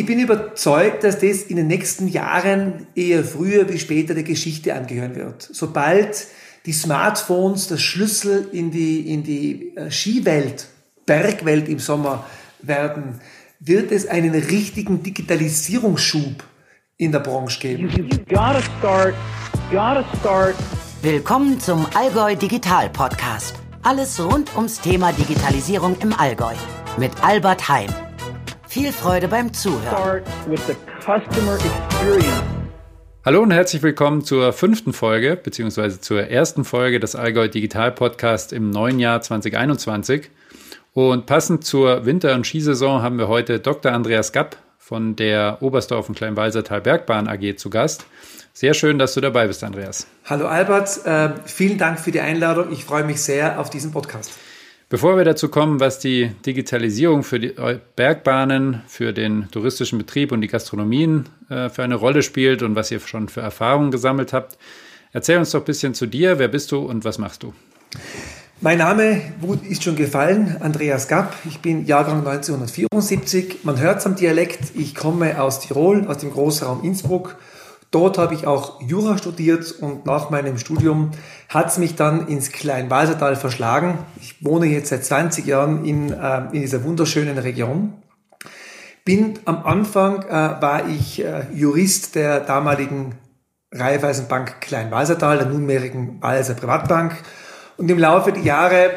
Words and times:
Ich 0.00 0.06
bin 0.06 0.18
überzeugt, 0.18 1.04
dass 1.04 1.18
das 1.18 1.42
in 1.42 1.56
den 1.56 1.66
nächsten 1.66 2.08
Jahren 2.08 2.86
eher 2.94 3.22
früher 3.22 3.68
wie 3.68 3.78
später 3.78 4.14
der 4.14 4.22
Geschichte 4.22 4.74
angehören 4.74 5.14
wird. 5.14 5.46
Sobald 5.52 6.26
die 6.64 6.72
Smartphones 6.72 7.68
der 7.68 7.76
Schlüssel 7.76 8.48
in 8.50 8.70
die, 8.70 9.12
in 9.12 9.24
die 9.24 9.76
äh, 9.76 9.90
Skiwelt, 9.90 10.68
Bergwelt 11.04 11.68
im 11.68 11.78
Sommer 11.78 12.24
werden, 12.62 13.20
wird 13.58 13.92
es 13.92 14.06
einen 14.06 14.32
richtigen 14.32 15.02
Digitalisierungsschub 15.02 16.44
in 16.96 17.12
der 17.12 17.20
Branche 17.20 17.60
geben. 17.60 17.90
Willkommen 21.02 21.60
zum 21.60 21.86
Allgäu 21.92 22.36
Digital 22.36 22.88
Podcast. 22.88 23.56
Alles 23.82 24.18
rund 24.18 24.56
ums 24.56 24.80
Thema 24.80 25.12
Digitalisierung 25.12 25.94
im 26.00 26.14
Allgäu 26.14 26.54
mit 26.96 27.12
Albert 27.22 27.68
Heim. 27.68 27.90
Viel 28.70 28.92
Freude 28.92 29.26
beim 29.26 29.52
Zuhören. 29.52 30.22
Hallo 33.24 33.42
und 33.42 33.50
herzlich 33.50 33.82
willkommen 33.82 34.22
zur 34.22 34.52
fünften 34.52 34.92
Folge, 34.92 35.34
beziehungsweise 35.34 36.00
zur 36.00 36.28
ersten 36.28 36.64
Folge 36.64 37.00
des 37.00 37.16
Allgäu 37.16 37.48
Digital 37.48 37.90
Podcast 37.90 38.52
im 38.52 38.70
neuen 38.70 39.00
Jahr 39.00 39.22
2021. 39.22 40.30
Und 40.94 41.26
passend 41.26 41.64
zur 41.64 42.06
Winter- 42.06 42.32
und 42.36 42.46
Skisaison 42.46 43.02
haben 43.02 43.18
wir 43.18 43.26
heute 43.26 43.58
Dr. 43.58 43.90
Andreas 43.90 44.30
Gapp 44.30 44.56
von 44.78 45.16
der 45.16 45.58
Oberstdorf 45.62 46.08
und 46.08 46.14
Kleinwalsertal 46.14 46.80
Bergbahn 46.80 47.26
AG 47.26 47.56
zu 47.56 47.70
Gast. 47.70 48.06
Sehr 48.52 48.74
schön, 48.74 49.00
dass 49.00 49.14
du 49.14 49.20
dabei 49.20 49.48
bist, 49.48 49.64
Andreas. 49.64 50.06
Hallo 50.26 50.46
Albert, 50.46 51.04
äh, 51.04 51.30
vielen 51.44 51.78
Dank 51.78 51.98
für 51.98 52.12
die 52.12 52.20
Einladung. 52.20 52.70
Ich 52.70 52.84
freue 52.84 53.02
mich 53.02 53.20
sehr 53.20 53.58
auf 53.58 53.68
diesen 53.68 53.90
Podcast. 53.90 54.30
Bevor 54.90 55.16
wir 55.16 55.24
dazu 55.24 55.48
kommen, 55.48 55.78
was 55.78 56.00
die 56.00 56.32
Digitalisierung 56.44 57.22
für 57.22 57.38
die 57.38 57.54
Bergbahnen, 57.94 58.82
für 58.88 59.12
den 59.12 59.48
touristischen 59.52 59.98
Betrieb 59.98 60.32
und 60.32 60.40
die 60.40 60.48
Gastronomien 60.48 61.28
äh, 61.48 61.68
für 61.68 61.84
eine 61.84 61.94
Rolle 61.94 62.24
spielt 62.24 62.64
und 62.64 62.74
was 62.74 62.90
ihr 62.90 62.98
schon 62.98 63.28
für 63.28 63.40
Erfahrungen 63.40 63.92
gesammelt 63.92 64.32
habt, 64.32 64.58
erzähl 65.12 65.38
uns 65.38 65.52
doch 65.52 65.60
ein 65.60 65.64
bisschen 65.64 65.94
zu 65.94 66.06
dir. 66.06 66.40
Wer 66.40 66.48
bist 66.48 66.72
du 66.72 66.78
und 66.78 67.04
was 67.04 67.18
machst 67.18 67.44
du? 67.44 67.54
Mein 68.60 68.78
Name 68.78 69.22
ist 69.68 69.84
schon 69.84 69.94
gefallen, 69.94 70.56
Andreas 70.58 71.06
Gapp. 71.06 71.36
Ich 71.48 71.60
bin 71.60 71.86
Jahrgang 71.86 72.26
1974. 72.26 73.58
Man 73.62 73.78
hört 73.78 74.00
es 74.00 74.06
am 74.06 74.16
Dialekt. 74.16 74.72
Ich 74.74 74.96
komme 74.96 75.40
aus 75.40 75.60
Tirol, 75.60 76.08
aus 76.08 76.18
dem 76.18 76.32
Großraum 76.32 76.82
Innsbruck. 76.82 77.36
Dort 77.90 78.18
habe 78.18 78.34
ich 78.34 78.46
auch 78.46 78.80
Jura 78.80 79.18
studiert 79.18 79.72
und 79.72 80.06
nach 80.06 80.30
meinem 80.30 80.58
Studium 80.58 81.10
hat 81.48 81.68
es 81.68 81.78
mich 81.78 81.96
dann 81.96 82.28
ins 82.28 82.52
Kleinwalsertal 82.52 83.34
verschlagen. 83.34 83.98
Ich 84.20 84.44
wohne 84.44 84.66
jetzt 84.66 84.90
seit 84.90 85.04
20 85.04 85.44
Jahren 85.46 85.84
in, 85.84 86.12
äh, 86.12 86.42
in 86.52 86.60
dieser 86.60 86.84
wunderschönen 86.84 87.36
Region. 87.38 87.94
Bin 89.04 89.40
am 89.44 89.64
Anfang 89.64 90.22
äh, 90.22 90.32
war 90.32 90.88
ich 90.88 91.24
äh, 91.24 91.46
Jurist 91.52 92.14
der 92.14 92.40
damaligen 92.40 93.16
Raiffeisenbank 93.72 94.60
Kleinwalsertal, 94.60 95.38
der 95.38 95.46
nunmehrigen 95.48 96.22
Walser 96.22 96.54
Privatbank 96.54 97.16
und 97.76 97.90
im 97.90 97.98
Laufe 97.98 98.30
der 98.30 98.42
Jahre 98.42 98.90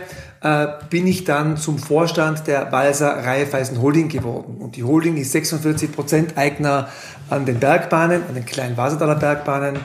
äh, 0.43 0.67
bin 0.89 1.07
ich 1.07 1.23
dann 1.23 1.55
zum 1.55 1.79
Vorstand 1.79 2.47
der 2.47 2.71
Walser 2.71 3.25
Raiffeisen 3.25 3.81
Holding 3.81 4.09
geworden. 4.09 4.57
Und 4.59 4.75
die 4.75 4.83
Holding 4.83 5.15
ist 5.15 5.31
46 5.31 5.91
Prozent 5.93 6.37
Eigner 6.37 6.89
an 7.29 7.45
den 7.45 7.59
Bergbahnen, 7.59 8.23
an 8.27 8.35
den 8.35 8.45
kleinen 8.45 8.75
Wasertaler 8.75 9.15
Bergbahnen. 9.15 9.77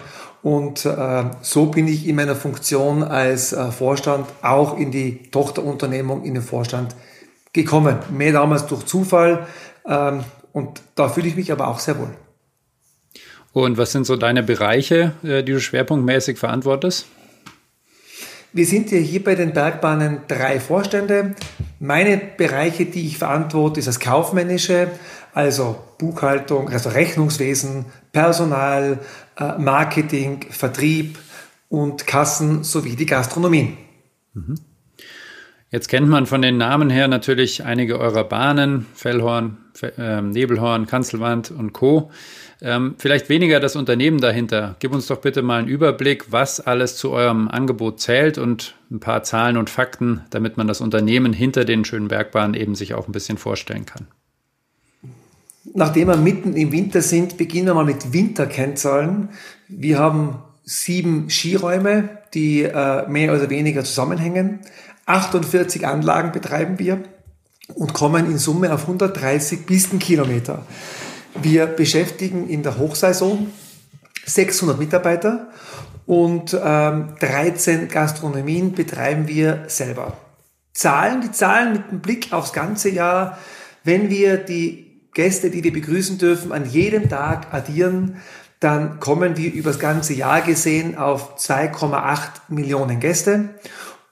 Und 0.42 0.84
äh, 0.84 1.24
so 1.42 1.66
bin 1.66 1.86
ich 1.86 2.08
in 2.08 2.16
meiner 2.16 2.34
Funktion 2.34 3.04
als 3.04 3.52
äh, 3.52 3.70
Vorstand 3.70 4.26
auch 4.42 4.76
in 4.76 4.90
die 4.90 5.30
Tochterunternehmung, 5.30 6.24
in 6.24 6.34
den 6.34 6.42
Vorstand 6.42 6.96
gekommen. 7.52 7.98
Mehr 8.10 8.32
damals 8.32 8.66
durch 8.66 8.84
Zufall. 8.84 9.46
Ähm, 9.86 10.24
und 10.52 10.82
da 10.96 11.08
fühle 11.08 11.28
ich 11.28 11.36
mich 11.36 11.52
aber 11.52 11.68
auch 11.68 11.78
sehr 11.78 11.98
wohl. 11.98 12.10
Und 13.52 13.78
was 13.78 13.92
sind 13.92 14.06
so 14.06 14.16
deine 14.16 14.42
Bereiche, 14.42 15.12
äh, 15.22 15.44
die 15.44 15.52
du 15.52 15.60
schwerpunktmäßig 15.60 16.36
verantwortest? 16.36 17.06
Wir 18.58 18.66
sind 18.66 18.90
ja 18.90 18.98
hier 18.98 19.22
bei 19.22 19.36
den 19.36 19.52
Bergbahnen 19.52 20.22
drei 20.26 20.58
Vorstände. 20.58 21.36
Meine 21.78 22.20
Bereiche, 22.36 22.86
die 22.86 23.06
ich 23.06 23.16
verantworte, 23.16 23.78
ist 23.78 23.86
das 23.86 24.00
Kaufmännische, 24.00 24.88
also 25.32 25.78
Buchhaltung, 25.96 26.68
also 26.68 26.88
Rechnungswesen, 26.88 27.84
Personal, 28.10 28.98
äh, 29.38 29.56
Marketing, 29.58 30.44
Vertrieb 30.50 31.20
und 31.68 32.08
Kassen 32.08 32.64
sowie 32.64 32.96
die 32.96 33.06
Gastronomie. 33.06 33.76
Mhm. 34.34 34.56
Jetzt 35.70 35.88
kennt 35.88 36.08
man 36.08 36.26
von 36.26 36.42
den 36.42 36.56
Namen 36.56 36.90
her 36.90 37.06
natürlich 37.06 37.62
einige 37.62 38.00
eurer 38.00 38.24
Bahnen, 38.24 38.86
Fellhorn, 38.92 39.58
äh, 39.82 40.20
Nebelhorn, 40.20 40.88
Kanzelwand 40.88 41.52
und 41.52 41.72
Co. 41.72 42.10
Ähm, 42.60 42.96
vielleicht 42.98 43.28
weniger 43.28 43.60
das 43.60 43.76
Unternehmen 43.76 44.20
dahinter. 44.20 44.74
Gib 44.80 44.92
uns 44.92 45.06
doch 45.06 45.20
bitte 45.20 45.42
mal 45.42 45.60
einen 45.60 45.68
Überblick, 45.68 46.32
was 46.32 46.60
alles 46.60 46.96
zu 46.96 47.12
eurem 47.12 47.48
Angebot 47.48 48.00
zählt 48.00 48.36
und 48.36 48.74
ein 48.90 48.98
paar 48.98 49.22
Zahlen 49.22 49.56
und 49.56 49.70
Fakten, 49.70 50.22
damit 50.30 50.56
man 50.56 50.66
das 50.66 50.80
Unternehmen 50.80 51.32
hinter 51.32 51.64
den 51.64 51.84
schönen 51.84 52.08
Bergbahnen 52.08 52.54
eben 52.54 52.74
sich 52.74 52.94
auch 52.94 53.06
ein 53.06 53.12
bisschen 53.12 53.38
vorstellen 53.38 53.86
kann. 53.86 54.08
Nachdem 55.74 56.08
wir 56.08 56.16
mitten 56.16 56.54
im 56.56 56.72
Winter 56.72 57.02
sind, 57.02 57.36
beginnen 57.36 57.76
wir 57.76 57.84
mit 57.84 58.12
Winterkennzahlen. 58.12 59.28
Wir 59.68 59.98
haben 59.98 60.42
sieben 60.64 61.30
Skiräume, 61.30 62.08
die 62.34 62.62
äh, 62.62 63.08
mehr 63.08 63.34
oder 63.34 63.50
weniger 63.50 63.84
zusammenhängen. 63.84 64.60
48 65.06 65.86
Anlagen 65.86 66.32
betreiben 66.32 66.78
wir 66.78 67.02
und 67.74 67.92
kommen 67.92 68.26
in 68.26 68.38
Summe 68.38 68.72
auf 68.72 68.82
130 68.82 69.66
Pistenkilometer. 69.66 70.66
Wir 71.42 71.66
beschäftigen 71.66 72.48
in 72.48 72.62
der 72.62 72.78
Hochsaison 72.78 73.52
600 74.26 74.78
Mitarbeiter 74.78 75.48
und 76.06 76.58
ähm, 76.60 77.14
13 77.20 77.88
Gastronomien 77.88 78.72
betreiben 78.72 79.28
wir 79.28 79.64
selber. 79.68 80.16
Zahlen, 80.72 81.20
die 81.20 81.30
Zahlen 81.30 81.72
mit 81.74 81.90
dem 81.90 82.00
Blick 82.00 82.32
aufs 82.32 82.52
ganze 82.52 82.90
Jahr, 82.90 83.38
wenn 83.84 84.10
wir 84.10 84.36
die 84.36 85.08
Gäste, 85.14 85.50
die 85.50 85.62
wir 85.62 85.72
begrüßen 85.72 86.18
dürfen, 86.18 86.52
an 86.52 86.68
jedem 86.68 87.08
Tag 87.08 87.52
addieren, 87.54 88.16
dann 88.60 88.98
kommen 88.98 89.36
wir 89.36 89.52
übers 89.52 89.78
ganze 89.78 90.14
Jahr 90.14 90.40
gesehen 90.40 90.96
auf 90.98 91.36
2,8 91.38 92.18
Millionen 92.48 92.98
Gäste 92.98 93.50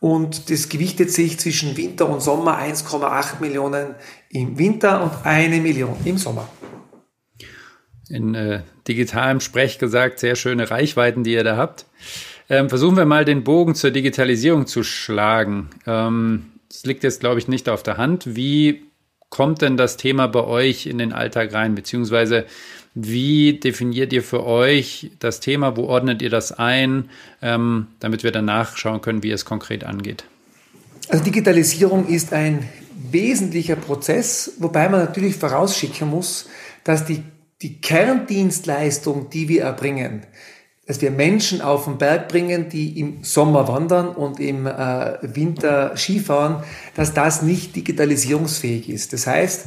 und 0.00 0.50
das 0.50 0.68
gewichtet 0.68 1.10
sich 1.10 1.40
zwischen 1.40 1.76
Winter 1.76 2.08
und 2.08 2.22
Sommer 2.22 2.58
1,8 2.58 3.40
Millionen 3.40 3.94
im 4.30 4.58
Winter 4.58 5.02
und 5.02 5.12
eine 5.24 5.60
Million 5.60 5.96
im 6.04 6.18
Sommer. 6.18 6.48
In 8.08 8.34
äh, 8.34 8.60
digitalem 8.86 9.40
Sprech 9.40 9.78
gesagt, 9.78 10.20
sehr 10.20 10.36
schöne 10.36 10.70
Reichweiten, 10.70 11.24
die 11.24 11.32
ihr 11.32 11.44
da 11.44 11.56
habt. 11.56 11.86
Ähm, 12.48 12.68
versuchen 12.68 12.96
wir 12.96 13.04
mal 13.04 13.24
den 13.24 13.42
Bogen 13.42 13.74
zur 13.74 13.90
Digitalisierung 13.90 14.66
zu 14.66 14.84
schlagen. 14.84 15.70
Ähm, 15.86 16.46
das 16.68 16.84
liegt 16.84 17.02
jetzt, 17.02 17.20
glaube 17.20 17.40
ich, 17.40 17.48
nicht 17.48 17.68
auf 17.68 17.82
der 17.82 17.96
Hand. 17.96 18.36
Wie 18.36 18.84
kommt 19.28 19.62
denn 19.62 19.76
das 19.76 19.96
Thema 19.96 20.28
bei 20.28 20.44
euch 20.44 20.86
in 20.86 20.98
den 20.98 21.12
Alltag 21.12 21.52
rein? 21.52 21.74
Beziehungsweise 21.74 22.46
wie 22.94 23.60
definiert 23.60 24.12
ihr 24.14 24.22
für 24.22 24.46
euch 24.46 25.10
das 25.18 25.40
Thema? 25.40 25.76
Wo 25.76 25.84
ordnet 25.84 26.22
ihr 26.22 26.30
das 26.30 26.50
ein, 26.52 27.10
ähm, 27.42 27.88
damit 28.00 28.22
wir 28.24 28.32
danach 28.32 28.78
schauen 28.78 29.02
können, 29.02 29.22
wie 29.22 29.30
es 29.30 29.44
konkret 29.44 29.84
angeht? 29.84 30.24
Also 31.08 31.22
Digitalisierung 31.22 32.08
ist 32.08 32.32
ein 32.32 32.66
wesentlicher 33.10 33.76
Prozess, 33.76 34.54
wobei 34.58 34.88
man 34.88 35.00
natürlich 35.00 35.36
vorausschicken 35.36 36.08
muss, 36.08 36.48
dass 36.84 37.04
die, 37.04 37.22
die 37.62 37.80
Kerndienstleistung, 37.80 39.30
die 39.30 39.48
wir 39.48 39.62
erbringen, 39.62 40.26
dass 40.86 41.00
wir 41.00 41.10
Menschen 41.10 41.60
auf 41.60 41.84
den 41.84 41.98
Berg 41.98 42.28
bringen, 42.28 42.68
die 42.68 43.00
im 43.00 43.24
Sommer 43.24 43.66
wandern 43.66 44.08
und 44.08 44.38
im 44.38 44.66
äh, 44.66 45.18
Winter 45.22 45.96
Skifahren, 45.96 46.62
dass 46.94 47.12
das 47.12 47.42
nicht 47.42 47.74
digitalisierungsfähig 47.74 48.88
ist. 48.88 49.12
Das 49.12 49.26
heißt, 49.26 49.66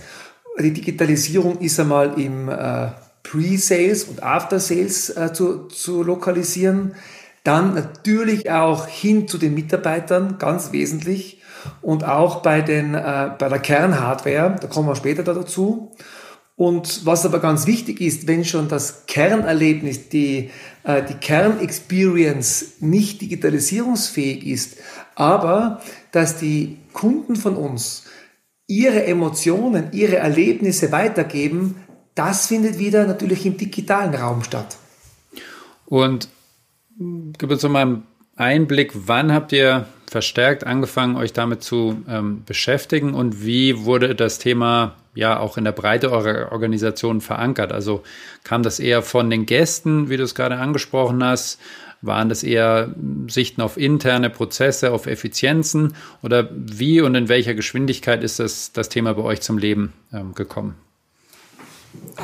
die 0.60 0.72
Digitalisierung 0.72 1.60
ist 1.60 1.80
einmal 1.80 2.20
im 2.20 2.48
äh, 2.48 2.90
Pre-Sales 3.24 4.06
und 4.06 4.24
After-Sales 4.24 5.10
äh, 5.10 5.34
zu, 5.34 5.68
zu 5.68 6.04
lokalisieren. 6.04 6.96
Dann 7.44 7.74
natürlich 7.74 8.50
auch 8.50 8.88
hin 8.88 9.28
zu 9.28 9.38
den 9.38 9.54
Mitarbeitern, 9.54 10.38
ganz 10.40 10.72
wesentlich. 10.72 11.42
Und 11.82 12.06
auch 12.06 12.42
bei, 12.42 12.62
den, 12.62 12.94
äh, 12.94 13.32
bei 13.38 13.50
der 13.50 13.60
Kernhardware, 13.60 14.56
da 14.60 14.68
kommen 14.68 14.88
wir 14.88 14.96
später 14.96 15.24
da 15.24 15.34
dazu. 15.34 15.92
Und 16.60 17.06
was 17.06 17.26
aber 17.26 17.40
ganz 17.40 17.68
wichtig 17.68 18.02
ist, 18.02 18.28
wenn 18.28 18.44
schon 18.44 18.68
das 18.68 19.06
Kernerlebnis, 19.06 20.10
die, 20.10 20.50
äh, 20.84 21.02
die 21.02 21.14
Kernexperience 21.14 22.82
nicht 22.82 23.22
digitalisierungsfähig 23.22 24.46
ist, 24.46 24.76
aber 25.16 25.82
dass 26.12 26.38
die 26.38 26.76
Kunden 26.92 27.38
von 27.38 27.56
uns 27.56 28.04
ihre 28.68 29.06
Emotionen, 29.06 29.94
ihre 29.94 30.18
Erlebnisse 30.18 30.92
weitergeben, 30.92 31.76
das 32.14 32.48
findet 32.48 32.78
wieder 32.78 33.08
natürlich 33.08 33.46
im 33.46 33.56
digitalen 33.56 34.14
Raum 34.14 34.44
statt. 34.44 34.76
Und 35.86 36.28
gib 37.38 37.52
uns 37.52 37.64
mal 37.64 37.84
einen 37.84 38.04
Einblick, 38.36 38.92
wann 38.94 39.32
habt 39.32 39.54
ihr 39.54 39.88
verstärkt 40.08 40.66
angefangen, 40.66 41.16
euch 41.16 41.32
damit 41.32 41.64
zu 41.64 42.04
ähm, 42.10 42.44
beschäftigen 42.46 43.14
und 43.14 43.46
wie 43.46 43.86
wurde 43.86 44.14
das 44.14 44.40
Thema 44.40 44.98
ja 45.20 45.40
auch 45.40 45.58
in 45.58 45.66
der 45.66 45.72
Breite 45.72 46.12
eurer 46.12 46.52
Organisation 46.52 47.22
verankert? 47.22 47.72
Also 47.72 48.04
kam 48.44 48.64
das 48.64 48.80
eher 48.80 49.02
von 49.04 49.30
den 49.30 49.46
Gästen, 49.46 50.10
wie 50.10 50.18
du 50.18 50.24
es 50.24 50.34
gerade 50.34 50.58
angesprochen 50.58 51.24
hast? 51.24 51.60
Waren 52.02 52.30
das 52.30 52.44
eher 52.44 52.96
Sichten 53.28 53.62
auf 53.62 53.78
interne 53.78 54.30
Prozesse, 54.30 54.92
auf 54.92 55.06
Effizienzen? 55.06 55.96
Oder 56.24 56.50
wie 56.52 57.02
und 57.02 57.14
in 57.16 57.28
welcher 57.28 57.54
Geschwindigkeit 57.54 58.24
ist 58.24 58.40
das, 58.40 58.72
das 58.72 58.88
Thema 58.88 59.14
bei 59.14 59.24
euch 59.24 59.42
zum 59.42 59.58
Leben 59.58 59.94
ähm, 60.14 60.34
gekommen? 60.34 60.76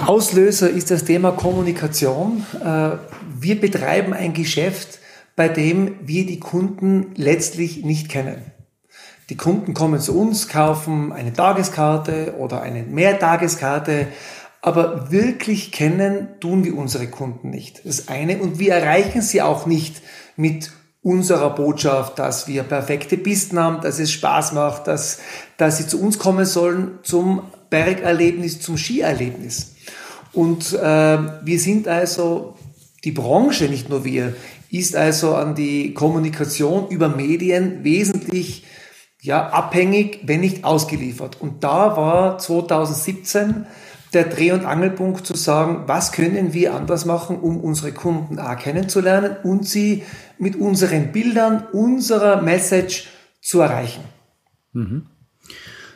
Auslöser 0.06 0.70
ist 0.70 0.92
das 0.92 1.04
Thema 1.04 1.32
Kommunikation. 1.32 2.46
Äh, 2.64 2.92
wir 3.38 3.60
betreiben 3.60 4.14
ein 4.14 4.34
Geschäft, 4.34 5.00
bei 5.36 5.50
dem 5.50 5.96
wir 6.02 6.26
die 6.26 6.40
Kunden 6.40 7.08
letztlich 7.16 7.84
nicht 7.84 8.08
kennen. 8.10 8.55
Die 9.30 9.38
Kunden 9.38 9.74
kommen 9.74 10.00
zu 10.00 10.18
uns, 10.20 10.48
kaufen 10.48 11.12
eine 11.12 11.34
Tageskarte 11.34 12.36
oder 12.38 12.62
eine 12.62 12.84
Mehrtageskarte, 12.84 14.08
aber 14.62 15.12
wirklich 15.12 15.72
kennen 15.72 16.28
tun 16.40 16.64
wir 16.64 16.78
unsere 16.78 17.08
Kunden 17.08 17.50
nicht. 17.50 17.82
Das 17.86 18.08
eine. 18.08 18.38
Und 18.40 18.60
wir 18.60 18.74
erreichen 18.74 19.22
sie 19.22 19.42
auch 19.42 19.66
nicht 19.66 20.02
mit 20.36 20.72
unserer 21.02 21.54
Botschaft, 21.54 22.18
dass 22.18 22.48
wir 22.48 22.64
perfekte 22.64 23.18
Pisten 23.18 23.60
haben, 23.60 23.82
dass 23.82 24.00
es 24.00 24.12
Spaß 24.12 24.54
macht, 24.54 24.88
dass, 24.88 25.20
dass 25.58 25.78
sie 25.78 25.88
zu 25.88 26.02
uns 26.02 26.18
kommen 26.18 26.46
sollen 26.46 27.00
zum 27.04 27.44
Bergerlebnis, 27.70 28.60
zum 28.60 28.76
Skierlebnis. 28.76 29.76
Und 30.34 30.74
äh, 30.74 31.18
wir 31.44 31.60
sind 31.60 31.88
also, 31.88 32.56
die 33.04 33.12
Branche, 33.12 33.66
nicht 33.66 33.90
nur 33.90 34.04
wir, 34.04 34.36
ist 34.72 34.96
also 34.96 35.36
an 35.36 35.54
die 35.54 35.94
Kommunikation 35.94 36.90
über 36.90 37.08
Medien 37.08 37.84
wesentlich 37.84 38.64
ja, 39.26 39.50
abhängig, 39.50 40.20
wenn 40.24 40.42
nicht 40.42 40.64
ausgeliefert. 40.64 41.42
Und 41.42 41.64
da 41.64 41.98
war 41.98 42.38
2017 42.38 43.66
der 44.14 44.26
Dreh- 44.26 44.52
und 44.52 44.66
Angelpunkt 44.66 45.26
zu 45.26 45.36
sagen, 45.36 45.84
was 45.88 46.12
können 46.12 46.54
wir 46.54 46.76
anders 46.76 47.06
machen, 47.06 47.40
um 47.40 47.60
unsere 47.60 47.92
Kunden 47.92 48.38
A 48.38 48.56
kennenzulernen 48.56 49.36
und 49.44 49.68
sie 49.68 50.04
mit 50.38 50.56
unseren 50.56 51.12
Bildern, 51.12 51.66
unserer 51.74 52.42
Message 52.42 53.08
zu 53.42 53.62
erreichen. 53.62 54.04
Mhm. 54.74 55.08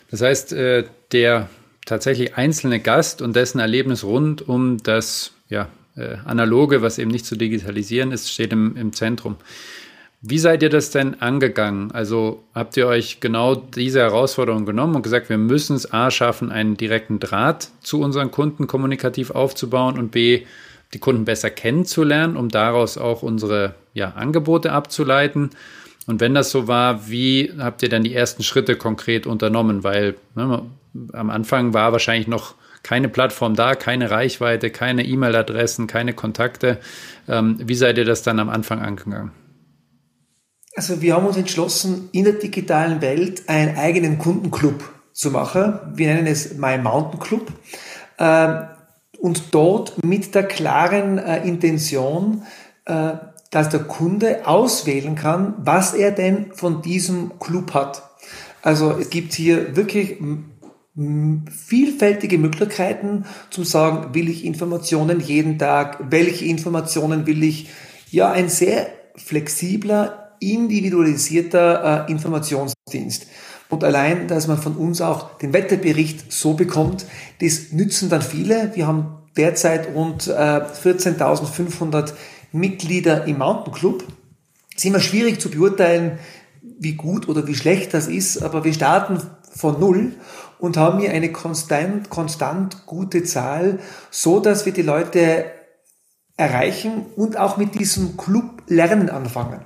Das 0.10 0.22
heißt, 0.22 0.54
äh, 0.54 0.86
der 1.12 1.50
tatsächlich 1.86 2.36
einzelne 2.36 2.80
Gast 2.80 3.22
und 3.22 3.36
dessen 3.36 3.60
Erlebnis 3.60 4.04
rund 4.04 4.48
um 4.48 4.78
das 4.82 5.34
ja, 5.50 5.70
äh, 5.96 6.18
Analoge, 6.26 6.82
was 6.82 6.98
eben 6.98 7.12
nicht 7.12 7.28
zu 7.28 7.36
digitalisieren 7.36 8.12
ist, 8.12 8.32
steht 8.32 8.52
im, 8.54 8.76
im 8.76 8.92
Zentrum. 8.92 9.38
Wie 10.22 10.38
seid 10.38 10.62
ihr 10.64 10.70
das 10.70 10.92
denn 10.92 11.22
angegangen? 11.22 11.92
Also 11.92 12.44
habt 12.54 12.76
ihr 12.76 12.88
euch 12.88 13.22
genau 13.22 13.56
diese 13.56 14.02
Herausforderung 14.02 14.66
genommen 14.66 14.96
und 14.96 15.02
gesagt, 15.02 15.30
wir 15.30 15.38
müssen 15.38 15.78
es 15.78 15.94
A 15.94 16.12
schaffen, 16.12 16.52
einen 16.52 16.76
direkten 16.76 17.20
Draht 17.20 17.70
zu 17.82 18.02
unseren 18.02 18.30
Kunden 18.30 18.68
kommunikativ 18.68 19.32
aufzubauen 19.32 19.98
und 19.98 20.12
B, 20.12 20.44
die 20.94 21.00
Kunden 21.00 21.24
besser 21.24 21.50
kennenzulernen, 21.50 22.36
um 22.36 22.50
daraus 22.50 22.98
auch 22.98 23.24
unsere 23.24 23.76
ja, 23.94 24.10
Angebote 24.12 24.74
abzuleiten? 24.74 25.52
Und 26.06 26.20
wenn 26.20 26.34
das 26.34 26.52
so 26.52 26.68
war, 26.68 27.08
wie 27.10 27.54
habt 27.58 27.82
ihr 27.84 27.90
dann 27.90 28.04
die 28.04 28.16
ersten 28.16 28.44
Schritte 28.44 28.76
konkret 28.76 29.26
unternommen? 29.26 29.86
Weil 29.86 30.16
ne, 30.36 30.64
am 31.14 31.30
Anfang 31.30 31.74
war 31.74 31.94
wahrscheinlich 31.94 32.28
noch 32.28 32.56
keine 32.84 33.08
Plattform 33.08 33.56
da, 33.56 33.76
keine 33.76 34.12
Reichweite, 34.12 34.70
keine 34.70 35.06
E-Mail-Adressen, 35.06 35.88
keine 35.88 36.14
Kontakte. 36.14 36.78
Ähm, 37.30 37.58
wie 37.64 37.76
seid 37.76 37.98
ihr 37.98 38.06
das 38.06 38.24
dann 38.24 38.40
am 38.40 38.50
Anfang 38.50 38.82
angegangen? 38.82 39.32
Also 40.76 41.02
wir 41.02 41.16
haben 41.16 41.26
uns 41.26 41.38
entschlossen, 41.38 42.10
in 42.12 42.26
der 42.26 42.34
digitalen 42.34 43.02
Welt 43.02 43.50
einen 43.50 43.78
eigenen 43.78 44.18
Kundenclub 44.20 44.84
zu 45.14 45.32
machen. 45.32 45.80
Wir 45.94 46.14
nennen 46.14 46.28
es 46.28 46.58
My 46.58 46.78
Mountain 46.78 47.20
Club. 47.20 47.52
Ähm, 48.18 48.68
und 49.20 49.54
dort 49.54 50.04
mit 50.04 50.34
der 50.34 50.44
klaren 50.44 51.18
äh, 51.18 51.46
Intention, 51.46 52.44
äh, 52.86 53.14
dass 53.52 53.70
der 53.70 53.82
Kunde 53.82 54.48
auswählen 54.48 55.16
kann, 55.16 55.56
was 55.58 55.94
er 55.94 56.12
denn 56.12 56.54
von 56.54 56.82
diesem 56.82 57.40
Club 57.40 57.74
hat. 57.74 58.04
Also 58.62 58.92
es 58.92 59.10
gibt 59.10 59.34
hier 59.34 59.76
wirklich 59.76 60.18
vielfältige 61.50 62.38
Möglichkeiten 62.38 63.26
zu 63.50 63.64
sagen, 63.64 64.14
will 64.14 64.30
ich 64.30 64.44
Informationen 64.44 65.22
jeden 65.22 65.58
Tag, 65.58 65.98
welche 66.10 66.46
Informationen 66.46 67.26
will 67.26 67.44
ich. 67.44 67.70
Ja, 68.12 68.32
ein 68.32 68.50
sehr 68.50 68.88
flexibler, 69.16 70.19
individualisierter 70.40 72.08
äh, 72.08 72.12
Informationsdienst. 72.12 73.28
Und 73.70 73.84
allein, 73.84 74.28
dass 74.28 74.48
man 74.48 74.58
von 74.58 74.76
uns 74.76 75.00
auch 75.00 75.38
den 75.38 75.54
Wetterbericht 75.54 76.32
so 76.32 76.54
bekommt, 76.54 77.06
das 77.40 77.72
nützen 77.72 78.10
dann 78.10 78.22
viele. 78.22 78.76
Wir 78.76 78.88
haben 78.88 79.20
derzeit 79.38 79.94
rund 79.94 80.28
äh, 80.28 80.32
14.500 80.32 82.14
Mitglieder 82.52 83.26
im 83.26 83.38
Mountain 83.38 83.74
Club. 83.74 84.04
Es 84.72 84.84
ist 84.84 84.86
immer 84.86 85.00
schwierig 85.00 85.40
zu 85.40 85.52
beurteilen, 85.52 86.18
wie 86.80 86.94
gut 86.94 87.28
oder 87.28 87.46
wie 87.48 87.56
schlecht 87.56 87.94
das 87.94 88.08
ist, 88.08 88.42
aber 88.42 88.64
wir 88.64 88.74
starten 88.74 89.22
von 89.52 89.80
Null 89.80 90.14
und 90.58 90.78
haben 90.78 91.00
hier 91.00 91.12
eine 91.12 91.32
konstant, 91.32 92.10
konstant 92.10 92.86
gute 92.86 93.24
Zahl, 93.24 93.80
so 94.10 94.40
dass 94.40 94.66
wir 94.66 94.74
die 94.74 94.82
Leute 94.82 95.46
erreichen 96.38 97.06
und 97.16 97.38
auch 97.38 97.58
mit 97.58 97.76
diesem 97.76 98.18
Club 98.18 98.64
lernen 98.68 99.10
anfangen. 99.10 99.66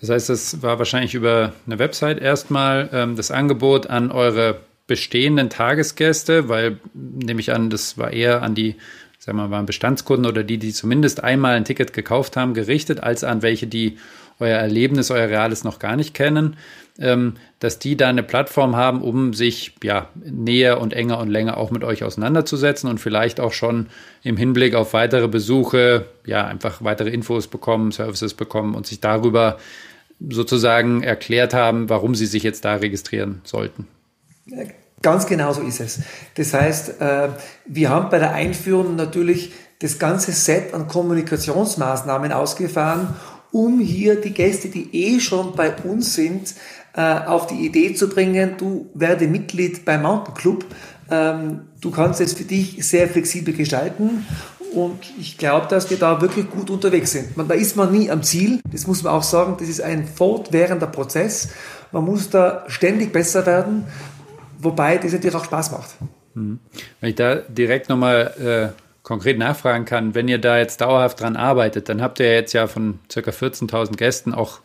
Das 0.00 0.08
heißt, 0.08 0.28
das 0.30 0.62
war 0.62 0.78
wahrscheinlich 0.78 1.14
über 1.14 1.52
eine 1.66 1.78
Website 1.78 2.20
erstmal 2.20 2.88
ähm, 2.92 3.16
das 3.16 3.30
Angebot 3.30 3.88
an 3.88 4.10
eure 4.10 4.60
bestehenden 4.86 5.50
Tagesgäste, 5.50 6.48
weil 6.48 6.78
nehme 6.94 7.40
ich 7.40 7.52
an, 7.52 7.70
das 7.70 7.96
war 7.96 8.12
eher 8.12 8.42
an 8.42 8.54
die, 8.54 8.76
sagen 9.18 9.38
wir 9.38 9.44
mal, 9.44 9.50
waren 9.50 9.66
Bestandskunden 9.66 10.26
oder 10.26 10.42
die, 10.42 10.58
die 10.58 10.72
zumindest 10.72 11.22
einmal 11.22 11.54
ein 11.54 11.64
Ticket 11.64 11.92
gekauft 11.92 12.36
haben, 12.36 12.54
gerichtet, 12.54 13.02
als 13.02 13.22
an 13.22 13.42
welche, 13.42 13.66
die 13.66 13.98
euer 14.40 14.58
Erlebnis, 14.58 15.10
euer 15.10 15.28
Reales 15.28 15.64
noch 15.64 15.78
gar 15.78 15.96
nicht 15.96 16.14
kennen, 16.14 16.56
ähm, 16.98 17.34
dass 17.60 17.78
die 17.78 17.96
da 17.96 18.08
eine 18.08 18.22
Plattform 18.22 18.74
haben, 18.74 19.02
um 19.02 19.32
sich 19.34 19.74
ja 19.82 20.08
näher 20.24 20.80
und 20.80 20.92
enger 20.92 21.18
und 21.18 21.28
länger 21.28 21.58
auch 21.58 21.70
mit 21.70 21.84
euch 21.84 22.02
auseinanderzusetzen 22.02 22.88
und 22.88 22.98
vielleicht 22.98 23.38
auch 23.38 23.52
schon 23.52 23.86
im 24.22 24.36
Hinblick 24.36 24.74
auf 24.74 24.92
weitere 24.92 25.28
Besuche, 25.28 26.06
ja, 26.24 26.46
einfach 26.46 26.82
weitere 26.82 27.10
Infos 27.10 27.46
bekommen, 27.46 27.92
Services 27.92 28.34
bekommen 28.34 28.74
und 28.74 28.86
sich 28.86 29.00
darüber 29.00 29.58
sozusagen 30.28 31.02
erklärt 31.02 31.54
haben, 31.54 31.88
warum 31.88 32.14
sie 32.14 32.26
sich 32.26 32.42
jetzt 32.42 32.64
da 32.64 32.76
registrieren 32.76 33.40
sollten. 33.44 33.86
Ganz 35.02 35.26
genau 35.26 35.52
so 35.52 35.62
ist 35.62 35.80
es. 35.80 36.00
Das 36.34 36.52
heißt, 36.52 37.00
äh, 37.00 37.28
wir 37.66 37.88
haben 37.88 38.10
bei 38.10 38.18
der 38.18 38.32
Einführung 38.32 38.96
natürlich 38.96 39.52
das 39.78 39.98
ganze 39.98 40.32
Set 40.32 40.74
an 40.74 40.88
Kommunikationsmaßnahmen 40.88 42.32
ausgefahren, 42.32 43.14
um 43.50 43.80
hier 43.80 44.20
die 44.20 44.32
Gäste, 44.32 44.68
die 44.68 44.94
eh 44.94 45.20
schon 45.20 45.56
bei 45.56 45.74
uns 45.74 46.14
sind, 46.14 46.54
äh, 46.94 47.00
auf 47.00 47.46
die 47.46 47.66
Idee 47.66 47.94
zu 47.94 48.08
bringen, 48.08 48.56
du 48.58 48.90
werde 48.94 49.26
Mitglied 49.26 49.84
beim 49.84 50.02
Mountain 50.02 50.34
Club. 50.34 50.64
Ähm, 51.10 51.62
du 51.80 51.90
kannst 51.90 52.20
es 52.20 52.34
für 52.34 52.44
dich 52.44 52.86
sehr 52.86 53.08
flexibel 53.08 53.54
gestalten 53.54 54.26
und 54.74 54.98
ich 55.18 55.38
glaube, 55.38 55.66
dass 55.68 55.90
wir 55.90 55.98
da 55.98 56.20
wirklich 56.20 56.50
gut 56.50 56.70
unterwegs 56.70 57.12
sind. 57.12 57.36
Man, 57.36 57.48
da 57.48 57.54
ist 57.54 57.76
man 57.76 57.92
nie 57.92 58.10
am 58.10 58.22
Ziel. 58.22 58.60
Das 58.70 58.86
muss 58.86 59.02
man 59.02 59.12
auch 59.12 59.22
sagen. 59.22 59.56
Das 59.58 59.68
ist 59.68 59.80
ein 59.80 60.06
fortwährender 60.06 60.86
Prozess. 60.86 61.50
Man 61.92 62.04
muss 62.04 62.30
da 62.30 62.64
ständig 62.68 63.12
besser 63.12 63.46
werden, 63.46 63.86
wobei 64.58 64.98
das 64.98 65.12
natürlich 65.12 65.36
auch 65.36 65.44
Spaß 65.44 65.72
macht. 65.72 65.90
Mhm. 66.34 66.60
Wenn 67.00 67.10
ich 67.10 67.16
da 67.16 67.36
direkt 67.36 67.88
nochmal 67.88 68.72
äh, 68.74 68.80
konkret 69.02 69.38
nachfragen 69.38 69.84
kann, 69.84 70.14
wenn 70.14 70.28
ihr 70.28 70.38
da 70.38 70.58
jetzt 70.58 70.80
dauerhaft 70.80 71.20
dran 71.20 71.36
arbeitet, 71.36 71.88
dann 71.88 72.00
habt 72.00 72.20
ihr 72.20 72.32
jetzt 72.32 72.52
ja 72.52 72.66
von 72.66 73.00
ca. 73.12 73.20
14.000 73.20 73.96
Gästen 73.96 74.34
auch 74.34 74.60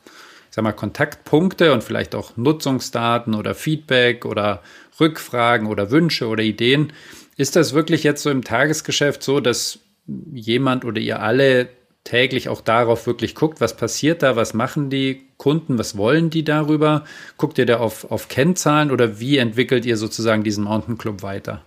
sag 0.56 0.64
mal, 0.64 0.72
Kontaktpunkte 0.72 1.74
und 1.74 1.84
vielleicht 1.84 2.16
auch 2.16 2.38
Nutzungsdaten 2.38 3.36
oder 3.36 3.54
Feedback 3.56 4.24
oder 4.24 4.62
Rückfragen 5.02 5.68
oder 5.68 5.92
Wünsche 5.92 6.28
oder 6.28 6.44
Ideen. 6.44 6.94
Ist 7.36 7.58
das 7.58 7.74
wirklich 7.74 8.04
jetzt 8.04 8.24
so 8.24 8.30
im 8.30 8.42
Tagesgeschäft 8.42 9.22
so, 9.22 9.42
dass 9.42 9.80
jemand 10.08 10.86
oder 10.86 11.00
ihr 11.00 11.22
alle 11.22 11.70
täglich 12.04 12.50
auch 12.50 12.62
darauf 12.62 13.08
wirklich 13.08 13.36
guckt, 13.36 13.60
was 13.60 13.76
passiert 13.76 14.22
da, 14.24 14.36
was 14.36 14.54
machen 14.54 14.90
die 14.90 15.24
Kunden, 15.38 15.78
was 15.78 15.98
wollen 15.98 16.30
die 16.30 16.44
darüber? 16.44 17.04
Guckt 17.38 17.58
ihr 17.58 17.66
da 17.66 17.78
auf, 17.78 18.10
auf 18.12 18.28
Kennzahlen 18.28 18.92
oder 18.92 19.20
wie 19.20 19.38
entwickelt 19.38 19.86
ihr 19.86 19.98
sozusagen 19.98 20.44
diesen 20.44 20.64
Mountain 20.64 20.98
Club 20.98 21.24
weiter? 21.24 21.64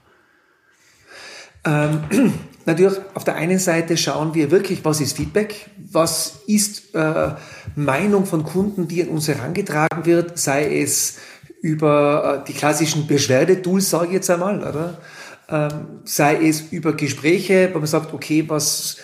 Ähm, 1.64 2.00
natürlich, 2.66 2.98
auf 3.14 3.24
der 3.24 3.34
einen 3.34 3.58
Seite 3.58 3.96
schauen 3.96 4.34
wir 4.34 4.50
wirklich, 4.50 4.84
was 4.84 5.00
ist 5.00 5.16
Feedback, 5.16 5.68
was 5.90 6.42
ist 6.46 6.94
äh, 6.94 7.32
Meinung 7.74 8.24
von 8.24 8.44
Kunden, 8.44 8.86
die 8.86 9.02
an 9.02 9.08
uns 9.08 9.26
herangetragen 9.26 10.06
wird, 10.06 10.38
sei 10.38 10.80
es 10.80 11.18
über 11.60 12.42
äh, 12.42 12.46
die 12.46 12.56
klassischen 12.56 13.08
Beschwerdetools, 13.08 13.90
sage 13.90 14.06
ich 14.06 14.12
jetzt 14.12 14.30
einmal, 14.30 14.60
oder? 14.60 15.00
Ähm, 15.48 16.00
sei 16.04 16.46
es 16.46 16.72
über 16.72 16.94
Gespräche, 16.94 17.70
wo 17.72 17.78
man 17.78 17.86
sagt, 17.86 18.12
okay, 18.12 18.44
was, 18.48 18.98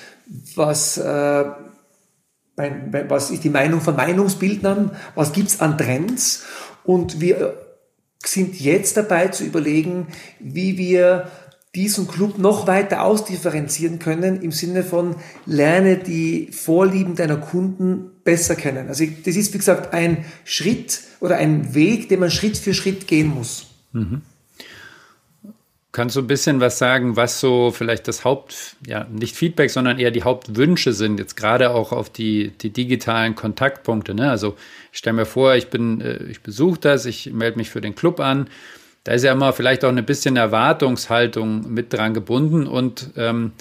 was, 0.55 0.99
äh, 0.99 1.45
was 2.57 3.31
ist 3.31 3.45
die 3.45 3.51
Meinung 3.51 3.81
von 3.81 3.97
Meinungsbildnern, 3.97 4.93
was 5.15 5.33
gibt's 5.33 5.61
an 5.61 5.79
Trends 5.79 6.45
und 6.85 7.21
wir 7.21 7.57
sind 8.25 8.61
jetzt 8.61 8.97
dabei 8.97 9.29
zu 9.29 9.45
überlegen, 9.45 10.09
wie 10.41 10.79
wir 10.79 11.31
diesen 11.75 12.07
Club 12.07 12.39
noch 12.39 12.67
weiter 12.67 13.03
ausdifferenzieren 13.03 13.99
können 13.99 14.41
im 14.43 14.53
Sinne 14.53 14.85
von 14.85 15.17
lerne 15.45 15.97
die 15.97 16.49
Vorlieben 16.53 17.17
deiner 17.17 17.37
Kunden 17.37 18.11
besser 18.23 18.55
kennen. 18.55 18.89
Also 18.89 19.05
das 19.25 19.35
ist, 19.35 19.53
wie 19.55 19.59
gesagt, 19.59 19.93
ein 19.93 20.25
Schritt 20.45 21.01
oder 21.21 21.37
ein 21.37 21.75
Weg, 21.75 22.09
den 22.09 22.21
man 22.21 22.31
Schritt 22.31 22.57
für 22.57 22.75
Schritt 22.75 23.09
gehen 23.09 23.29
muss. 23.29 23.67
Mhm. 23.93 24.23
Kannst 25.95 26.17
du 26.17 26.23
ein 26.23 26.27
bisschen 26.27 26.59
was 26.59 26.79
sagen, 26.79 27.15
was 27.15 27.39
so 27.39 27.71
vielleicht 27.71 28.09
das 28.09 28.25
Haupt, 28.25 28.75
ja, 28.85 29.07
nicht 29.13 29.37
Feedback, 29.37 29.71
sondern 29.71 30.01
eher 30.01 30.11
die 30.11 30.25
Hauptwünsche 30.25 30.93
sind, 30.93 31.21
jetzt 31.21 31.37
gerade 31.37 31.71
auch 31.71 31.93
auf 31.93 32.11
die, 32.11 32.51
die 32.51 32.71
digitalen 32.71 33.37
Kontaktpunkte. 33.37 34.13
Ne? 34.13 34.29
Also 34.29 34.57
ich 34.91 34.99
stelle 34.99 35.15
mir 35.15 35.25
vor, 35.25 35.55
ich 35.55 35.69
bin, 35.69 36.01
äh, 36.01 36.25
ich 36.25 36.41
besuche 36.41 36.81
das, 36.81 37.07
ich 37.07 37.33
melde 37.33 37.59
mich 37.59 37.71
für 37.71 37.81
den 37.81 37.95
Club 37.95 38.19
an. 38.19 38.49
Da 39.05 39.13
ist 39.13 39.23
ja 39.23 39.31
immer 39.31 39.53
vielleicht 39.53 39.85
auch 39.85 39.89
eine 39.89 40.03
bisschen 40.03 40.37
Erwartungshaltung 40.37 41.73
mit 41.73 41.93
dran 41.93 42.13
gebunden 42.13 42.67
und 42.67 43.11
ähm, 43.17 43.53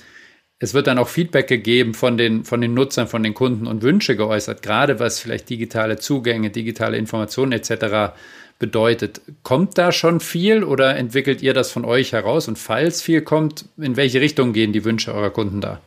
es 0.63 0.73
wird 0.73 0.87
dann 0.87 0.97
auch 0.97 1.09
Feedback 1.09 1.47
gegeben 1.47 1.93
von 1.93 2.17
den, 2.17 2.45
von 2.45 2.61
den 2.61 2.73
Nutzern, 2.73 3.09
von 3.09 3.21
den 3.21 3.33
Kunden 3.33 3.67
und 3.67 3.81
Wünsche 3.81 4.15
geäußert, 4.15 4.61
gerade 4.61 4.97
was 4.97 5.19
vielleicht 5.19 5.49
digitale 5.49 5.97
Zugänge, 5.97 6.51
digitale 6.51 6.97
Informationen 6.97 7.51
etc 7.51 8.13
bedeutet. 8.59 9.19
Kommt 9.41 9.77
da 9.77 9.91
schon 9.91 10.21
viel 10.21 10.63
oder 10.63 10.95
entwickelt 10.95 11.41
ihr 11.41 11.53
das 11.53 11.69
von 11.69 11.83
euch 11.83 12.13
heraus? 12.13 12.47
Und 12.47 12.57
falls 12.57 13.01
viel 13.01 13.21
kommt, 13.21 13.65
in 13.75 13.97
welche 13.97 14.21
Richtung 14.21 14.53
gehen 14.53 14.71
die 14.71 14.85
Wünsche 14.85 15.13
eurer 15.13 15.31
Kunden 15.31 15.59
da? 15.59 15.81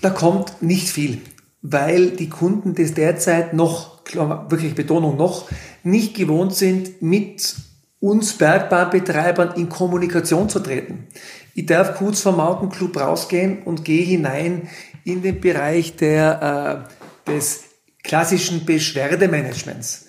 Da 0.00 0.10
kommt 0.10 0.62
nicht 0.62 0.88
viel, 0.88 1.18
weil 1.62 2.12
die 2.12 2.28
Kunden 2.28 2.76
das 2.76 2.94
derzeit 2.94 3.52
noch, 3.52 4.04
wirklich 4.48 4.76
Betonung 4.76 5.16
noch, 5.16 5.48
nicht 5.82 6.14
gewohnt 6.14 6.54
sind, 6.54 7.02
mit 7.02 7.56
uns 8.00 8.32
Bergbahnbetreibern 8.38 9.54
in 9.56 9.68
Kommunikation 9.68 10.48
zu 10.48 10.60
treten. 10.60 11.06
Ich 11.54 11.66
darf 11.66 11.96
kurz 11.96 12.20
vom 12.20 12.36
Mountain 12.36 12.70
rausgehen 12.96 13.62
und 13.64 13.84
gehe 13.84 14.04
hinein 14.04 14.68
in 15.04 15.22
den 15.22 15.40
Bereich 15.40 15.96
der, 15.96 16.86
äh, 17.26 17.30
des 17.30 17.64
klassischen 18.02 18.64
Beschwerdemanagements. 18.64 20.06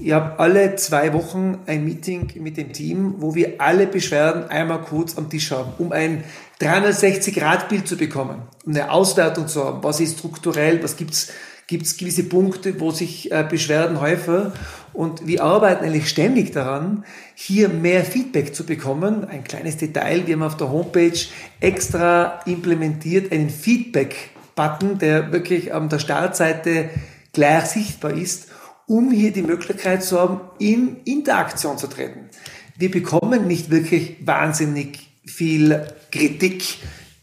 Ich 0.00 0.12
habe 0.12 0.38
alle 0.38 0.76
zwei 0.76 1.12
Wochen 1.14 1.58
ein 1.66 1.84
Meeting 1.84 2.30
mit 2.40 2.56
dem 2.56 2.72
Team, 2.72 3.16
wo 3.18 3.34
wir 3.34 3.54
alle 3.58 3.88
Beschwerden 3.88 4.44
einmal 4.48 4.82
kurz 4.82 5.18
am 5.18 5.28
Tisch 5.28 5.50
haben, 5.50 5.72
um 5.78 5.90
ein 5.90 6.22
360-Grad-Bild 6.60 7.88
zu 7.88 7.96
bekommen, 7.96 8.42
um 8.64 8.70
eine 8.72 8.92
Auswertung 8.92 9.48
zu 9.48 9.64
haben. 9.64 9.82
Was 9.82 9.98
ist 9.98 10.18
strukturell? 10.18 10.80
Was 10.84 10.96
gibt's? 10.96 11.32
Gibt 11.68 11.86
es 11.86 11.96
gewisse 11.96 12.22
Punkte, 12.22 12.78
wo 12.78 12.92
sich 12.92 13.32
äh, 13.32 13.44
Beschwerden 13.48 14.00
häufen? 14.00 14.52
Und 14.96 15.26
wir 15.26 15.44
arbeiten 15.44 15.84
eigentlich 15.84 16.08
ständig 16.08 16.52
daran, 16.52 17.04
hier 17.34 17.68
mehr 17.68 18.04
Feedback 18.04 18.54
zu 18.54 18.64
bekommen. 18.64 19.24
Ein 19.24 19.44
kleines 19.44 19.76
Detail, 19.76 20.26
wir 20.26 20.34
haben 20.34 20.42
auf 20.42 20.56
der 20.56 20.70
Homepage 20.70 21.18
extra 21.60 22.40
implementiert 22.46 23.30
einen 23.30 23.50
Feedback-Button, 23.50 24.98
der 24.98 25.32
wirklich 25.32 25.74
an 25.74 25.88
der 25.88 25.98
Startseite 25.98 26.90
gleich 27.32 27.66
sichtbar 27.66 28.12
ist 28.12 28.48
um 28.86 29.10
hier 29.10 29.32
die 29.32 29.42
Möglichkeit 29.42 30.04
zu 30.04 30.18
haben, 30.18 30.40
in 30.58 30.98
Interaktion 31.04 31.76
zu 31.76 31.88
treten. 31.88 32.30
Wir 32.78 32.90
bekommen 32.90 33.46
nicht 33.46 33.70
wirklich 33.70 34.16
wahnsinnig 34.24 35.10
viel 35.24 35.86
Kritik 36.12 36.62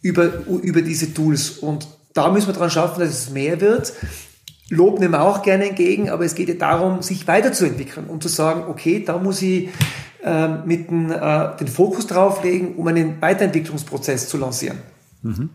über, 0.01 0.45
über 0.45 0.81
diese 0.81 1.13
Tools 1.13 1.51
und 1.51 1.87
da 2.13 2.29
müssen 2.29 2.47
wir 2.47 2.53
dran 2.53 2.69
schaffen, 2.69 2.99
dass 2.99 3.09
es 3.09 3.29
mehr 3.29 3.61
wird. 3.61 3.93
Lob 4.73 4.99
nehmen 4.99 5.13
wir 5.13 5.21
auch 5.21 5.41
gerne 5.41 5.69
entgegen, 5.69 6.09
aber 6.09 6.25
es 6.25 6.35
geht 6.35 6.49
ja 6.49 6.55
darum, 6.55 7.01
sich 7.01 7.27
weiterzuentwickeln 7.27 8.07
und 8.07 8.23
zu 8.23 8.29
sagen, 8.29 8.65
okay, 8.67 9.03
da 9.05 9.17
muss 9.17 9.41
ich 9.41 9.69
äh, 10.23 10.47
mit 10.65 10.89
den, 10.89 11.11
äh, 11.11 11.55
den 11.57 11.67
Fokus 11.67 12.07
drauflegen, 12.07 12.75
um 12.75 12.87
einen 12.87 13.21
Weiterentwicklungsprozess 13.21 14.27
zu 14.27 14.37
lancieren. 14.37 14.77
Mhm. 15.21 15.49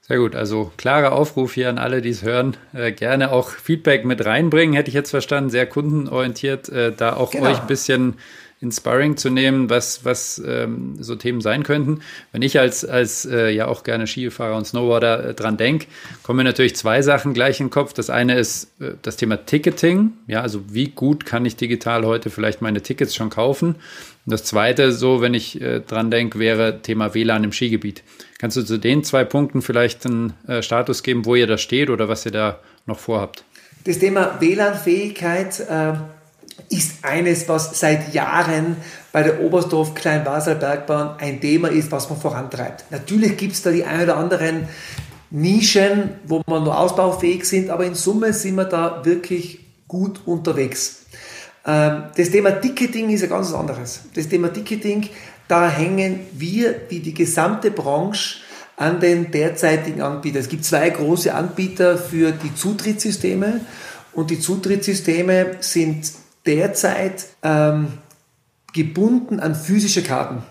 Sehr 0.00 0.18
gut, 0.18 0.36
also 0.36 0.70
klarer 0.76 1.12
Aufruf 1.12 1.54
hier 1.54 1.68
an 1.68 1.78
alle, 1.78 2.00
die 2.00 2.10
es 2.10 2.22
hören. 2.22 2.56
Äh, 2.72 2.92
gerne 2.92 3.32
auch 3.32 3.50
Feedback 3.50 4.04
mit 4.04 4.24
reinbringen, 4.24 4.76
hätte 4.76 4.88
ich 4.88 4.94
jetzt 4.94 5.10
verstanden, 5.10 5.50
sehr 5.50 5.66
kundenorientiert, 5.66 6.68
äh, 6.68 6.92
da 6.92 7.16
auch 7.16 7.32
genau. 7.32 7.50
euch 7.50 7.60
ein 7.60 7.66
bisschen 7.66 8.14
Inspiring 8.60 9.18
zu 9.18 9.28
nehmen, 9.28 9.68
was, 9.68 10.04
was 10.04 10.42
ähm, 10.44 10.96
so 10.98 11.14
Themen 11.14 11.42
sein 11.42 11.62
könnten. 11.62 12.00
Wenn 12.32 12.40
ich 12.40 12.58
als, 12.58 12.86
als 12.86 13.26
äh, 13.26 13.50
ja 13.50 13.66
auch 13.68 13.82
gerne 13.82 14.06
Skifahrer 14.06 14.56
und 14.56 14.66
Snowboarder 14.66 15.28
äh, 15.28 15.34
dran 15.34 15.58
denke, 15.58 15.86
kommen 16.22 16.38
mir 16.38 16.44
natürlich 16.44 16.74
zwei 16.74 17.02
Sachen 17.02 17.34
gleich 17.34 17.60
in 17.60 17.66
den 17.66 17.70
Kopf. 17.70 17.92
Das 17.92 18.08
eine 18.08 18.38
ist 18.38 18.72
äh, 18.80 18.92
das 19.02 19.16
Thema 19.16 19.44
Ticketing. 19.44 20.14
Ja, 20.26 20.40
also 20.40 20.62
wie 20.72 20.88
gut 20.88 21.26
kann 21.26 21.44
ich 21.44 21.56
digital 21.56 22.06
heute 22.06 22.30
vielleicht 22.30 22.62
meine 22.62 22.80
Tickets 22.80 23.14
schon 23.14 23.28
kaufen? 23.28 23.74
Und 24.26 24.32
das 24.32 24.44
zweite, 24.44 24.90
so 24.90 25.20
wenn 25.20 25.34
ich 25.34 25.60
äh, 25.60 25.80
dran 25.80 26.10
denke, 26.10 26.38
wäre 26.38 26.80
Thema 26.80 27.12
WLAN 27.12 27.44
im 27.44 27.52
Skigebiet. 27.52 28.02
Kannst 28.38 28.56
du 28.56 28.62
zu 28.62 28.78
den 28.78 29.04
zwei 29.04 29.24
Punkten 29.24 29.60
vielleicht 29.60 30.06
einen 30.06 30.32
äh, 30.48 30.62
Status 30.62 31.02
geben, 31.02 31.26
wo 31.26 31.34
ihr 31.34 31.46
da 31.46 31.58
steht 31.58 31.90
oder 31.90 32.08
was 32.08 32.24
ihr 32.24 32.32
da 32.32 32.60
noch 32.86 32.98
vorhabt? 32.98 33.44
Das 33.84 33.98
Thema 33.98 34.40
WLAN-Fähigkeit 34.40 35.60
äh, 35.60 35.92
ist 36.68 37.04
eines, 37.04 37.48
was 37.48 37.78
seit 37.78 38.14
Jahren 38.14 38.76
bei 39.12 39.22
der 39.22 39.40
Oberstdorf 39.40 39.94
Kleinwaserbergbahn 39.94 41.16
ein 41.18 41.40
Thema 41.40 41.68
ist, 41.68 41.92
was 41.92 42.10
man 42.10 42.18
vorantreibt. 42.18 42.84
Natürlich 42.90 43.36
gibt 43.36 43.52
es 43.54 43.62
da 43.62 43.70
die 43.70 43.84
ein 43.84 44.02
oder 44.02 44.16
anderen 44.16 44.68
Nischen, 45.30 46.10
wo 46.26 46.42
man 46.46 46.64
nur 46.64 46.78
ausbaufähig 46.78 47.44
sind, 47.44 47.70
aber 47.70 47.84
in 47.84 47.94
Summe 47.94 48.32
sind 48.32 48.54
wir 48.56 48.64
da 48.64 49.04
wirklich 49.04 49.60
gut 49.88 50.20
unterwegs. 50.26 51.06
Ähm, 51.66 52.04
das 52.16 52.30
Thema 52.30 52.52
Ticketing 52.52 53.10
ist 53.10 53.22
ein 53.22 53.28
ganz 53.28 53.52
anderes. 53.52 54.02
Das 54.14 54.28
Thema 54.28 54.52
Ticketing 54.52 55.08
da 55.48 55.68
hängen 55.70 56.20
wir 56.32 56.82
wie 56.88 57.00
die 57.00 57.14
gesamte 57.14 57.70
Branche 57.70 58.38
an 58.76 59.00
den 59.00 59.30
derzeitigen 59.30 60.02
Anbietern. 60.02 60.40
Es 60.40 60.48
gibt 60.48 60.64
zwei 60.64 60.90
große 60.90 61.32
Anbieter 61.32 61.96
für 61.96 62.32
die 62.32 62.54
Zutrittssysteme 62.54 63.60
und 64.12 64.30
die 64.30 64.40
Zutrittssysteme 64.40 65.56
sind 65.60 66.10
derzeit 66.46 67.26
ähm, 67.42 67.88
gebunden 68.72 69.40
an 69.40 69.54
physische 69.54 70.02
Karten. 70.02 70.42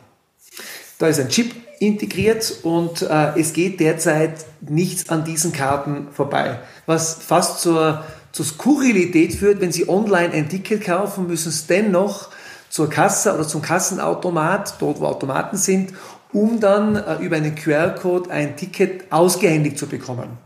Da 0.97 1.07
ist 1.07 1.19
ein 1.19 1.29
Chip 1.29 1.53
integriert 1.79 2.59
und 2.63 3.01
äh, 3.01 3.37
es 3.39 3.53
geht 3.53 3.79
derzeit 3.79 4.45
nichts 4.61 5.09
an 5.09 5.23
diesen 5.23 5.51
Karten 5.51 6.07
vorbei, 6.11 6.59
was 6.85 7.15
fast 7.15 7.61
zur, 7.61 8.03
zur 8.31 8.45
Skurrilität 8.45 9.33
führt, 9.33 9.61
wenn 9.61 9.71
Sie 9.71 9.89
online 9.89 10.33
ein 10.33 10.49
Ticket 10.49 10.85
kaufen, 10.85 11.27
müssen 11.27 11.49
es 11.49 11.67
dennoch 11.67 12.29
zur 12.69 12.89
Kasse 12.89 13.33
oder 13.33 13.47
zum 13.47 13.61
Kassenautomat, 13.61 14.75
dort 14.79 14.99
wo 14.99 15.05
Automaten 15.05 15.57
sind, 15.57 15.93
um 16.33 16.59
dann 16.59 16.95
äh, 16.95 17.15
über 17.17 17.37
einen 17.37 17.55
QR-Code 17.55 18.29
ein 18.29 18.57
Ticket 18.57 19.11
ausgehändigt 19.11 19.77
zu 19.77 19.87
bekommen. 19.87 20.44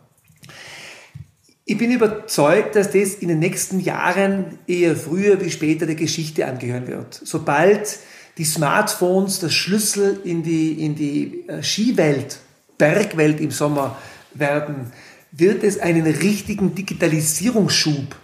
Ich 1.70 1.78
bin 1.78 1.92
überzeugt, 1.92 2.76
dass 2.76 2.90
das 2.90 3.14
in 3.14 3.28
den 3.28 3.38
nächsten 3.38 3.80
Jahren 3.80 4.58
eher 4.66 4.96
früher 4.96 5.40
wie 5.40 5.52
später 5.52 5.86
der 5.86 5.94
Geschichte 5.94 6.48
angehören 6.48 6.88
wird. 6.88 7.22
Sobald 7.24 8.00
die 8.40 8.44
Smartphones 8.44 9.38
der 9.38 9.50
Schlüssel 9.50 10.20
in 10.24 10.42
die, 10.42 10.84
in 10.84 10.96
die 10.96 11.48
äh, 11.48 11.62
Skiwelt, 11.62 12.40
Bergwelt 12.80 13.40
im 13.40 13.52
Sommer 13.52 14.00
werden, 14.34 14.92
wird 15.32 15.64
es 15.64 15.78
einen 15.78 16.08
richtigen 16.08 16.74
Digitalisierungsschub 16.74 18.16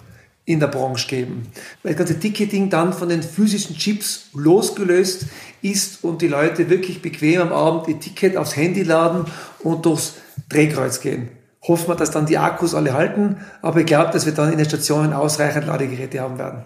in 0.46 0.60
der 0.60 0.68
Branche 0.68 1.08
geben. 1.08 1.44
Weil 1.84 1.94
das 1.94 2.00
ganze 2.00 2.20
Ticketing 2.20 2.72
dann 2.72 2.94
von 2.94 3.10
den 3.10 3.22
physischen 3.22 3.78
Chips 3.78 4.32
losgelöst 4.34 5.28
ist 5.62 6.04
und 6.04 6.24
die 6.24 6.30
Leute 6.30 6.72
wirklich 6.72 7.00
bequem 7.00 7.42
am 7.42 7.54
Abend 7.54 7.90
ihr 7.90 8.00
Ticket 8.00 8.38
aufs 8.38 8.56
Handy 8.56 8.82
laden 8.82 9.26
und 9.60 9.86
durchs 9.86 10.16
Drehkreuz 10.50 11.00
gehen. 11.00 11.30
Hoffen 11.68 11.88
wir, 11.88 11.96
dass 11.96 12.12
dann 12.12 12.26
die 12.26 12.38
Akkus 12.38 12.76
alle 12.76 12.94
halten, 12.94 13.38
aber 13.62 13.80
ich 13.80 13.86
glaube, 13.86 14.12
dass 14.12 14.26
wir 14.26 14.34
dann 14.34 14.52
in 14.52 14.58
den 14.58 14.66
Stationen 14.66 15.14
ausreichend 15.14 15.66
Ladegeräte 15.66 16.20
haben 16.20 16.38
werden. 16.38 16.66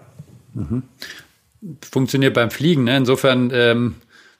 Mhm. 0.54 0.82
Funktioniert 1.82 2.34
beim 2.34 2.50
Fliegen. 2.50 2.84
Ne? 2.84 2.96
Insofern 2.96 3.50
ähm, 3.52 3.94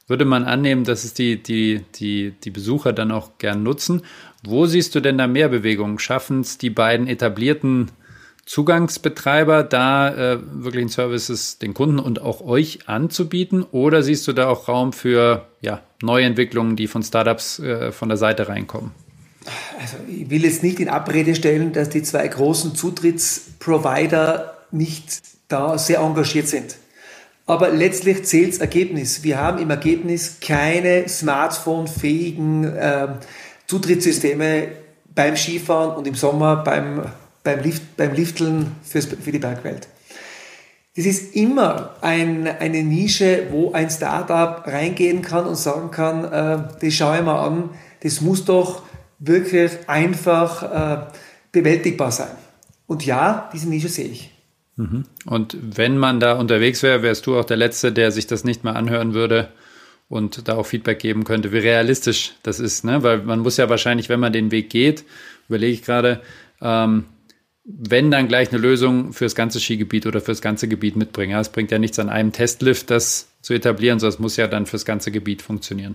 würde 0.06 0.24
man 0.24 0.44
annehmen, 0.44 0.84
dass 0.84 1.04
es 1.04 1.14
die, 1.14 1.42
die, 1.42 1.84
die, 1.94 2.34
die 2.42 2.50
Besucher 2.50 2.92
dann 2.92 3.12
auch 3.12 3.38
gern 3.38 3.62
nutzen. 3.62 4.02
Wo 4.42 4.66
siehst 4.66 4.94
du 4.94 5.00
denn 5.00 5.18
da 5.18 5.26
mehr 5.26 5.48
Bewegung? 5.48 5.98
Schaffen 5.98 6.40
es 6.40 6.58
die 6.58 6.70
beiden 6.70 7.06
etablierten 7.06 7.90
Zugangsbetreiber, 8.44 9.62
da 9.62 10.08
äh, 10.08 10.38
wirklichen 10.42 10.88
Services 10.88 11.58
den 11.58 11.72
Kunden 11.74 12.00
und 12.00 12.20
auch 12.20 12.40
euch 12.40 12.88
anzubieten? 12.88 13.62
Oder 13.70 14.02
siehst 14.02 14.26
du 14.26 14.32
da 14.32 14.48
auch 14.48 14.66
Raum 14.66 14.92
für 14.92 15.46
ja, 15.60 15.82
Neuentwicklungen, 16.02 16.74
die 16.74 16.88
von 16.88 17.02
Startups 17.02 17.60
äh, 17.60 17.92
von 17.92 18.08
der 18.08 18.18
Seite 18.18 18.48
reinkommen? 18.48 18.90
Also 19.78 19.96
ich 20.08 20.28
will 20.28 20.44
jetzt 20.44 20.62
nicht 20.62 20.80
in 20.80 20.88
Abrede 20.88 21.34
stellen, 21.34 21.72
dass 21.72 21.88
die 21.88 22.02
zwei 22.02 22.28
großen 22.28 22.74
Zutrittsprovider 22.74 24.58
nicht 24.70 25.22
da 25.48 25.78
sehr 25.78 26.00
engagiert 26.00 26.48
sind. 26.48 26.76
Aber 27.46 27.70
letztlich 27.70 28.24
zählt 28.24 28.52
das 28.52 28.58
Ergebnis. 28.58 29.22
Wir 29.22 29.38
haben 29.38 29.58
im 29.58 29.70
Ergebnis 29.70 30.36
keine 30.40 31.08
smartphone-fähigen 31.08 32.64
äh, 32.64 33.08
Zutrittssysteme 33.66 34.68
beim 35.14 35.36
Skifahren 35.36 35.96
und 35.96 36.06
im 36.06 36.14
Sommer 36.14 36.56
beim 36.56 37.02
beim, 37.42 37.60
Lift, 37.60 37.96
beim 37.96 38.12
Lifteln 38.14 38.76
fürs, 38.82 39.06
für 39.06 39.32
die 39.32 39.38
Bergwelt. 39.38 39.88
Das 40.96 41.06
ist 41.06 41.34
immer 41.34 41.94
ein, 42.00 42.46
eine 42.46 42.82
Nische, 42.82 43.46
wo 43.50 43.72
ein 43.72 43.90
Startup 43.90 44.66
reingehen 44.66 45.22
kann 45.22 45.46
und 45.46 45.56
sagen 45.56 45.90
kann, 45.90 46.24
äh, 46.24 46.58
das 46.80 46.94
schaue 46.94 47.18
ich 47.18 47.24
mal 47.24 47.46
an, 47.46 47.70
das 48.02 48.20
muss 48.20 48.44
doch 48.44 48.82
wirklich 49.20 49.70
einfach 49.86 50.62
äh, 50.62 51.06
bewältigbar 51.52 52.10
sein. 52.10 52.34
Und 52.86 53.06
ja, 53.06 53.48
diese 53.52 53.68
Nische 53.68 53.88
sehe 53.88 54.08
ich. 54.08 54.30
Mhm. 54.76 55.04
Und 55.26 55.56
wenn 55.60 55.96
man 55.96 56.18
da 56.18 56.32
unterwegs 56.32 56.82
wäre, 56.82 57.02
wärst 57.02 57.26
du 57.26 57.38
auch 57.38 57.44
der 57.44 57.56
Letzte, 57.56 57.92
der 57.92 58.10
sich 58.10 58.26
das 58.26 58.42
nicht 58.42 58.64
mehr 58.64 58.74
anhören 58.74 59.14
würde 59.14 59.50
und 60.08 60.48
da 60.48 60.56
auch 60.56 60.66
Feedback 60.66 60.98
geben 60.98 61.24
könnte, 61.24 61.52
wie 61.52 61.58
realistisch 61.58 62.34
das 62.42 62.58
ist. 62.58 62.84
Ne? 62.84 63.02
Weil 63.02 63.18
man 63.22 63.40
muss 63.40 63.58
ja 63.58 63.68
wahrscheinlich, 63.68 64.08
wenn 64.08 64.18
man 64.18 64.32
den 64.32 64.50
Weg 64.50 64.70
geht, 64.70 65.04
überlege 65.48 65.72
ich 65.72 65.82
gerade, 65.82 66.20
ähm, 66.60 67.04
wenn 67.64 68.10
dann 68.10 68.26
gleich 68.26 68.50
eine 68.50 68.58
Lösung 68.58 69.12
für 69.12 69.24
das 69.24 69.34
ganze 69.34 69.60
Skigebiet 69.60 70.06
oder 70.06 70.20
für 70.20 70.32
das 70.32 70.40
ganze 70.40 70.66
Gebiet 70.66 70.96
mitbringen. 70.96 71.38
Es 71.38 71.50
bringt 71.50 71.70
ja 71.70 71.78
nichts 71.78 71.98
an 71.98 72.08
einem 72.08 72.32
Testlift, 72.32 72.90
das 72.90 73.28
zu 73.42 73.54
etablieren, 73.54 74.00
sondern 74.00 74.14
es 74.14 74.18
muss 74.18 74.36
ja 74.36 74.48
dann 74.48 74.66
fürs 74.66 74.84
ganze 74.84 75.12
Gebiet 75.12 75.42
funktionieren. 75.42 75.94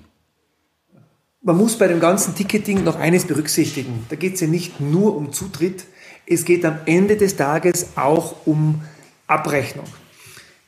Man 1.47 1.57
muss 1.57 1.77
bei 1.77 1.87
dem 1.87 1.99
ganzen 1.99 2.33
Ticketing 2.33 2.83
noch 2.83 2.97
eines 2.97 3.25
berücksichtigen. 3.25 4.07
Da 4.09 4.15
geht 4.15 4.33
es 4.33 4.39
ja 4.39 4.47
nicht 4.47 4.79
nur 4.79 5.15
um 5.15 5.31
Zutritt, 5.31 5.85
es 6.25 6.43
geht 6.43 6.65
am 6.65 6.79
Ende 6.87 7.17
des 7.17 7.35
Tages 7.35 7.89
auch 7.95 8.47
um 8.47 8.81
Abrechnung. 9.27 9.85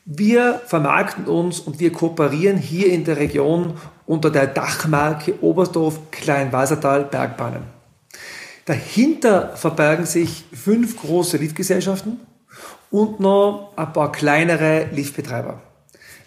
Wir 0.04 0.62
vermarkten 0.66 1.24
uns 1.24 1.58
und 1.58 1.80
wir 1.80 1.90
kooperieren 1.90 2.58
hier 2.58 2.92
in 2.92 3.02
der 3.02 3.16
Region 3.16 3.74
unter 4.06 4.30
der 4.30 4.46
Dachmarke 4.46 5.42
Oberstdorf 5.42 5.98
Kleinwassertal 6.12 7.06
Bergbahnen. 7.06 7.64
Dahinter 8.64 9.56
verbergen 9.56 10.06
sich 10.06 10.44
fünf 10.52 10.96
große 11.00 11.38
Liftgesellschaften 11.38 12.20
und 12.92 13.18
noch 13.18 13.72
ein 13.74 13.92
paar 13.92 14.12
kleinere 14.12 14.86
Liftbetreiber. 14.92 15.60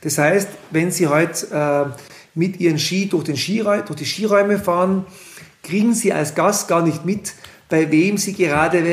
Das 0.02 0.18
heißt, 0.18 0.50
wenn 0.72 0.92
Sie 0.92 1.08
heute 1.08 1.96
äh, 1.96 2.11
mit 2.34 2.60
Ihren 2.60 2.80
Ski 2.80 3.08
durch, 3.08 3.26
den 3.26 3.38
Skiräu 3.38 3.82
durch 3.82 4.00
die 4.00 4.06
Skiräume 4.06 4.60
fahren, 4.60 5.06
kriegen 5.64 5.94
Sie 5.94 6.14
als 6.14 6.36
Gast 6.36 6.68
gar 6.68 6.84
nicht 6.84 7.06
mit, 7.06 7.34
bei 7.70 7.92
wem 7.92 8.18
Sie 8.18 8.34
gerade 8.34 8.84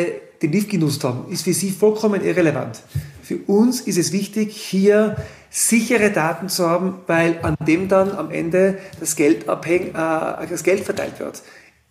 den 0.43 0.53
Lift 0.53 0.71
genutzt 0.71 1.05
haben. 1.05 1.31
Ist 1.33 1.45
für 1.45 1.53
Sie 1.53 1.71
vollkommen 1.71 2.25
irrelevant. 2.25 2.83
Für 3.23 3.37
uns 3.47 3.81
ist 3.83 3.99
es 3.99 4.13
wichtig, 4.13 4.57
hier 4.57 5.17
sichere 5.51 6.11
Daten 6.11 6.49
zu 6.49 6.69
haben, 6.69 6.95
weil 7.07 7.39
an 7.43 7.57
dem 7.67 7.89
dann 7.89 8.13
am 8.13 8.31
Ende 8.31 8.79
das 9.01 9.17
Geld, 9.17 9.49
abhäng, 9.49 9.89
äh, 9.89 10.47
das 10.49 10.63
Geld 10.63 10.81
verteilt 10.81 11.21
wird. 11.21 11.43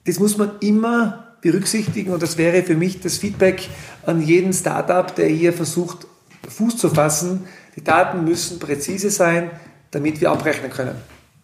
Das 0.06 0.20
muss 0.20 0.38
man 0.38 0.52
immer 0.62 1.36
berücksichtigen 1.42 2.12
und 2.12 2.24
das 2.24 2.38
wäre 2.38 2.64
für 2.64 2.76
mich 2.76 3.02
das 3.02 3.18
Feedback 3.18 3.70
an 4.06 4.22
jeden 4.22 4.54
Startup, 4.54 5.14
der 5.14 5.28
hier 5.28 5.54
versucht, 5.54 6.08
Fuß 6.48 6.78
zu 6.78 6.90
fassen. 6.90 7.46
Die 7.76 7.84
Daten 7.84 8.24
müssen 8.24 8.60
präzise 8.60 9.10
sein, 9.10 9.52
damit 9.92 10.22
wir 10.22 10.32
abrechnen 10.32 10.72
können. 10.72 10.96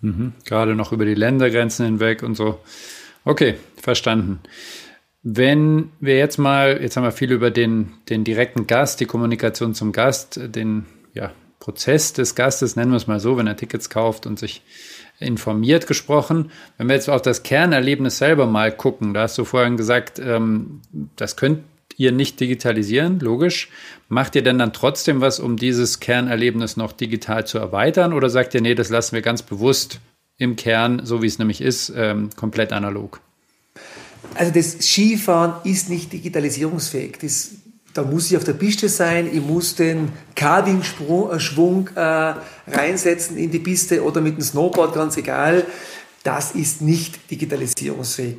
Mhm. 0.04 0.34
Gerade 0.46 0.76
noch 0.76 0.92
über 0.92 1.06
die 1.06 1.16
Ländergrenzen 1.16 1.86
hinweg 1.86 2.24
und 2.24 2.36
so. 2.36 2.60
Okay, 3.24 3.56
verstanden. 3.82 4.42
Wenn 5.24 5.90
wir 6.02 6.18
jetzt 6.18 6.38
mal, 6.38 6.82
jetzt 6.82 6.98
haben 6.98 7.06
wir 7.06 7.14
viel 7.14 7.32
über 7.32 7.50
den, 7.50 7.94
den 8.10 8.26
direkten 8.26 8.68
Gast, 8.68 9.00
die 9.00 9.06
Kommunikation 9.06 9.74
zum 9.74 9.94
Gast, 9.94 10.38
den 10.44 10.86
ja, 11.14 11.32
Prozess 11.60 12.12
des 12.12 12.36
Gastes, 12.36 12.76
nennen 12.76 12.92
wir 12.92 12.98
es 12.98 13.08
mal 13.08 13.22
so, 13.22 13.38
wenn 13.38 13.48
er 13.48 13.56
Tickets 13.56 13.90
kauft 13.90 14.26
und 14.28 14.38
sich 14.38 14.62
informiert 15.20 15.88
gesprochen. 15.88 16.52
Wenn 16.78 16.90
wir 16.90 16.96
jetzt 16.96 17.10
auf 17.10 17.22
das 17.22 17.44
Kernerlebnis 17.44 18.18
selber 18.18 18.46
mal 18.46 18.76
gucken, 18.76 19.14
da 19.14 19.22
hast 19.22 19.38
du 19.38 19.46
vorhin 19.46 19.78
gesagt, 19.78 20.20
ähm, 20.20 20.82
das 21.16 21.38
könnt 21.38 21.64
ihr 21.98 22.12
nicht 22.12 22.40
digitalisieren, 22.40 23.20
logisch. 23.20 23.70
Macht 24.10 24.36
ihr 24.36 24.44
denn 24.44 24.58
dann 24.58 24.74
trotzdem 24.74 25.22
was, 25.22 25.40
um 25.40 25.58
dieses 25.58 26.00
Kernerlebnis 26.00 26.78
noch 26.78 26.92
digital 26.92 27.46
zu 27.46 27.58
erweitern? 27.58 28.14
Oder 28.14 28.30
sagt 28.30 28.54
ihr, 28.54 28.62
nee, 28.62 28.76
das 28.76 28.90
lassen 28.90 29.16
wir 29.16 29.22
ganz 29.22 29.42
bewusst 29.42 30.00
im 30.38 30.56
Kern, 30.56 31.02
so 31.06 31.22
wie 31.22 31.28
es 31.28 31.40
nämlich 31.40 31.62
ist, 31.62 31.92
ähm, 31.96 32.30
komplett 32.36 32.74
analog? 32.74 33.22
Also 34.36 34.52
das 34.52 34.80
Skifahren 34.80 35.54
ist 35.64 35.90
nicht 35.90 36.12
digitalisierungsfähig. 36.12 37.18
Das 37.22 37.52
da 37.94 38.02
muss 38.02 38.32
ich 38.32 38.38
auf 38.38 38.44
der 38.44 38.54
Piste 38.54 38.90
sein, 38.90 39.30
ich 39.32 39.42
muss 39.42 39.76
den 39.76 40.12
Carving-Schwung 40.36 41.90
äh, 41.96 42.34
reinsetzen 42.68 43.38
in 43.38 43.52
die 43.52 43.60
Piste 43.60 44.04
oder 44.04 44.20
mit 44.20 44.36
dem 44.36 44.42
Snowboard, 44.42 44.96
ganz 44.96 45.16
egal. 45.18 45.66
Das 46.24 46.54
ist 46.54 46.82
nicht 46.82 47.30
digitalisierungsfähig. 47.30 48.38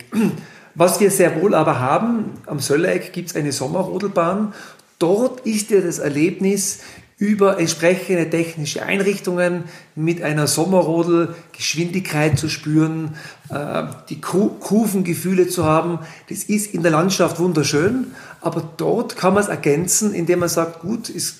Was 0.74 0.98
wir 1.00 1.10
sehr 1.10 1.40
wohl 1.40 1.54
aber 1.54 1.78
haben, 1.78 2.32
am 2.46 2.58
Sölleck 2.58 3.12
gibt 3.12 3.30
es 3.30 3.36
eine 3.36 3.52
Sommerrodelbahn. 3.52 4.52
Dort 4.98 5.40
ist 5.40 5.70
ja 5.70 5.80
das 5.80 5.98
Erlebnis, 5.98 6.80
über 7.16 7.58
entsprechende 7.58 8.28
technische 8.28 8.82
Einrichtungen 8.82 9.64
mit 9.94 10.22
einer 10.22 10.46
Sommerrodel 10.46 11.34
Geschwindigkeit 11.52 12.38
zu 12.38 12.48
spüren, 12.48 13.16
äh, 13.50 13.84
die 14.08 14.20
Kurvengefühle 14.20 15.46
zu 15.46 15.64
haben. 15.64 16.00
Das 16.28 16.44
ist 16.44 16.74
in 16.74 16.82
der 16.82 16.90
Landschaft 16.90 17.38
wunderschön, 17.38 18.08
aber 18.40 18.68
dort 18.76 19.16
kann 19.16 19.34
man 19.34 19.44
es 19.44 19.48
ergänzen, 19.48 20.12
indem 20.12 20.40
man 20.40 20.48
sagt, 20.48 20.80
gut, 20.80 21.08
es 21.08 21.36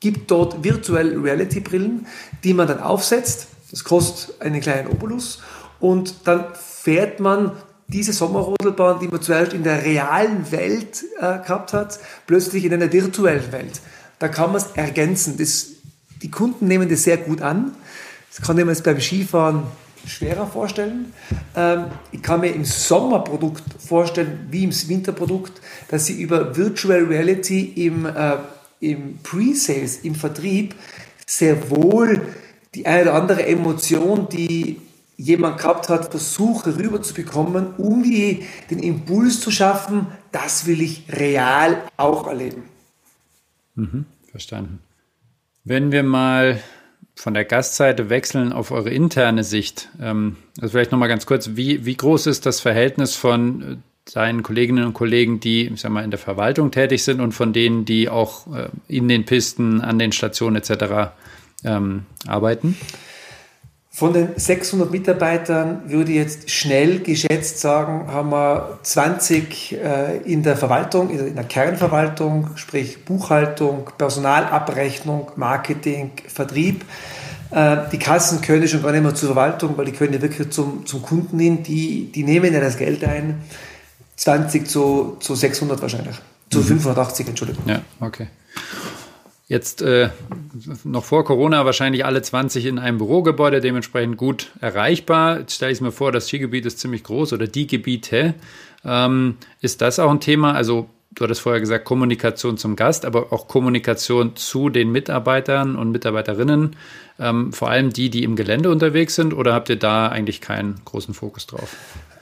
gibt 0.00 0.30
dort 0.30 0.64
Virtual 0.64 1.16
Reality 1.16 1.60
Brillen, 1.60 2.06
die 2.42 2.52
man 2.52 2.66
dann 2.66 2.80
aufsetzt. 2.80 3.46
Das 3.70 3.84
kostet 3.84 4.40
einen 4.40 4.60
kleinen 4.60 4.88
Obolus 4.88 5.40
und 5.78 6.26
dann 6.26 6.46
fährt 6.54 7.20
man 7.20 7.52
diese 7.92 8.12
Sommerrodelbahn, 8.12 9.00
die 9.00 9.08
man 9.08 9.20
zuerst 9.20 9.52
in 9.52 9.62
der 9.62 9.84
realen 9.84 10.50
Welt 10.50 11.04
äh, 11.18 11.38
gehabt 11.38 11.72
hat, 11.72 11.98
plötzlich 12.26 12.64
in 12.64 12.72
einer 12.72 12.92
virtuellen 12.92 13.52
Welt 13.52 13.80
da 14.22 14.28
kann 14.28 14.52
man 14.52 14.60
es 14.60 14.68
ergänzen. 14.74 15.36
Das, 15.36 15.66
die 16.22 16.30
Kunden 16.30 16.68
nehmen 16.68 16.88
das 16.88 17.02
sehr 17.02 17.16
gut 17.16 17.42
an. 17.42 17.74
Das 18.30 18.46
kann 18.46 18.56
ich 18.56 18.64
mir 18.64 18.70
jetzt 18.70 18.84
beim 18.84 19.00
Skifahren 19.00 19.64
schwerer 20.06 20.46
vorstellen. 20.46 21.12
Ähm, 21.56 21.86
ich 22.12 22.22
kann 22.22 22.40
mir 22.40 22.54
im 22.54 22.64
Sommerprodukt 22.64 23.64
vorstellen, 23.84 24.46
wie 24.48 24.62
im 24.62 24.88
Winterprodukt, 24.88 25.60
dass 25.88 26.06
sie 26.06 26.22
über 26.22 26.56
Virtual 26.56 27.02
Reality 27.02 27.64
im, 27.84 28.06
äh, 28.06 28.36
im 28.78 29.18
Pre-Sales, 29.24 29.98
im 30.04 30.14
Vertrieb, 30.14 30.76
sehr 31.26 31.68
wohl 31.68 32.22
die 32.76 32.86
eine 32.86 33.02
oder 33.02 33.14
andere 33.14 33.44
Emotion, 33.44 34.28
die 34.28 34.80
jemand 35.22 35.58
gehabt 35.58 35.88
hat, 35.88 36.10
versuche 36.10 36.76
rüberzubekommen, 36.76 37.74
um 37.76 38.02
die, 38.02 38.44
den 38.70 38.80
Impuls 38.80 39.40
zu 39.40 39.50
schaffen, 39.50 40.06
das 40.32 40.66
will 40.66 40.80
ich 40.80 41.04
real 41.08 41.82
auch 41.96 42.26
erleben. 42.26 42.64
Mhm, 43.76 44.04
verstanden. 44.30 44.80
Wenn 45.64 45.92
wir 45.92 46.02
mal 46.02 46.60
von 47.14 47.34
der 47.34 47.44
Gastseite 47.44 48.10
wechseln 48.10 48.52
auf 48.52 48.72
eure 48.72 48.90
interne 48.90 49.44
Sicht, 49.44 49.90
ähm, 50.00 50.36
also 50.60 50.72
vielleicht 50.72 50.90
nochmal 50.90 51.08
ganz 51.08 51.24
kurz, 51.24 51.50
wie, 51.54 51.84
wie 51.84 51.96
groß 51.96 52.26
ist 52.26 52.44
das 52.46 52.60
Verhältnis 52.60 53.14
von 53.14 53.82
seinen 54.08 54.40
äh, 54.40 54.42
Kolleginnen 54.42 54.84
und 54.84 54.94
Kollegen, 54.94 55.38
die, 55.38 55.68
ich 55.68 55.80
sag 55.80 55.92
mal, 55.92 56.02
in 56.02 56.10
der 56.10 56.18
Verwaltung 56.18 56.72
tätig 56.72 57.04
sind 57.04 57.20
und 57.20 57.32
von 57.32 57.52
denen, 57.52 57.84
die 57.84 58.08
auch 58.08 58.52
äh, 58.52 58.70
in 58.88 59.06
den 59.06 59.24
Pisten, 59.24 59.80
an 59.80 60.00
den 60.00 60.10
Stationen 60.10 60.56
etc. 60.56 61.12
Ähm, 61.62 62.06
arbeiten? 62.26 62.76
Von 63.94 64.14
den 64.14 64.30
600 64.36 64.90
Mitarbeitern 64.90 65.82
würde 65.90 66.12
ich 66.12 66.16
jetzt 66.16 66.50
schnell 66.50 67.00
geschätzt 67.00 67.60
sagen, 67.60 68.10
haben 68.10 68.30
wir 68.30 68.78
20 68.82 69.72
äh, 69.72 70.16
in 70.24 70.42
der 70.42 70.56
Verwaltung, 70.56 71.10
in 71.10 71.34
der 71.34 71.44
Kernverwaltung, 71.44 72.48
sprich 72.54 73.04
Buchhaltung, 73.04 73.90
Personalabrechnung, 73.98 75.32
Marketing, 75.36 76.12
Vertrieb. 76.26 76.86
Äh, 77.50 77.76
die 77.92 77.98
Kassen 77.98 78.40
können 78.40 78.66
schon 78.66 78.82
gar 78.82 78.92
nicht 78.92 79.02
mehr 79.02 79.14
zur 79.14 79.34
Verwaltung, 79.34 79.76
weil 79.76 79.84
die 79.84 79.92
können 79.92 80.14
ja 80.14 80.22
wirklich 80.22 80.48
zum, 80.48 80.86
zum 80.86 81.02
Kunden 81.02 81.38
hin. 81.38 81.62
Die, 81.62 82.10
die 82.10 82.24
nehmen 82.24 82.54
ja 82.54 82.60
das 82.60 82.78
Geld 82.78 83.04
ein. 83.04 83.42
20 84.16 84.68
zu, 84.68 85.18
zu 85.20 85.34
600 85.34 85.82
wahrscheinlich. 85.82 86.16
Zu 86.50 86.60
mhm. 86.60 86.80
580, 86.80 87.28
Entschuldigung. 87.28 87.64
Ja, 87.66 87.82
okay. 88.00 88.28
Jetzt 89.52 89.82
äh, 89.82 90.08
noch 90.82 91.04
vor 91.04 91.26
Corona 91.26 91.66
wahrscheinlich 91.66 92.06
alle 92.06 92.22
20 92.22 92.64
in 92.64 92.78
einem 92.78 92.96
Bürogebäude, 92.96 93.60
dementsprechend 93.60 94.16
gut 94.16 94.50
erreichbar. 94.62 95.40
Jetzt 95.40 95.56
stelle 95.56 95.72
ich 95.72 95.82
mir 95.82 95.92
vor, 95.92 96.10
das 96.10 96.26
Skigebiet 96.26 96.64
ist 96.64 96.78
ziemlich 96.78 97.04
groß 97.04 97.34
oder 97.34 97.46
die 97.46 97.66
Gebiete. 97.66 98.32
Ähm, 98.82 99.36
ist 99.60 99.82
das 99.82 99.98
auch 99.98 100.10
ein 100.10 100.20
Thema? 100.20 100.54
Also 100.54 100.88
du 101.10 101.24
hattest 101.24 101.42
vorher 101.42 101.60
gesagt, 101.60 101.84
Kommunikation 101.84 102.56
zum 102.56 102.76
Gast, 102.76 103.04
aber 103.04 103.30
auch 103.30 103.46
Kommunikation 103.46 104.36
zu 104.36 104.70
den 104.70 104.90
Mitarbeitern 104.90 105.76
und 105.76 105.90
Mitarbeiterinnen, 105.90 106.74
ähm, 107.18 107.52
vor 107.52 107.68
allem 107.68 107.92
die, 107.92 108.08
die 108.08 108.24
im 108.24 108.36
Gelände 108.36 108.70
unterwegs 108.70 109.16
sind, 109.16 109.34
oder 109.34 109.52
habt 109.52 109.68
ihr 109.68 109.76
da 109.76 110.08
eigentlich 110.08 110.40
keinen 110.40 110.80
großen 110.86 111.12
Fokus 111.12 111.46
drauf? 111.46 111.76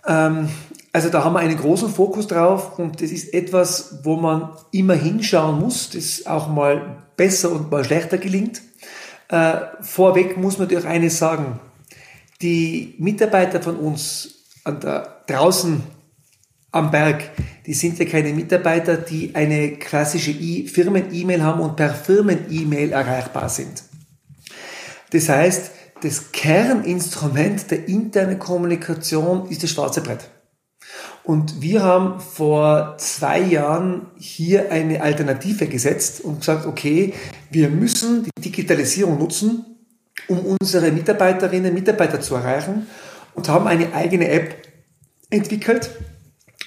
Ähm, 0.05 0.49
also 0.93 1.11
da 1.11 1.23
haben 1.23 1.35
wir 1.35 1.39
einen 1.39 1.57
großen 1.57 1.91
Fokus 1.91 2.27
drauf 2.27 2.77
und 2.81 3.01
das 3.01 3.13
ist 3.13 3.33
etwas, 3.33 4.01
wo 4.03 4.17
man 4.17 4.49
immer 4.73 4.95
hinschauen 4.95 5.61
muss, 5.61 5.91
das 5.91 6.27
auch 6.27 6.49
mal 6.49 6.97
besser 7.21 7.53
und 7.53 7.71
mal 7.71 7.85
schlechter 7.85 8.17
gelingt. 8.17 8.63
Äh, 9.29 9.57
vorweg 9.83 10.39
muss 10.39 10.57
man 10.57 10.69
natürlich 10.69 10.89
eines 10.89 11.19
sagen. 11.19 11.61
Die 12.41 12.95
Mitarbeiter 12.97 13.61
von 13.61 13.77
uns 13.77 14.37
an 14.65 14.81
der, 14.81 15.23
draußen 15.27 15.83
am 16.73 16.91
Berg, 16.91 17.31
die 17.67 17.75
sind 17.75 17.99
ja 17.99 18.07
keine 18.07 18.33
Mitarbeiter, 18.33 18.97
die 18.97 19.35
eine 19.35 19.73
klassische 19.73 20.33
Firmen-E-Mail 20.33 21.43
haben 21.43 21.61
und 21.61 21.77
per 21.77 21.93
Firmen-E-Mail 21.93 22.93
erreichbar 22.93 23.51
sind. 23.51 23.83
Das 25.11 25.29
heißt, 25.29 25.73
das 26.01 26.33
Kerninstrument 26.33 27.71
der 27.71 27.87
internen 27.87 28.39
Kommunikation 28.39 29.47
ist 29.51 29.63
das 29.63 29.69
schwarze 29.73 30.01
Brett. 30.01 30.31
Und 31.23 31.61
wir 31.61 31.83
haben 31.83 32.19
vor 32.21 32.97
zwei 32.99 33.41
Jahren 33.41 34.07
hier 34.19 34.73
eine 34.73 35.03
Alternative 35.03 35.67
gesetzt 35.67 36.23
und 36.23 36.41
gesagt, 36.41 36.67
okay, 36.67 37.13
wir 37.51 37.69
müssen 37.69 38.25
die 38.25 38.43
Digitalisierung 38.43 39.19
nutzen, 39.19 39.65
um 40.29 40.39
unsere 40.39 40.91
Mitarbeiterinnen 40.91 41.71
und 41.71 41.75
Mitarbeiter 41.75 42.21
zu 42.21 42.35
erreichen 42.37 42.87
und 43.35 43.49
haben 43.49 43.67
eine 43.67 43.93
eigene 43.95 44.29
App 44.29 44.67
entwickelt. 45.29 45.91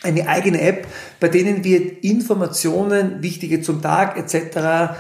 Eine 0.02 0.28
eigene 0.28 0.60
App, 0.60 0.86
bei 1.20 1.30
denen 1.30 1.63
wir 1.63 2.04
Informationen, 2.04 3.24
wichtige 3.24 3.62
zum 3.62 3.82
Tag 3.82 4.18
etc. 4.18 4.98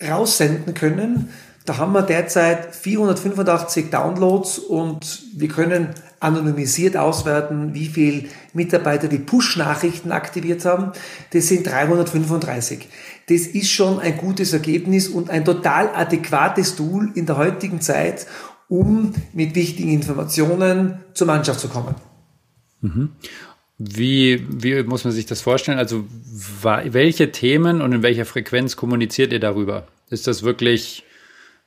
raussenden 0.00 0.74
können. 0.74 1.30
Da 1.64 1.78
haben 1.78 1.92
wir 1.92 2.02
derzeit 2.02 2.74
485 2.74 3.90
Downloads 3.90 4.58
und 4.58 5.22
wir 5.34 5.48
können 5.48 5.94
anonymisiert 6.22 6.96
auswerten, 6.96 7.74
wie 7.74 7.86
viel 7.86 8.28
Mitarbeiter 8.52 9.08
die 9.08 9.18
Push-Nachrichten 9.18 10.12
aktiviert 10.12 10.64
haben. 10.64 10.92
Das 11.32 11.48
sind 11.48 11.66
335. 11.66 12.88
Das 13.28 13.46
ist 13.46 13.70
schon 13.70 13.98
ein 13.98 14.16
gutes 14.16 14.52
Ergebnis 14.52 15.08
und 15.08 15.30
ein 15.30 15.44
total 15.44 15.90
adäquates 15.94 16.76
Tool 16.76 17.10
in 17.14 17.26
der 17.26 17.36
heutigen 17.36 17.80
Zeit, 17.80 18.26
um 18.68 19.12
mit 19.32 19.54
wichtigen 19.54 19.90
Informationen 19.90 21.00
zur 21.14 21.26
Mannschaft 21.26 21.60
zu 21.60 21.68
kommen. 21.68 21.94
Mhm. 22.80 23.10
Wie, 23.78 24.46
wie 24.48 24.82
muss 24.84 25.04
man 25.04 25.12
sich 25.12 25.26
das 25.26 25.40
vorstellen? 25.40 25.78
Also 25.78 26.04
welche 26.62 27.32
Themen 27.32 27.80
und 27.80 27.92
in 27.92 28.02
welcher 28.02 28.26
Frequenz 28.26 28.76
kommuniziert 28.76 29.32
ihr 29.32 29.40
darüber? 29.40 29.88
Ist 30.08 30.26
das 30.26 30.42
wirklich 30.42 31.04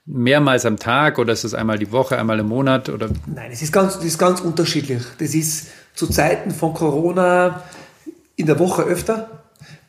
mehrmals 0.05 0.65
am 0.65 0.77
Tag 0.77 1.17
oder 1.17 1.33
ist 1.33 1.43
es 1.43 1.53
einmal 1.53 1.79
die 1.79 1.91
Woche, 1.91 2.17
einmal 2.17 2.39
im 2.39 2.47
Monat? 2.47 2.89
Oder? 2.89 3.09
Nein, 3.25 3.49
es 3.51 3.61
ist 3.61 3.73
ganz, 3.73 3.95
das 3.95 4.05
ist 4.05 4.17
ganz 4.17 4.39
unterschiedlich. 4.41 5.03
Das 5.17 5.33
ist 5.33 5.67
zu 5.93 6.07
Zeiten 6.07 6.51
von 6.51 6.73
Corona 6.73 7.63
in 8.35 8.45
der 8.45 8.59
Woche 8.59 8.83
öfter. 8.83 9.29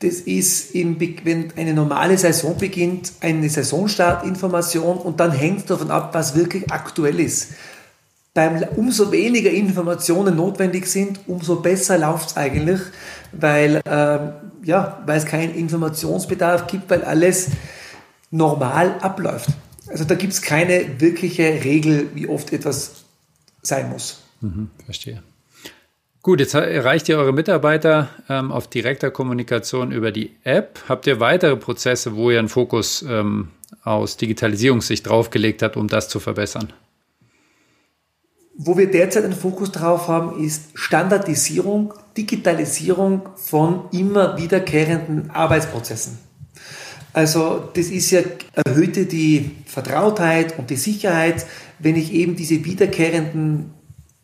Das 0.00 0.14
ist, 0.14 0.74
im, 0.74 1.00
wenn 1.00 1.52
eine 1.56 1.72
normale 1.72 2.18
Saison 2.18 2.56
beginnt, 2.56 3.12
eine 3.20 3.48
Saisonstartinformation 3.48 4.98
und 4.98 5.20
dann 5.20 5.32
hängt 5.32 5.60
es 5.60 5.66
davon 5.66 5.90
ab, 5.90 6.10
was 6.12 6.36
wirklich 6.36 6.70
aktuell 6.70 7.18
ist. 7.18 7.52
Beim, 8.34 8.62
umso 8.76 9.10
weniger 9.12 9.50
Informationen 9.50 10.36
notwendig 10.36 10.86
sind, 10.86 11.20
umso 11.26 11.56
besser 11.56 11.96
läuft 11.96 12.30
es 12.30 12.36
eigentlich, 12.36 12.80
weil, 13.32 13.80
ähm, 13.86 14.32
ja, 14.62 15.02
weil 15.06 15.16
es 15.16 15.24
keinen 15.24 15.54
Informationsbedarf 15.54 16.66
gibt, 16.66 16.90
weil 16.90 17.02
alles 17.02 17.48
normal 18.30 18.96
abläuft. 19.00 19.48
Also 19.88 20.04
da 20.04 20.14
gibt 20.14 20.32
es 20.32 20.42
keine 20.42 21.00
wirkliche 21.00 21.64
Regel, 21.64 22.08
wie 22.14 22.28
oft 22.28 22.52
etwas 22.52 23.04
sein 23.62 23.88
muss. 23.90 24.22
Mhm, 24.40 24.70
verstehe. 24.84 25.22
Gut, 26.22 26.40
jetzt 26.40 26.54
erreicht 26.54 27.08
ihr 27.08 27.18
eure 27.18 27.32
Mitarbeiter 27.32 28.08
ähm, 28.28 28.50
auf 28.50 28.66
direkter 28.66 29.12
Kommunikation 29.12 29.92
über 29.92 30.10
die 30.10 30.34
App. 30.42 30.80
Habt 30.88 31.06
ihr 31.06 31.20
weitere 31.20 31.56
Prozesse, 31.56 32.16
wo 32.16 32.32
ihr 32.32 32.40
einen 32.40 32.48
Fokus 32.48 33.04
ähm, 33.08 33.50
aus 33.84 34.16
Digitalisierungssicht 34.16 35.06
draufgelegt 35.06 35.62
habt, 35.62 35.76
um 35.76 35.86
das 35.86 36.08
zu 36.08 36.18
verbessern? 36.18 36.72
Wo 38.58 38.76
wir 38.76 38.90
derzeit 38.90 39.22
einen 39.22 39.34
Fokus 39.34 39.70
drauf 39.70 40.08
haben, 40.08 40.42
ist 40.42 40.70
Standardisierung, 40.74 41.94
Digitalisierung 42.16 43.28
von 43.36 43.84
immer 43.92 44.36
wiederkehrenden 44.36 45.30
Arbeitsprozessen. 45.30 46.25
Also 47.16 47.70
das 47.72 47.86
ist 47.86 48.10
ja, 48.10 48.20
erhöhte 48.52 49.06
die 49.06 49.52
Vertrautheit 49.64 50.58
und 50.58 50.68
die 50.68 50.76
Sicherheit, 50.76 51.46
wenn 51.78 51.96
ich 51.96 52.12
eben 52.12 52.36
diese 52.36 52.62
wiederkehrenden 52.62 53.72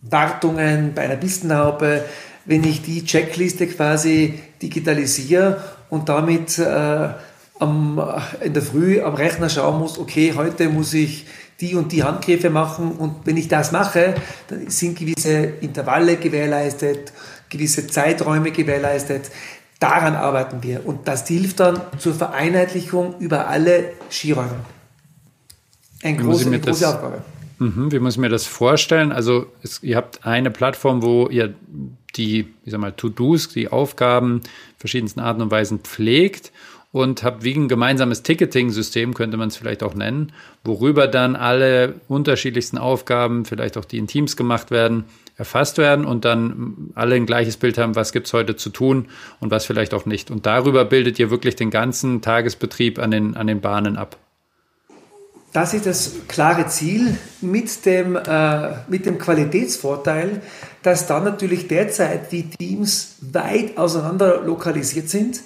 Wartungen 0.02 0.92
bei 0.94 1.04
einer 1.04 1.16
Pistenhaube, 1.16 2.04
wenn 2.44 2.64
ich 2.64 2.82
die 2.82 3.02
Checkliste 3.02 3.66
quasi 3.66 4.34
digitalisiere 4.60 5.62
und 5.88 6.10
damit 6.10 6.58
äh, 6.58 7.08
am, 7.58 8.14
in 8.42 8.52
der 8.52 8.62
Früh 8.62 9.00
am 9.00 9.14
Rechner 9.14 9.48
schauen 9.48 9.78
muss, 9.78 9.98
okay, 9.98 10.34
heute 10.36 10.68
muss 10.68 10.92
ich 10.92 11.24
die 11.62 11.74
und 11.74 11.92
die 11.92 12.02
Handgriffe 12.02 12.50
machen 12.50 12.92
und 12.92 13.24
wenn 13.24 13.38
ich 13.38 13.48
das 13.48 13.72
mache, 13.72 14.16
dann 14.48 14.68
sind 14.68 14.98
gewisse 14.98 15.44
Intervalle 15.62 16.16
gewährleistet, 16.16 17.14
gewisse 17.48 17.86
Zeiträume 17.86 18.50
gewährleistet. 18.50 19.30
Daran 19.82 20.14
arbeiten 20.14 20.62
wir 20.62 20.86
und 20.86 21.08
das 21.08 21.26
hilft 21.26 21.58
dann 21.58 21.80
zur 21.98 22.14
Vereinheitlichung 22.14 23.18
über 23.18 23.48
alle 23.48 23.94
Skiräume. 24.12 24.54
Ein 26.04 26.18
große, 26.18 26.46
eine 26.46 26.60
große 26.60 26.84
das, 26.84 26.94
Aufgabe. 26.94 27.22
Mhm, 27.58 27.90
wie 27.90 27.98
muss 27.98 28.14
ich 28.14 28.20
mir 28.20 28.28
das 28.28 28.46
vorstellen? 28.46 29.10
Also 29.10 29.46
es, 29.60 29.82
ihr 29.82 29.96
habt 29.96 30.24
eine 30.24 30.52
Plattform, 30.52 31.02
wo 31.02 31.26
ihr 31.28 31.54
die, 32.14 32.46
ich 32.64 32.70
sag 32.70 32.80
mal, 32.80 32.92
To-Dos, 32.92 33.48
die 33.48 33.72
Aufgaben 33.72 34.42
verschiedensten 34.78 35.18
Arten 35.18 35.42
und 35.42 35.50
Weisen 35.50 35.80
pflegt 35.80 36.52
und 36.92 37.24
habt 37.24 37.42
wie 37.42 37.54
ein 37.54 37.66
gemeinsames 37.66 38.22
Ticketing-System, 38.22 39.14
könnte 39.14 39.36
man 39.36 39.48
es 39.48 39.56
vielleicht 39.56 39.82
auch 39.82 39.94
nennen, 39.94 40.30
worüber 40.62 41.08
dann 41.08 41.34
alle 41.34 41.94
unterschiedlichsten 42.06 42.78
Aufgaben, 42.78 43.46
vielleicht 43.46 43.76
auch 43.76 43.84
die 43.84 43.98
in 43.98 44.06
Teams 44.06 44.36
gemacht 44.36 44.70
werden, 44.70 45.06
erfasst 45.42 45.76
werden 45.76 46.04
und 46.04 46.24
dann 46.24 46.92
alle 46.94 47.16
ein 47.16 47.26
gleiches 47.26 47.56
Bild 47.56 47.76
haben, 47.76 47.96
was 47.96 48.12
gibt's 48.12 48.32
heute 48.32 48.54
zu 48.54 48.70
tun 48.70 49.08
und 49.40 49.50
was 49.50 49.66
vielleicht 49.66 49.92
auch 49.92 50.06
nicht. 50.06 50.30
Und 50.30 50.46
darüber 50.46 50.84
bildet 50.84 51.18
ihr 51.18 51.30
wirklich 51.30 51.56
den 51.56 51.70
ganzen 51.70 52.22
Tagesbetrieb 52.22 53.00
an 53.00 53.10
den, 53.10 53.36
an 53.36 53.48
den 53.48 53.60
Bahnen 53.60 53.96
ab. 53.96 54.16
Das 55.52 55.74
ist 55.74 55.84
das 55.84 56.12
klare 56.28 56.66
Ziel 56.68 57.18
mit 57.40 57.84
dem, 57.84 58.16
äh, 58.16 58.74
mit 58.88 59.04
dem 59.04 59.18
Qualitätsvorteil, 59.18 60.40
dass 60.82 61.06
dann 61.08 61.24
natürlich 61.24 61.66
derzeit 61.66 62.30
die 62.30 62.48
Teams 62.48 63.16
weit 63.20 63.76
auseinander 63.76 64.42
lokalisiert 64.42 65.10
sind 65.10 65.40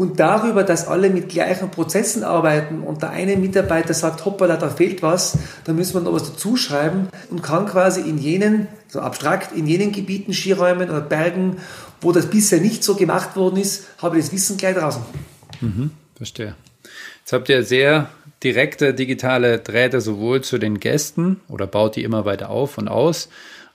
und 0.00 0.18
darüber, 0.18 0.64
dass 0.64 0.88
alle 0.88 1.10
mit 1.10 1.28
gleichen 1.28 1.70
Prozessen 1.70 2.24
arbeiten 2.24 2.80
und 2.80 3.02
der 3.02 3.10
eine 3.10 3.36
Mitarbeiter 3.36 3.92
sagt, 3.92 4.24
hoppala, 4.24 4.56
da 4.56 4.70
fehlt 4.70 5.02
was, 5.02 5.36
da 5.64 5.74
müssen 5.74 5.92
wir 5.92 6.00
noch 6.00 6.14
was 6.14 6.32
dazuschreiben 6.32 7.08
und 7.28 7.42
kann 7.42 7.66
quasi 7.66 8.00
in 8.08 8.16
jenen, 8.16 8.66
so 8.88 9.00
abstrakt, 9.00 9.52
in 9.54 9.66
jenen 9.66 9.92
Gebieten, 9.92 10.32
Skiräumen 10.32 10.88
oder 10.88 11.02
Bergen, 11.02 11.58
wo 12.00 12.12
das 12.12 12.30
bisher 12.30 12.62
nicht 12.62 12.82
so 12.82 12.94
gemacht 12.94 13.36
worden 13.36 13.58
ist, 13.58 13.88
habe 13.98 14.16
ich 14.16 14.24
das 14.24 14.32
Wissen 14.32 14.56
gleich 14.56 14.74
draußen. 14.74 15.02
Mhm, 15.60 15.90
verstehe. 16.16 16.54
Jetzt 17.18 17.34
habt 17.34 17.50
ihr 17.50 17.62
sehr 17.62 18.08
direkte 18.42 18.94
digitale 18.94 19.58
Drähte 19.58 20.00
sowohl 20.00 20.40
zu 20.40 20.56
den 20.56 20.80
Gästen 20.80 21.42
oder 21.46 21.66
baut 21.66 21.96
die 21.96 22.04
immer 22.04 22.24
weiter 22.24 22.48
auf 22.48 22.78
und 22.78 22.88
aus, 22.88 23.28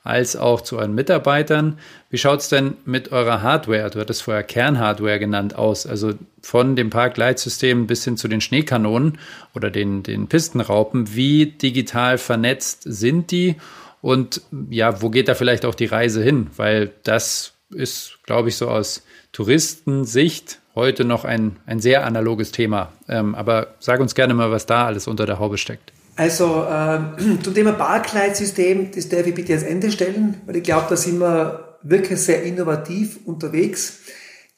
als 0.06 0.36
auch 0.36 0.62
zu 0.62 0.78
euren 0.78 0.96
Mitarbeitern. 0.96 1.80
Wie 2.10 2.18
schaut 2.18 2.40
es 2.40 2.48
denn 2.48 2.78
mit 2.86 3.12
eurer 3.12 3.42
Hardware, 3.42 3.90
du 3.90 4.00
hattest 4.00 4.22
vorher 4.22 4.44
Kernhardware 4.44 5.20
genannt, 5.20 5.56
aus? 5.56 5.86
Also 5.88 6.14
von 6.42 6.76
dem 6.76 6.92
Parkleitsystem 6.92 7.88
bis 7.88 8.06
hin 8.06 8.16
zu 8.16 8.28
den 8.28 8.40
Schneekanonen 8.40 9.18
oder 9.56 9.72
den, 9.72 10.04
den 10.04 10.28
Pistenraupen. 10.28 11.16
Wie 11.16 11.48
digital 11.48 12.20
vernetzt 12.20 12.84
sind 12.84 13.32
die? 13.32 13.56
Und 14.02 14.42
ja, 14.70 15.02
wo 15.02 15.10
geht 15.10 15.28
da 15.28 15.34
vielleicht 15.34 15.66
auch 15.66 15.76
die 15.76 15.88
Reise 15.88 16.22
hin? 16.22 16.48
Weil 16.56 16.92
das 17.04 17.54
ist, 17.72 18.20
glaube 18.24 18.50
ich, 18.50 18.58
so 18.58 18.70
aus 18.70 19.04
Touristensicht 19.32 20.60
heute 20.76 21.04
noch 21.04 21.26
ein, 21.26 21.56
ein 21.66 21.80
sehr 21.80 22.06
analoges 22.06 22.52
Thema. 22.52 22.94
Ähm, 23.10 23.34
aber 23.34 23.74
sag 23.80 24.00
uns 24.02 24.14
gerne 24.14 24.36
mal, 24.36 24.52
was 24.52 24.68
da 24.68 24.86
alles 24.86 25.08
unter 25.08 25.26
der 25.26 25.40
Haube 25.40 25.58
steckt. 25.58 25.92
Also 26.16 26.66
ähm, 26.70 27.40
zum 27.44 27.54
Thema 27.54 27.74
Barkleid-System, 27.74 28.92
das 28.92 29.10
darf 29.10 29.28
ich 29.28 29.36
bitte 29.36 29.54
ans 29.54 29.66
Ende 29.66 29.92
stellen, 29.92 30.42
weil 30.46 30.58
ich 30.58 30.64
glaube, 30.64 30.88
da 30.90 30.96
sind 30.96 31.20
wir 31.20 31.78
wirklich 31.84 32.20
sehr 32.20 32.44
innovativ 32.44 33.20
unterwegs. 33.26 34.00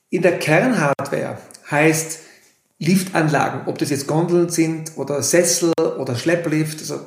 In 0.09 0.21
der 0.21 0.39
Kernhardware 0.39 1.37
heißt 1.69 2.19
Liftanlagen, 2.79 3.61
ob 3.65 3.77
das 3.79 3.89
jetzt 3.89 4.07
Gondeln 4.07 4.49
sind 4.49 4.91
oder 4.97 5.21
Sessel 5.23 5.73
oder 5.97 6.15
Schlepplift, 6.15 6.79
also 6.79 6.99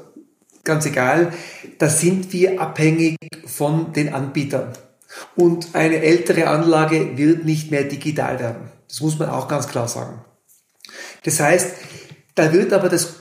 ganz 0.65 0.85
egal, 0.85 1.33
da 1.79 1.89
sind 1.89 2.33
wir 2.33 2.61
abhängig 2.61 3.17
von 3.47 3.93
den 3.93 4.13
Anbietern. 4.13 4.73
Und 5.37 5.75
eine 5.75 6.03
ältere 6.03 6.49
Anlage 6.49 7.17
wird 7.17 7.45
nicht 7.45 7.71
mehr 7.71 7.85
digital 7.85 8.39
werden. 8.41 8.71
Das 8.89 9.01
muss 9.01 9.19
man 9.19 9.31
auch 9.31 9.49
ganz 9.49 9.69
klar 9.69 9.89
sagen. 9.89 10.25
Das 11.25 11.41
heißt, 11.41 11.71
da 12.35 12.53
wird 12.53 12.73
aber 12.73 12.89
das 12.89 13.20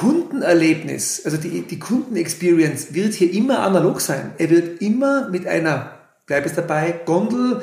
Kundenerlebnis, 0.00 1.22
also 1.24 1.36
die, 1.36 1.62
die 1.62 1.78
Kundenexperience 1.78 2.94
wird 2.94 3.14
hier 3.14 3.32
immer 3.32 3.60
analog 3.60 4.00
sein. 4.00 4.32
Er 4.38 4.50
wird 4.50 4.82
immer 4.82 5.28
mit 5.28 5.46
einer, 5.46 5.92
bleib 6.26 6.46
es 6.46 6.54
dabei, 6.54 7.00
Gondel 7.04 7.62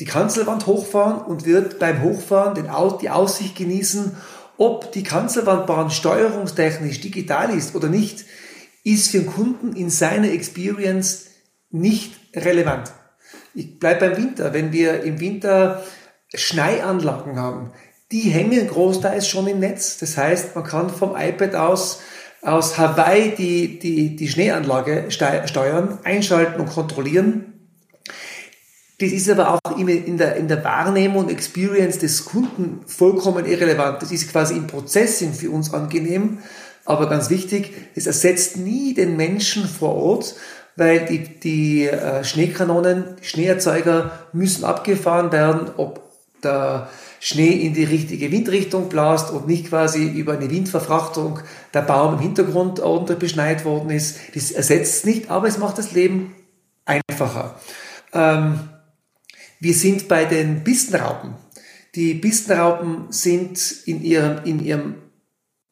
die 0.00 0.04
Kanzelwand 0.04 0.66
hochfahren 0.66 1.22
und 1.22 1.46
wird 1.46 1.78
beim 1.78 2.02
Hochfahren 2.02 2.54
den, 2.54 2.68
die 3.00 3.10
Aussicht 3.10 3.56
genießen, 3.56 4.16
ob 4.58 4.92
die 4.92 5.04
Kanzelwandbahn 5.04 5.90
steuerungstechnisch 5.90 7.00
digital 7.00 7.56
ist 7.56 7.74
oder 7.74 7.88
nicht, 7.88 8.24
ist 8.82 9.10
für 9.10 9.20
den 9.20 9.26
Kunden 9.26 9.74
in 9.74 9.88
seiner 9.88 10.30
Experience 10.30 11.26
nicht 11.70 12.12
relevant. 12.34 12.92
Ich 13.54 13.78
bleibe 13.78 14.10
beim 14.10 14.16
Winter. 14.22 14.52
Wenn 14.52 14.72
wir 14.72 15.02
im 15.02 15.20
Winter 15.20 15.82
Schneianlagen 16.34 17.38
haben, 17.38 17.72
die 18.14 18.30
hängen 18.30 18.68
großteils 18.68 19.28
schon 19.28 19.48
im 19.48 19.58
Netz. 19.58 19.98
Das 19.98 20.16
heißt, 20.16 20.54
man 20.54 20.62
kann 20.62 20.88
vom 20.88 21.16
iPad 21.16 21.56
aus 21.56 22.00
aus 22.42 22.78
Hawaii 22.78 23.34
die, 23.34 23.78
die, 23.78 24.16
die 24.16 24.28
Schneeanlage 24.28 25.06
steuern, 25.08 25.98
einschalten 26.04 26.60
und 26.60 26.70
kontrollieren. 26.70 27.70
Das 29.00 29.10
ist 29.10 29.28
aber 29.28 29.54
auch 29.54 29.78
in 29.78 30.18
der, 30.18 30.36
in 30.36 30.46
der 30.46 30.62
Wahrnehmung 30.62 31.24
und 31.24 31.30
Experience 31.30 31.98
des 31.98 32.26
Kunden 32.26 32.82
vollkommen 32.86 33.46
irrelevant. 33.46 34.02
Das 34.02 34.12
ist 34.12 34.30
quasi 34.30 34.54
im 34.54 34.66
Processing 34.66 35.32
für 35.32 35.50
uns 35.50 35.72
angenehm. 35.72 36.38
Aber 36.84 37.08
ganz 37.08 37.30
wichtig, 37.30 37.72
es 37.94 38.06
ersetzt 38.06 38.58
nie 38.58 38.94
den 38.94 39.16
Menschen 39.16 39.66
vor 39.66 39.94
Ort, 39.94 40.36
weil 40.76 41.06
die, 41.06 41.40
die 41.40 41.86
äh, 41.86 42.22
Schneekanonen, 42.22 43.16
die 43.20 43.26
Schneeerzeuger 43.26 44.28
müssen 44.32 44.64
abgefahren 44.64 45.32
werden, 45.32 45.70
ob 45.78 46.03
der 46.44 46.88
Schnee 47.20 47.52
in 47.52 47.72
die 47.72 47.84
richtige 47.84 48.30
Windrichtung 48.30 48.88
blast 48.88 49.30
und 49.30 49.46
nicht 49.46 49.68
quasi 49.68 50.06
über 50.06 50.34
eine 50.34 50.50
Windverfrachtung 50.50 51.40
der 51.72 51.82
Baum 51.82 52.14
im 52.14 52.20
Hintergrund 52.20 52.80
ordentlich 52.80 53.18
beschneit 53.18 53.64
worden 53.64 53.90
ist. 53.90 54.18
Das 54.34 54.50
ersetzt 54.50 54.94
es 54.94 55.04
nicht, 55.04 55.30
aber 55.30 55.48
es 55.48 55.58
macht 55.58 55.78
das 55.78 55.92
Leben 55.92 56.34
einfacher. 56.84 57.58
Ähm, 58.12 58.60
wir 59.58 59.74
sind 59.74 60.08
bei 60.08 60.26
den 60.26 60.64
Pistenraupen. 60.64 61.34
Die 61.94 62.14
Pistenraupen 62.14 63.06
sind 63.10 63.58
in 63.86 64.02
ihrem, 64.02 64.44
in 64.44 64.62
ihrem 64.62 64.94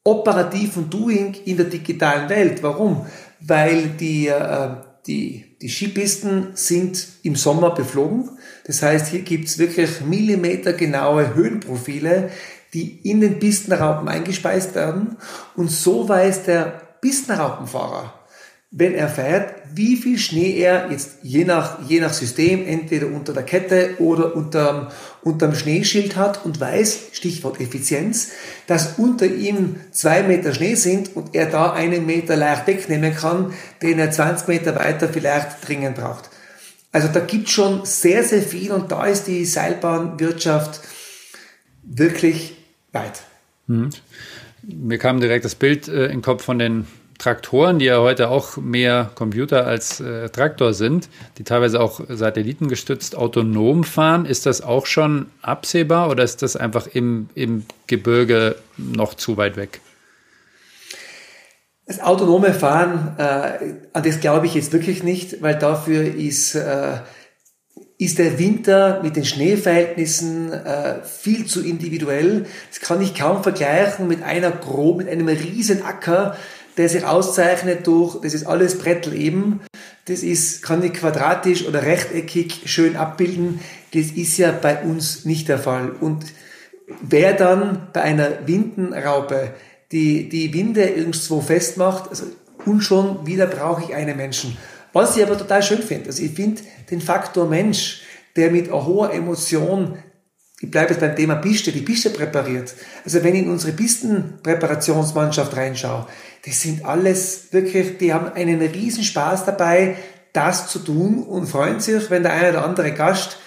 operativen 0.03 0.89
Doing 0.89 1.35
in 1.45 1.57
der 1.57 1.67
digitalen 1.67 2.29
Welt. 2.29 2.63
Warum? 2.63 3.05
Weil 3.39 3.89
die, 3.89 4.27
äh, 4.27 4.75
die, 5.05 5.57
die 5.61 5.69
Skipisten 5.69 6.51
sind 6.53 7.07
im 7.23 7.35
Sommer 7.35 7.71
beflogen. 7.71 8.29
Das 8.65 8.81
heißt, 8.81 9.07
hier 9.07 9.21
gibt's 9.21 9.57
wirklich 9.57 10.01
millimetergenaue 10.01 11.35
Höhenprofile, 11.35 12.29
die 12.73 12.99
in 13.03 13.21
den 13.21 13.39
Pistenraupen 13.39 14.07
eingespeist 14.07 14.75
werden. 14.75 15.17
Und 15.55 15.69
so 15.69 16.07
weiß 16.07 16.43
der 16.43 16.81
Pistenraupenfahrer, 17.01 18.13
wenn 18.75 18.95
er 18.95 19.07
fährt, 19.07 19.53
wie 19.75 19.97
viel 19.97 20.17
Schnee 20.17 20.57
er 20.57 20.89
jetzt 20.89 21.17
je 21.21 21.45
nach, 21.45 21.87
je 21.87 21.99
nach 21.99 22.13
System 22.13 22.65
entweder 22.65 23.07
unter 23.07 23.31
der 23.31 23.43
Kette 23.43 23.95
oder 23.99 24.35
unterm, 24.35 24.87
unterm 25.21 25.53
Schneeschild 25.53 26.15
hat 26.15 26.43
und 26.43 26.59
weiß, 26.59 27.09
Stichwort 27.11 27.59
Effizienz, 27.59 28.31
dass 28.65 28.97
unter 28.97 29.27
ihm 29.27 29.75
zwei 29.91 30.23
Meter 30.23 30.55
Schnee 30.55 30.73
sind 30.73 31.15
und 31.15 31.35
er 31.35 31.47
da 31.47 31.73
einen 31.73 32.07
Meter 32.07 32.35
leicht 32.35 32.65
wegnehmen 32.65 33.15
kann, 33.15 33.53
den 33.83 33.99
er 33.99 34.09
20 34.09 34.47
Meter 34.47 34.75
weiter 34.75 35.07
vielleicht 35.07 35.67
dringend 35.67 35.95
braucht. 35.97 36.31
Also 36.93 37.07
da 37.07 37.19
gibt 37.19 37.49
schon 37.49 37.85
sehr, 37.85 38.23
sehr 38.23 38.43
viel 38.43 38.71
und 38.71 38.91
da 38.91 39.05
ist 39.05 39.25
die 39.25 39.45
Seilbahnwirtschaft 39.45 40.79
wirklich 41.81 42.55
weit. 42.91 43.23
Mhm. 43.67 43.89
Mir 44.61 44.99
kam 44.99 45.19
direkt 45.19 45.43
das 45.43 45.55
Bild 45.55 45.87
äh, 45.87 46.07
den 46.07 46.21
Kopf 46.21 46.43
von 46.43 46.59
den 46.59 46.87
Traktoren, 47.17 47.79
die 47.79 47.85
ja 47.85 47.99
heute 47.99 48.29
auch 48.29 48.57
mehr 48.57 49.09
Computer 49.15 49.65
als 49.65 49.99
äh, 49.99 50.29
Traktor 50.29 50.73
sind, 50.73 51.09
die 51.37 51.43
teilweise 51.43 51.79
auch 51.81 51.99
satellitengestützt 52.07 53.15
autonom 53.15 53.83
fahren. 53.83 54.25
Ist 54.25 54.45
das 54.45 54.61
auch 54.61 54.85
schon 54.85 55.27
absehbar 55.41 56.09
oder 56.09 56.23
ist 56.23 56.43
das 56.43 56.55
einfach 56.55 56.85
im, 56.87 57.29
im 57.33 57.65
Gebirge 57.87 58.55
noch 58.77 59.15
zu 59.15 59.35
weit 59.37 59.57
weg? 59.57 59.81
Das 61.85 61.99
autonome 61.99 62.53
Fahren, 62.53 63.15
äh, 63.17 63.75
an 63.91 64.03
das 64.03 64.21
glaube 64.21 64.45
ich 64.45 64.55
jetzt 64.55 64.71
wirklich 64.71 65.03
nicht, 65.03 65.41
weil 65.41 65.57
dafür 65.57 66.03
ist, 66.03 66.55
äh, 66.55 66.99
ist 67.97 68.19
der 68.19 68.39
Winter 68.39 69.01
mit 69.03 69.15
den 69.15 69.25
Schneeverhältnissen 69.25 70.53
äh, 70.53 71.03
viel 71.03 71.45
zu 71.45 71.61
individuell. 71.61 72.45
Das 72.69 72.79
kann 72.79 73.01
ich 73.01 73.15
kaum 73.15 73.43
vergleichen 73.43 74.07
mit 74.07 74.23
einer 74.23 74.51
grob, 74.51 74.99
mit 74.99 75.09
einem 75.09 75.27
riesen 75.27 75.83
Acker, 75.83 76.37
der 76.77 76.89
sich 76.89 77.05
auszeichnet 77.05 77.85
durch, 77.85 78.19
das 78.21 78.33
ist 78.33 78.47
alles 78.47 78.77
Brettel 78.77 79.13
eben, 79.13 79.61
das 80.05 80.21
ist, 80.21 80.63
kann 80.63 80.83
ich 80.83 80.93
quadratisch 80.93 81.65
oder 81.65 81.83
rechteckig 81.83 82.63
schön 82.65 82.95
abbilden. 82.97 83.61
Das 83.93 84.07
ist 84.07 84.37
ja 84.37 84.51
bei 84.51 84.81
uns 84.81 85.23
nicht 85.23 85.47
der 85.47 85.59
Fall. 85.59 85.91
Und 85.91 86.25
wer 87.01 87.33
dann 87.33 87.87
bei 87.93 88.01
einer 88.01 88.45
Windenraupe 88.45 89.53
die, 89.93 90.27
die 90.27 90.53
Winde 90.53 90.83
irgendwo 90.83 91.39
festmacht, 91.39 92.09
also, 92.09 92.25
und 92.65 92.81
schon 92.81 93.25
wieder 93.25 93.47
brauche 93.47 93.83
ich 93.83 93.95
einen 93.95 94.17
Menschen. 94.17 94.57
Was 94.91 95.15
ich 95.15 95.23
aber 95.23 95.37
total 95.37 95.63
schön 95.63 95.81
finde, 95.81 96.07
also 96.07 96.21
ich 96.21 96.31
finde 96.33 96.61
den 96.91 96.99
Faktor 96.99 97.47
Mensch, 97.47 98.01
der 98.35 98.51
mit 98.51 98.67
einer 98.67 98.85
hohen 98.85 99.11
Emotion 99.11 99.97
ich 100.63 100.71
bleibe 100.71 100.91
jetzt 100.91 101.01
beim 101.01 101.13
Thema 101.13 101.35
Piste, 101.35 101.73
die 101.73 101.81
Piste 101.81 102.09
präpariert. 102.09 102.73
Also 103.03 103.21
wenn 103.21 103.35
ich 103.35 103.41
in 103.41 103.49
unsere 103.49 103.73
Pistenpräparationsmannschaft 103.73 105.57
reinschaue, 105.57 106.07
das 106.45 106.61
sind 106.61 106.85
alles 106.85 107.49
wirklich, 107.51 107.97
die 107.97 108.13
haben 108.13 108.31
einen 108.31 108.61
riesen 108.61 109.03
Spaß 109.03 109.43
dabei, 109.43 109.97
das 110.31 110.69
zu 110.69 110.79
tun 110.79 111.23
und 111.23 111.47
freuen 111.47 111.81
sich, 111.81 112.09
wenn 112.09 112.23
der 112.23 112.31
eine 112.31 112.51
oder 112.51 112.63
andere 112.63 112.93
Gast, 112.93 113.39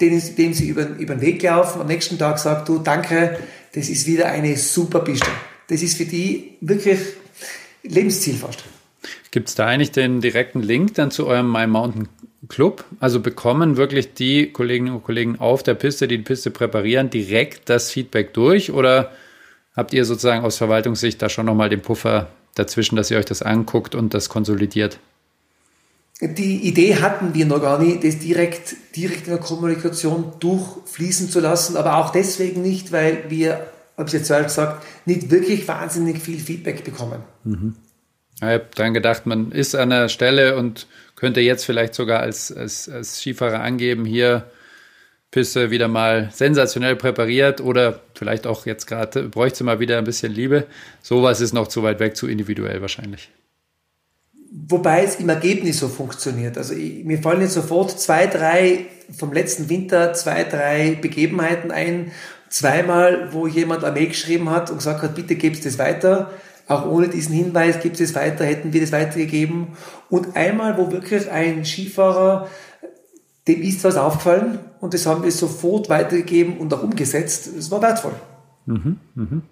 dem, 0.00 0.22
dem 0.36 0.54
sie 0.54 0.68
über, 0.68 0.86
über 0.96 1.16
den 1.16 1.20
Weg 1.20 1.42
laufen, 1.42 1.82
am 1.82 1.86
nächsten 1.86 2.18
Tag 2.18 2.38
sagt, 2.38 2.66
du, 2.66 2.78
danke, 2.78 3.38
das 3.74 3.90
ist 3.90 4.06
wieder 4.06 4.26
eine 4.26 4.56
super 4.56 5.00
Piste. 5.00 5.30
Das 5.68 5.82
ist 5.82 5.96
für 5.96 6.04
die 6.04 6.56
wirklich 6.60 6.98
Lebensziel 7.82 8.34
fast. 8.34 8.64
Gibt 9.30 9.48
es 9.48 9.54
da 9.54 9.66
eigentlich 9.66 9.92
den 9.92 10.20
direkten 10.20 10.62
Link 10.62 10.94
dann 10.94 11.10
zu 11.10 11.26
eurem 11.26 11.50
My 11.50 11.66
Mountain 11.66 12.08
Club? 12.48 12.84
Also 13.00 13.20
bekommen 13.20 13.76
wirklich 13.76 14.14
die 14.14 14.52
Kolleginnen 14.52 14.94
und 14.94 15.04
Kollegen 15.04 15.38
auf 15.38 15.62
der 15.62 15.74
Piste, 15.74 16.06
die 16.06 16.18
die 16.18 16.24
Piste 16.24 16.50
präparieren, 16.50 17.10
direkt 17.10 17.68
das 17.68 17.90
Feedback 17.90 18.34
durch? 18.34 18.72
Oder 18.72 19.12
habt 19.74 19.92
ihr 19.94 20.04
sozusagen 20.04 20.44
aus 20.44 20.58
Verwaltungssicht 20.58 21.20
da 21.22 21.28
schon 21.28 21.46
nochmal 21.46 21.70
den 21.70 21.80
Puffer 21.80 22.28
dazwischen, 22.54 22.96
dass 22.96 23.10
ihr 23.10 23.18
euch 23.18 23.24
das 23.24 23.42
anguckt 23.42 23.94
und 23.94 24.14
das 24.14 24.28
konsolidiert? 24.28 24.98
Die 26.20 26.68
Idee 26.68 26.96
hatten 26.96 27.34
wir 27.34 27.46
noch 27.46 27.60
gar 27.60 27.80
nicht, 27.80 28.04
das 28.04 28.18
direkt, 28.18 28.76
direkt 28.94 29.26
in 29.26 29.32
der 29.32 29.40
Kommunikation 29.40 30.34
durchfließen 30.38 31.28
zu 31.28 31.40
lassen, 31.40 31.76
aber 31.76 31.96
auch 31.96 32.10
deswegen 32.10 32.62
nicht, 32.62 32.92
weil 32.92 33.24
wir, 33.28 33.66
habe 33.96 34.08
ich 34.08 34.14
jetzt 34.14 34.26
zuerst 34.26 34.56
gesagt, 34.56 34.84
nicht 35.04 35.30
wirklich 35.30 35.66
wahnsinnig 35.68 36.18
viel 36.18 36.38
Feedback 36.38 36.84
bekommen. 36.84 37.22
Mhm. 37.44 37.76
Ich 38.36 38.42
habe 38.42 38.66
dann 38.74 38.94
gedacht, 38.94 39.26
man 39.26 39.52
ist 39.52 39.74
an 39.74 39.90
der 39.90 40.08
Stelle 40.08 40.56
und 40.56 40.86
könnte 41.14 41.40
jetzt 41.40 41.64
vielleicht 41.64 41.94
sogar 41.94 42.20
als, 42.20 42.50
als, 42.50 42.88
als 42.88 43.20
Skifahrer 43.20 43.60
angeben, 43.60 44.04
hier 44.04 44.50
Piste 45.30 45.70
wieder 45.70 45.88
mal 45.88 46.28
sensationell 46.32 46.94
präpariert 46.94 47.60
oder 47.62 48.00
vielleicht 48.14 48.46
auch 48.46 48.66
jetzt 48.66 48.86
gerade 48.86 49.28
bräuchte 49.28 49.64
mal 49.64 49.80
wieder 49.80 49.96
ein 49.96 50.04
bisschen 50.04 50.32
Liebe. 50.32 50.66
Sowas 51.00 51.40
ist 51.40 51.54
noch 51.54 51.68
zu 51.68 51.82
weit 51.82 52.00
weg, 52.00 52.16
zu 52.16 52.26
individuell 52.26 52.82
wahrscheinlich. 52.82 53.30
Wobei 54.68 55.04
es 55.04 55.16
im 55.16 55.30
Ergebnis 55.30 55.78
so 55.78 55.88
funktioniert. 55.88 56.58
Also 56.58 56.74
ich, 56.74 57.04
mir 57.04 57.18
fallen 57.18 57.40
jetzt 57.40 57.54
sofort 57.54 57.98
zwei, 57.98 58.26
drei 58.26 58.84
vom 59.16 59.32
letzten 59.32 59.70
Winter, 59.70 60.12
zwei, 60.12 60.44
drei 60.44 60.98
Begebenheiten 61.00 61.70
ein. 61.70 62.12
Zweimal, 62.52 63.32
wo 63.32 63.46
jemand 63.46 63.82
eine 63.82 63.94
Mail 63.94 64.08
geschrieben 64.08 64.50
hat 64.50 64.70
und 64.70 64.76
gesagt 64.78 65.02
hat, 65.02 65.14
bitte 65.14 65.34
gebt 65.34 65.64
es 65.64 65.78
weiter 65.78 66.30
auch 66.72 66.86
ohne 66.86 67.08
diesen 67.08 67.34
Hinweis 67.34 67.80
gibt 67.80 68.00
es 68.00 68.14
weiter, 68.14 68.44
hätten 68.44 68.72
wir 68.72 68.80
das 68.80 68.92
weitergegeben. 68.92 69.68
Und 70.08 70.36
einmal, 70.36 70.76
wo 70.78 70.90
wirklich 70.90 71.30
ein 71.30 71.64
Skifahrer, 71.64 72.48
dem 73.48 73.62
ist 73.62 73.82
was 73.84 73.96
aufgefallen 73.96 74.58
und 74.80 74.94
das 74.94 75.06
haben 75.06 75.24
wir 75.24 75.32
sofort 75.32 75.88
weitergegeben 75.88 76.58
und 76.58 76.72
auch 76.72 76.82
umgesetzt. 76.82 77.48
Es 77.48 77.70
war 77.70 77.82
wertvoll. 77.82 78.14
Mhm, 78.66 78.98
mh. 79.14 79.42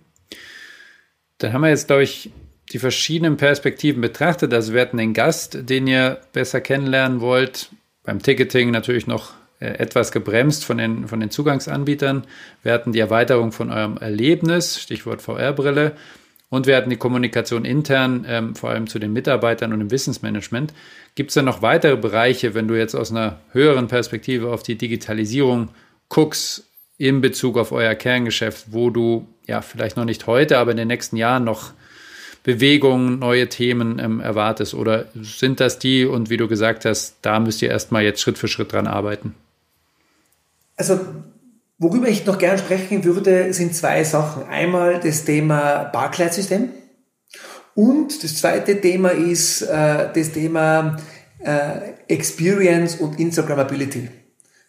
Dann 1.38 1.52
haben 1.52 1.62
wir 1.62 1.70
jetzt, 1.70 1.88
glaube 1.88 2.04
ich, 2.04 2.30
die 2.72 2.78
verschiedenen 2.78 3.36
Perspektiven 3.36 4.00
betrachtet. 4.00 4.54
Also 4.54 4.72
wir 4.72 4.80
hatten 4.82 4.98
den 4.98 5.14
Gast, 5.14 5.68
den 5.68 5.86
ihr 5.86 6.20
besser 6.32 6.60
kennenlernen 6.60 7.20
wollt. 7.20 7.70
Beim 8.04 8.22
Ticketing 8.22 8.70
natürlich 8.70 9.06
noch 9.06 9.32
etwas 9.60 10.10
gebremst 10.10 10.64
von 10.64 10.78
den, 10.78 11.06
von 11.06 11.20
den 11.20 11.30
Zugangsanbietern. 11.30 12.24
Wir 12.62 12.72
hatten 12.72 12.92
die 12.92 12.98
Erweiterung 12.98 13.52
von 13.52 13.70
eurem 13.70 13.98
Erlebnis, 13.98 14.80
Stichwort 14.80 15.22
VR-Brille. 15.22 15.92
Und 16.48 16.66
wir 16.66 16.76
hatten 16.76 16.90
die 16.90 16.96
Kommunikation 16.96 17.64
intern, 17.64 18.26
ähm, 18.28 18.56
vor 18.56 18.70
allem 18.70 18.88
zu 18.88 18.98
den 18.98 19.12
Mitarbeitern 19.12 19.72
und 19.72 19.80
im 19.80 19.90
Wissensmanagement. 19.92 20.74
Gibt 21.14 21.30
es 21.30 21.34
da 21.34 21.42
noch 21.42 21.62
weitere 21.62 21.96
Bereiche, 21.96 22.54
wenn 22.54 22.66
du 22.66 22.74
jetzt 22.74 22.96
aus 22.96 23.12
einer 23.12 23.38
höheren 23.52 23.86
Perspektive 23.86 24.50
auf 24.50 24.64
die 24.64 24.76
Digitalisierung 24.76 25.68
guckst, 26.08 26.66
in 26.98 27.20
Bezug 27.20 27.56
auf 27.56 27.70
euer 27.72 27.94
Kerngeschäft, 27.94 28.72
wo 28.72 28.90
du 28.90 29.28
ja 29.46 29.62
vielleicht 29.62 29.96
noch 29.96 30.04
nicht 30.04 30.26
heute, 30.26 30.58
aber 30.58 30.72
in 30.72 30.76
den 30.76 30.88
nächsten 30.88 31.16
Jahren 31.16 31.44
noch 31.44 31.72
Bewegungen, 32.42 33.18
neue 33.18 33.48
Themen 33.48 33.98
ähm, 33.98 34.20
erwartest? 34.20 34.74
Oder 34.74 35.06
sind 35.14 35.60
das 35.60 35.78
die 35.78 36.04
und 36.04 36.30
wie 36.30 36.36
du 36.36 36.48
gesagt 36.48 36.84
hast, 36.84 37.18
da 37.22 37.38
müsst 37.38 37.62
ihr 37.62 37.70
erstmal 37.70 38.02
jetzt 38.02 38.20
Schritt 38.20 38.38
für 38.38 38.48
Schritt 38.48 38.72
dran 38.72 38.86
arbeiten? 38.86 39.34
Also 40.80 40.98
Worüber 41.82 42.08
ich 42.08 42.26
noch 42.26 42.36
gern 42.36 42.58
sprechen 42.58 43.04
würde, 43.04 43.54
sind 43.54 43.74
zwei 43.74 44.04
Sachen. 44.04 44.46
Einmal 44.46 45.00
das 45.00 45.24
Thema 45.24 45.84
Barclaycard-System 45.84 46.68
und 47.74 48.22
das 48.22 48.36
zweite 48.36 48.78
Thema 48.82 49.08
ist 49.08 49.62
äh, 49.62 50.08
das 50.14 50.32
Thema 50.32 50.98
äh, 51.38 51.92
Experience 52.06 52.96
und 52.96 53.18
Instagrammability. 53.18 54.10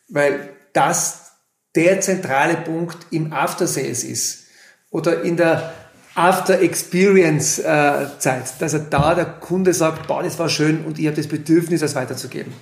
Weil 0.07 0.51
das 0.71 1.33
der 1.75 1.99
zentrale 1.99 2.55
Punkt 2.55 2.97
im 3.11 3.33
After 3.33 3.67
Sales 3.67 4.05
ist. 4.05 4.45
Oder 4.89 5.23
in 5.23 5.35
der 5.35 5.73
After 6.15 6.61
Experience 6.61 7.59
äh, 7.59 8.05
Zeit, 8.19 8.53
dass 8.59 8.71
er 8.71 8.79
da 8.89 9.15
der 9.15 9.25
Kunde 9.25 9.73
sagt, 9.73 10.07
boah, 10.07 10.23
das 10.23 10.39
war 10.39 10.47
schön 10.47 10.85
und 10.85 10.97
ich 10.97 11.07
habe 11.07 11.17
das 11.17 11.27
Bedürfnis, 11.27 11.81
das 11.81 11.95
weiterzugeben. 11.95 12.53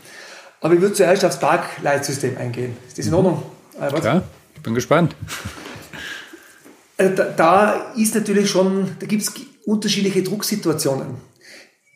Aber 0.61 0.73
ich 0.73 0.81
würde 0.81 0.93
zuerst 0.93 1.23
aufs 1.23 1.39
Parkleitsystem 1.39 2.37
eingehen. 2.37 2.75
Ist 2.87 2.97
das 2.97 3.07
in 3.07 3.13
Ordnung? 3.13 3.43
Albert? 3.79 4.03
Ja, 4.03 4.21
ich 4.55 4.61
bin 4.61 4.75
gespannt. 4.75 5.15
Äh, 6.97 7.11
da, 7.11 7.23
da 7.25 7.93
ist 7.95 8.13
natürlich 8.13 8.49
schon, 8.49 8.95
da 8.99 9.05
gibt 9.05 9.21
es 9.21 9.33
unterschiedliche 9.65 10.21
Drucksituationen. 10.21 11.15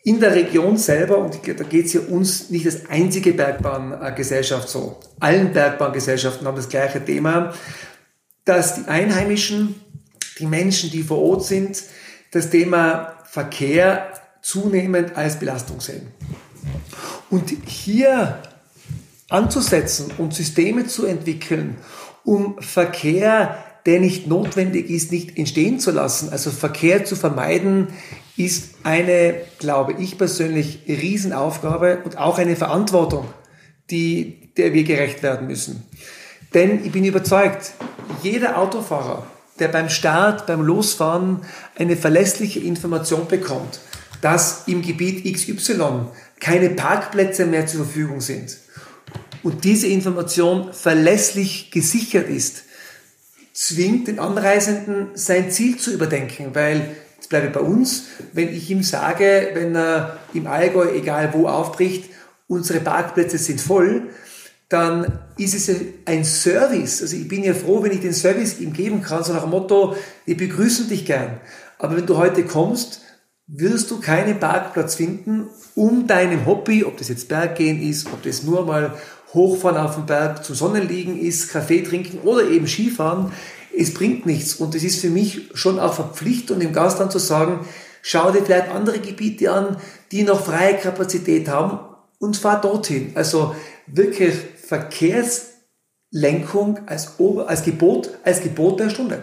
In 0.02 0.20
der 0.20 0.34
Region 0.34 0.76
selber, 0.76 1.18
und 1.18 1.34
da 1.46 1.64
geht 1.64 1.86
es 1.86 1.92
ja 1.94 2.00
uns 2.00 2.50
nicht 2.50 2.66
als 2.66 2.88
einzige 2.90 3.32
Bergbahngesellschaft 3.32 4.68
so, 4.68 5.00
allen 5.20 5.52
Bergbahngesellschaften 5.52 6.46
haben 6.46 6.56
das 6.56 6.68
gleiche 6.68 7.02
Thema, 7.04 7.54
dass 8.44 8.76
die 8.76 8.88
Einheimischen, 8.88 9.80
die 10.38 10.46
Menschen, 10.46 10.90
die 10.90 11.02
vor 11.02 11.22
Ort 11.22 11.44
sind, 11.44 11.82
das 12.32 12.50
Thema 12.50 13.14
Verkehr 13.24 14.12
zunehmend 14.42 15.16
als 15.16 15.38
Belastung 15.38 15.80
sehen. 15.80 16.08
Und 17.30 17.50
hier 17.66 18.42
anzusetzen 19.34 20.12
und 20.16 20.32
Systeme 20.32 20.86
zu 20.86 21.04
entwickeln, 21.04 21.76
um 22.24 22.56
Verkehr, 22.60 23.58
der 23.84 24.00
nicht 24.00 24.26
notwendig 24.26 24.88
ist, 24.88 25.12
nicht 25.12 25.36
entstehen 25.36 25.78
zu 25.78 25.90
lassen, 25.90 26.30
also 26.30 26.50
Verkehr 26.50 27.04
zu 27.04 27.16
vermeiden, 27.16 27.88
ist 28.36 28.76
eine, 28.82 29.34
glaube 29.58 29.94
ich 29.98 30.16
persönlich, 30.16 30.80
Riesenaufgabe 30.88 31.98
und 32.04 32.16
auch 32.16 32.38
eine 32.38 32.56
Verantwortung, 32.56 33.26
die, 33.90 34.50
der 34.56 34.72
wir 34.72 34.84
gerecht 34.84 35.22
werden 35.22 35.46
müssen. 35.46 35.82
Denn 36.54 36.84
ich 36.84 36.92
bin 36.92 37.04
überzeugt, 37.04 37.72
jeder 38.22 38.58
Autofahrer, 38.58 39.26
der 39.58 39.68
beim 39.68 39.88
Start, 39.88 40.46
beim 40.46 40.62
Losfahren 40.62 41.42
eine 41.76 41.96
verlässliche 41.96 42.60
Information 42.60 43.28
bekommt, 43.28 43.80
dass 44.20 44.66
im 44.66 44.80
Gebiet 44.80 45.24
XY 45.32 46.06
keine 46.40 46.70
Parkplätze 46.70 47.46
mehr 47.46 47.66
zur 47.66 47.84
Verfügung 47.84 48.20
sind 48.20 48.63
und 49.44 49.62
diese 49.62 49.86
Information 49.86 50.72
verlässlich 50.72 51.70
gesichert 51.70 52.28
ist, 52.28 52.64
zwingt 53.52 54.08
den 54.08 54.18
Anreisenden 54.18 55.10
sein 55.14 55.52
Ziel 55.52 55.76
zu 55.76 55.92
überdenken, 55.92 56.54
weil 56.54 56.96
Jetzt 57.24 57.30
bleibe 57.30 57.46
ich 57.46 57.52
bei 57.54 57.60
uns. 57.60 58.04
Wenn 58.34 58.50
ich 58.50 58.70
ihm 58.70 58.82
sage, 58.82 59.48
wenn 59.54 59.74
er 59.74 60.18
im 60.34 60.46
Allgäu, 60.46 60.90
egal 60.90 61.32
wo, 61.32 61.48
aufbricht, 61.48 62.10
unsere 62.48 62.80
Parkplätze 62.80 63.38
sind 63.38 63.62
voll, 63.62 64.10
dann 64.68 65.20
ist 65.38 65.54
es 65.54 65.74
ein 66.04 66.22
Service. 66.26 67.00
Also 67.00 67.16
ich 67.16 67.26
bin 67.26 67.42
ja 67.42 67.54
froh, 67.54 67.82
wenn 67.82 67.92
ich 67.92 68.00
den 68.00 68.12
Service 68.12 68.60
ihm 68.60 68.74
geben 68.74 69.00
kann, 69.00 69.24
so 69.24 69.32
nach 69.32 69.44
dem 69.44 69.52
Motto, 69.52 69.96
wir 70.26 70.36
begrüßen 70.36 70.90
dich 70.90 71.06
gern. 71.06 71.40
Aber 71.78 71.96
wenn 71.96 72.04
du 72.04 72.18
heute 72.18 72.44
kommst, 72.44 73.00
wirst 73.46 73.90
du 73.90 74.00
keinen 74.00 74.38
Parkplatz 74.38 74.96
finden, 74.96 75.48
um 75.74 76.06
deinem 76.06 76.44
Hobby, 76.44 76.84
ob 76.84 76.98
das 76.98 77.08
jetzt 77.08 77.28
Berggehen 77.30 77.80
ist, 77.80 78.06
ob 78.12 78.22
das 78.22 78.42
nur 78.42 78.66
mal 78.66 78.98
hochfahren 79.34 79.76
auf 79.76 79.96
dem 79.96 80.06
Berg, 80.06 80.44
zum 80.44 80.54
Sonnenliegen 80.54 81.20
ist, 81.20 81.50
Kaffee 81.50 81.82
trinken 81.82 82.20
oder 82.20 82.48
eben 82.48 82.66
Skifahren, 82.66 83.32
es 83.76 83.92
bringt 83.92 84.24
nichts. 84.26 84.54
Und 84.54 84.74
es 84.74 84.82
ist 84.84 85.00
für 85.00 85.10
mich 85.10 85.50
schon 85.54 85.78
auch 85.78 85.94
Verpflichtung, 85.94 86.60
dem 86.60 86.72
Gastland 86.72 87.12
zu 87.12 87.18
sagen, 87.18 87.66
schau 88.02 88.30
dir 88.30 88.42
vielleicht 88.42 88.70
andere 88.70 89.00
Gebiete 89.00 89.52
an, 89.52 89.76
die 90.12 90.22
noch 90.22 90.44
freie 90.44 90.76
Kapazität 90.76 91.48
haben 91.48 91.78
und 92.18 92.36
fahr 92.36 92.60
dorthin. 92.60 93.12
Also 93.14 93.56
wirklich 93.86 94.34
Verkehrslenkung 94.66 96.80
als, 96.86 97.14
als, 97.46 97.64
Gebot, 97.64 98.10
als 98.22 98.42
Gebot 98.42 98.80
der 98.80 98.90
Stunde. 98.90 99.22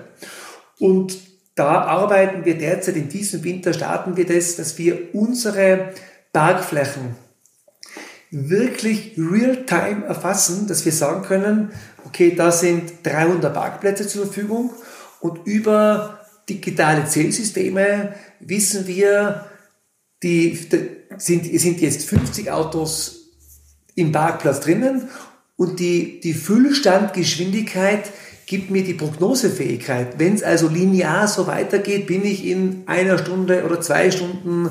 Und 0.80 1.16
da 1.56 1.82
arbeiten 1.82 2.46
wir 2.46 2.58
derzeit 2.58 2.96
in 2.96 3.10
diesem 3.10 3.44
Winter, 3.44 3.74
starten 3.74 4.16
wir 4.18 4.26
das, 4.26 4.56
dass 4.56 4.78
wir 4.78 5.14
unsere 5.14 5.94
Parkflächen 6.34 7.16
wirklich 8.32 9.14
real-time 9.18 10.06
erfassen, 10.06 10.66
dass 10.68 10.86
wir 10.86 10.94
sagen 10.94 11.24
können, 11.24 11.72
okay, 12.06 12.34
da 12.36 12.52
sind 12.52 12.94
300 13.04 13.54
Parkplätze 13.54 14.08
zur 14.08 14.26
Verfügung 14.26 14.72
und 15.20 15.46
über 15.46 16.22
digitale 16.48 17.06
Zählsysteme 17.06 18.16
wissen 18.40 18.88
wir, 18.88 19.46
die, 20.24 20.58
sind, 21.18 21.60
sind 21.60 21.82
jetzt 21.82 22.08
50 22.08 22.52
Autos 22.52 23.30
im 23.96 24.12
Parkplatz 24.12 24.62
drinnen 24.62 25.10
und 25.58 25.80
die, 25.80 26.22
die 26.22 26.34
Füllstandgeschwindigkeit 26.34 28.12
gibt 28.46 28.70
mir 28.70 28.84
die 28.84 28.94
Prognosefähigkeit. 28.94 30.20
Wenn 30.20 30.36
es 30.36 30.44
also 30.44 30.68
linear 30.68 31.28
so 31.28 31.48
weitergeht, 31.48 32.08
bin 32.08 32.26
ich 32.26 32.46
in 32.46 32.84
einer 32.86 33.18
Stunde 33.18 33.64
oder 33.66 33.80
zwei 33.80 34.12
Stunden, 34.12 34.70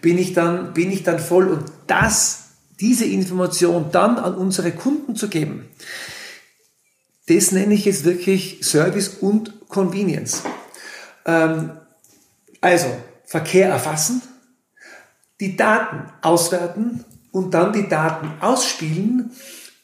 bin 0.00 0.18
ich 0.18 0.32
dann, 0.32 0.74
bin 0.74 0.90
ich 0.90 1.02
dann 1.02 1.18
voll. 1.18 1.48
Und 1.48 1.64
das 1.86 2.39
diese 2.80 3.04
Information 3.04 3.90
dann 3.92 4.18
an 4.18 4.34
unsere 4.34 4.72
Kunden 4.72 5.16
zu 5.16 5.28
geben, 5.28 5.68
das 7.28 7.52
nenne 7.52 7.74
ich 7.74 7.84
jetzt 7.84 8.04
wirklich 8.04 8.60
Service 8.62 9.08
und 9.20 9.68
Convenience. 9.68 10.42
Ähm, 11.24 11.72
also 12.60 12.86
Verkehr 13.24 13.68
erfassen, 13.68 14.22
die 15.38 15.56
Daten 15.56 16.12
auswerten 16.22 17.04
und 17.30 17.54
dann 17.54 17.72
die 17.72 17.88
Daten 17.88 18.32
ausspielen 18.40 19.30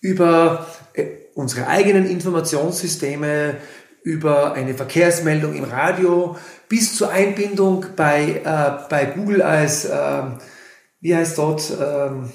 über 0.00 0.66
äh, 0.94 1.06
unsere 1.34 1.68
eigenen 1.68 2.06
Informationssysteme, 2.06 3.56
über 4.02 4.52
eine 4.52 4.74
Verkehrsmeldung 4.74 5.54
im 5.54 5.64
Radio 5.64 6.36
bis 6.68 6.96
zur 6.96 7.10
Einbindung 7.10 7.86
bei, 7.96 8.40
äh, 8.44 8.88
bei 8.88 9.06
Google 9.06 9.42
als, 9.42 9.84
äh, 9.84 10.22
wie 11.00 11.14
heißt 11.14 11.38
dort, 11.38 11.72
ähm, 11.80 12.30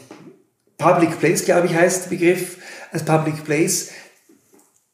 Public 0.82 1.20
Place, 1.20 1.46
glaube 1.46 1.68
ich, 1.68 1.76
heißt 1.76 2.06
der 2.06 2.10
Begriff, 2.18 2.58
als 2.92 3.06
Public 3.06 3.44
Place. 3.46 3.92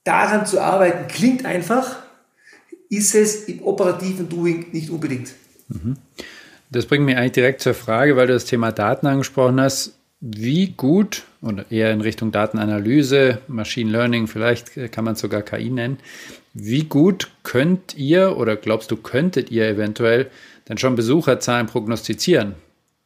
Daran 0.03 0.45
zu 0.45 0.61
arbeiten 0.61 1.07
klingt 1.07 1.45
einfach, 1.45 1.97
ist 2.89 3.15
es 3.15 3.45
im 3.45 3.63
operativen 3.63 4.29
Doing 4.29 4.67
nicht 4.71 4.89
unbedingt. 4.89 5.31
Mhm. 5.69 5.97
Das 6.69 6.85
bringt 6.85 7.05
mich 7.05 7.15
eigentlich 7.15 7.33
direkt 7.33 7.61
zur 7.61 7.73
Frage, 7.73 8.15
weil 8.15 8.27
du 8.27 8.33
das 8.33 8.45
Thema 8.45 8.71
Daten 8.71 9.07
angesprochen 9.07 9.59
hast. 9.59 9.93
Wie 10.19 10.73
gut, 10.75 11.23
oder 11.41 11.65
eher 11.69 11.91
in 11.91 12.01
Richtung 12.01 12.31
Datenanalyse, 12.31 13.39
Machine 13.47 13.91
Learning, 13.91 14.27
vielleicht 14.27 14.91
kann 14.91 15.05
man 15.05 15.13
es 15.13 15.19
sogar 15.19 15.43
KI 15.43 15.69
nennen, 15.69 15.99
wie 16.53 16.85
gut 16.85 17.29
könnt 17.43 17.95
ihr 17.95 18.35
oder 18.35 18.55
glaubst 18.55 18.89
du, 18.89 18.97
könntet 18.97 19.51
ihr 19.51 19.67
eventuell 19.67 20.31
dann 20.65 20.79
schon 20.79 20.95
Besucherzahlen 20.95 21.67
prognostizieren? 21.67 22.55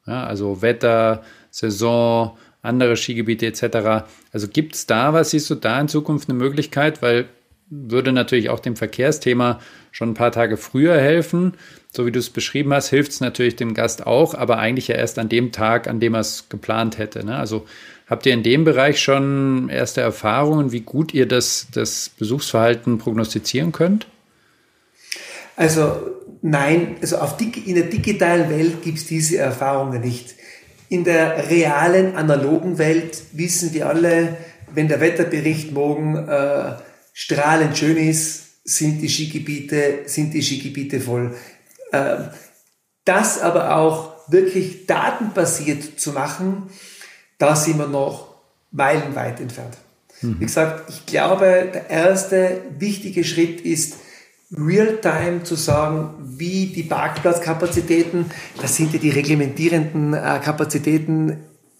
Ja, 0.07 0.23
also 0.23 0.61
Wetter, 0.61 1.23
Saison, 1.51 2.37
andere 2.61 2.95
Skigebiete 2.95 3.45
etc. 3.47 4.05
Also 4.31 4.47
gibt 4.47 4.75
es 4.75 4.85
da 4.85 5.13
was, 5.13 5.31
siehst 5.31 5.49
du 5.49 5.55
da 5.55 5.79
in 5.79 5.87
Zukunft 5.87 6.29
eine 6.29 6.37
Möglichkeit, 6.37 7.01
weil 7.01 7.27
würde 7.71 8.11
natürlich 8.11 8.49
auch 8.49 8.59
dem 8.59 8.75
Verkehrsthema 8.75 9.59
schon 9.91 10.09
ein 10.09 10.13
paar 10.13 10.33
Tage 10.33 10.57
früher 10.57 10.99
helfen. 10.99 11.53
So 11.89 12.05
wie 12.05 12.11
du 12.11 12.19
es 12.19 12.29
beschrieben 12.29 12.73
hast, 12.73 12.89
hilft 12.89 13.11
es 13.11 13.21
natürlich 13.21 13.55
dem 13.55 13.73
Gast 13.73 14.05
auch, 14.05 14.35
aber 14.35 14.59
eigentlich 14.59 14.89
ja 14.89 14.95
erst 14.95 15.17
an 15.17 15.29
dem 15.29 15.51
Tag, 15.53 15.87
an 15.87 16.01
dem 16.01 16.13
er 16.13 16.19
es 16.19 16.49
geplant 16.49 16.97
hätte. 16.97 17.25
Ne? 17.25 17.35
Also 17.35 17.65
habt 18.07 18.25
ihr 18.25 18.33
in 18.33 18.43
dem 18.43 18.65
Bereich 18.65 19.01
schon 19.01 19.69
erste 19.69 20.01
Erfahrungen, 20.01 20.73
wie 20.73 20.81
gut 20.81 21.13
ihr 21.13 21.25
das, 21.25 21.67
das 21.73 22.09
Besuchsverhalten 22.09 22.97
prognostizieren 22.97 23.71
könnt? 23.71 24.05
Also 25.55 25.95
nein, 26.41 26.97
also 27.01 27.17
auf, 27.17 27.39
in 27.39 27.75
der 27.75 27.85
digitalen 27.85 28.49
Welt 28.49 28.81
gibt 28.83 28.97
es 28.97 29.05
diese 29.05 29.37
Erfahrungen 29.37 30.01
nicht. 30.01 30.35
In 30.91 31.05
der 31.05 31.49
realen, 31.49 32.17
analogen 32.17 32.77
Welt 32.77 33.23
wissen 33.31 33.73
wir 33.73 33.87
alle, 33.87 34.35
wenn 34.73 34.89
der 34.89 34.99
Wetterbericht 34.99 35.71
morgen 35.71 36.17
äh, 36.17 36.73
strahlend 37.13 37.77
schön 37.77 37.95
ist, 37.95 38.65
sind 38.65 39.01
die 39.01 39.07
Skigebiete, 39.07 39.99
sind 40.07 40.33
die 40.33 40.41
Skigebiete 40.41 40.99
voll. 40.99 41.33
Äh, 41.93 42.17
das 43.05 43.39
aber 43.39 43.77
auch 43.77 44.11
wirklich 44.27 44.85
datenbasiert 44.85 45.97
zu 45.97 46.11
machen, 46.11 46.69
da 47.37 47.55
sind 47.55 47.77
wir 47.77 47.87
noch 47.87 48.35
meilenweit 48.71 49.39
entfernt. 49.39 49.77
Mhm. 50.19 50.41
Wie 50.41 50.45
gesagt, 50.45 50.89
ich 50.89 51.05
glaube, 51.05 51.69
der 51.73 51.89
erste 51.89 52.63
wichtige 52.77 53.23
Schritt 53.23 53.61
ist, 53.61 53.95
real-time 54.55 55.43
zu 55.43 55.55
sagen, 55.55 56.13
wie 56.19 56.67
die 56.67 56.83
Parkplatzkapazitäten, 56.83 58.25
das 58.61 58.75
sind 58.75 58.93
ja 58.93 58.99
die 58.99 59.09
reglementierenden 59.09 60.13
äh, 60.13 60.39
Kapazitäten 60.43 61.37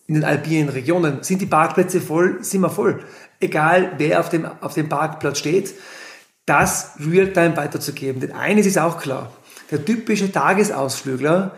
in 0.07 0.15
den 0.15 0.23
alpinen 0.23 0.69
Regionen. 0.69 1.23
Sind 1.23 1.41
die 1.41 1.45
Parkplätze 1.45 2.01
voll, 2.01 2.43
sind 2.43 2.61
wir 2.61 2.69
voll. 2.69 3.03
Egal, 3.39 3.93
wer 3.97 4.19
auf 4.19 4.29
dem, 4.29 4.45
auf 4.45 4.73
dem 4.73 4.87
Parkplatz 4.87 5.39
steht, 5.39 5.73
das 6.45 6.91
real-time 6.99 7.57
weiterzugeben. 7.57 8.21
Denn 8.21 8.31
eines 8.31 8.65
ist 8.65 8.77
auch 8.77 8.99
klar, 8.99 9.31
der 9.69 9.83
typische 9.83 10.31
Tagesausflügler, 10.31 11.55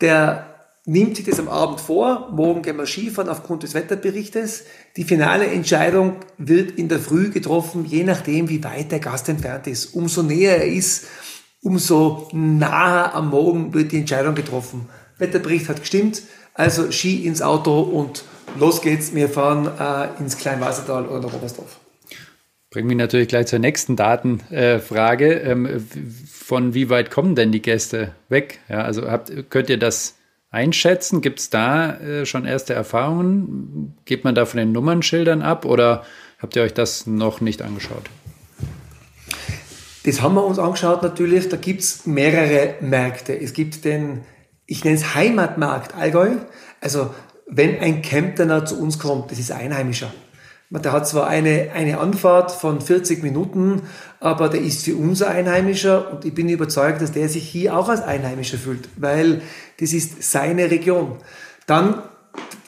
der 0.00 0.53
nimmt 0.86 1.16
sich 1.16 1.24
das 1.24 1.40
am 1.40 1.48
Abend 1.48 1.80
vor, 1.80 2.30
morgen 2.32 2.62
gehen 2.62 2.76
wir 2.76 2.86
Skifahren 2.86 3.30
aufgrund 3.30 3.62
des 3.62 3.74
Wetterberichtes. 3.74 4.64
Die 4.96 5.04
finale 5.04 5.46
Entscheidung 5.46 6.16
wird 6.36 6.72
in 6.72 6.88
der 6.88 6.98
Früh 6.98 7.30
getroffen, 7.30 7.86
je 7.86 8.04
nachdem, 8.04 8.48
wie 8.48 8.62
weit 8.62 8.92
der 8.92 9.00
Gast 9.00 9.28
entfernt 9.28 9.66
ist. 9.66 9.94
Umso 9.94 10.22
näher 10.22 10.58
er 10.58 10.68
ist, 10.68 11.06
umso 11.62 12.28
naher 12.32 13.14
am 13.14 13.30
Morgen 13.30 13.72
wird 13.72 13.92
die 13.92 13.98
Entscheidung 13.98 14.34
getroffen. 14.34 14.88
Wetterbericht 15.18 15.68
hat 15.68 15.80
gestimmt, 15.80 16.22
also 16.52 16.90
Ski 16.92 17.26
ins 17.26 17.40
Auto 17.40 17.80
und 17.80 18.24
los 18.58 18.82
geht's. 18.82 19.14
Wir 19.14 19.28
fahren 19.28 19.66
äh, 19.78 20.20
ins 20.20 20.36
Kleinwassertal 20.36 21.06
oder 21.06 21.20
nach 21.20 21.34
Oberstdorf. 21.34 21.80
Bringt 22.70 22.88
mich 22.88 22.96
natürlich 22.96 23.28
gleich 23.28 23.46
zur 23.46 23.60
nächsten 23.60 23.96
Datenfrage. 23.96 25.32
Ähm, 25.32 25.86
von 26.28 26.74
wie 26.74 26.90
weit 26.90 27.10
kommen 27.10 27.36
denn 27.36 27.52
die 27.52 27.62
Gäste 27.62 28.14
weg? 28.28 28.58
Ja, 28.68 28.82
also 28.82 29.08
habt, 29.10 29.32
könnt 29.48 29.70
ihr 29.70 29.78
das 29.78 30.16
einschätzen? 30.54 31.20
Gibt 31.20 31.40
es 31.40 31.50
da 31.50 31.96
äh, 31.98 32.24
schon 32.24 32.46
erste 32.46 32.72
Erfahrungen? 32.72 33.94
Geht 34.04 34.24
man 34.24 34.34
da 34.34 34.46
von 34.46 34.58
den 34.58 34.72
Nummernschildern 34.72 35.42
ab 35.42 35.64
oder 35.64 36.04
habt 36.38 36.56
ihr 36.56 36.62
euch 36.62 36.72
das 36.72 37.06
noch 37.06 37.40
nicht 37.40 37.60
angeschaut? 37.60 38.04
Das 40.04 40.20
haben 40.22 40.34
wir 40.34 40.44
uns 40.44 40.58
angeschaut 40.58 41.02
natürlich. 41.02 41.48
Da 41.48 41.56
gibt 41.56 41.80
es 41.80 42.06
mehrere 42.06 42.74
Märkte. 42.80 43.38
Es 43.38 43.52
gibt 43.52 43.84
den, 43.84 44.20
ich 44.66 44.84
nenne 44.84 44.96
es 44.96 45.14
Heimatmarkt 45.14 45.94
Allgäu. 45.94 46.36
Also 46.80 47.10
wenn 47.46 47.80
ein 47.80 48.02
Kemptener 48.02 48.64
zu 48.64 48.80
uns 48.80 48.98
kommt, 48.98 49.30
das 49.30 49.38
ist 49.38 49.52
Einheimischer. 49.52 50.12
Der 50.82 50.92
hat 50.92 51.06
zwar 51.06 51.28
eine, 51.28 51.70
eine 51.72 51.98
Anfahrt 51.98 52.50
von 52.50 52.80
40 52.80 53.22
Minuten, 53.22 53.82
aber 54.18 54.48
der 54.48 54.60
ist 54.60 54.84
für 54.84 54.96
uns 54.96 55.22
Einheimischer 55.22 56.10
und 56.12 56.24
ich 56.24 56.34
bin 56.34 56.48
überzeugt, 56.48 57.00
dass 57.00 57.12
der 57.12 57.28
sich 57.28 57.48
hier 57.48 57.76
auch 57.76 57.88
als 57.88 58.02
Einheimischer 58.02 58.58
fühlt, 58.58 58.88
weil 58.96 59.42
das 59.78 59.92
ist 59.92 60.22
seine 60.22 60.70
Region. 60.70 61.18
Dann 61.66 62.02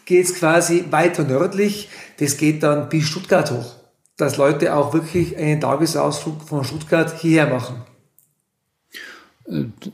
geht 0.04 0.26
es 0.26 0.34
quasi 0.34 0.84
weiter 0.90 1.24
nördlich, 1.24 1.88
das 2.18 2.36
geht 2.36 2.62
dann 2.62 2.88
bis 2.88 3.04
Stuttgart 3.04 3.50
hoch, 3.50 3.74
dass 4.16 4.36
Leute 4.36 4.74
auch 4.74 4.94
wirklich 4.94 5.36
einen 5.36 5.60
Tagesausflug 5.60 6.42
von 6.42 6.64
Stuttgart 6.64 7.18
hierher 7.18 7.48
machen. 7.48 7.82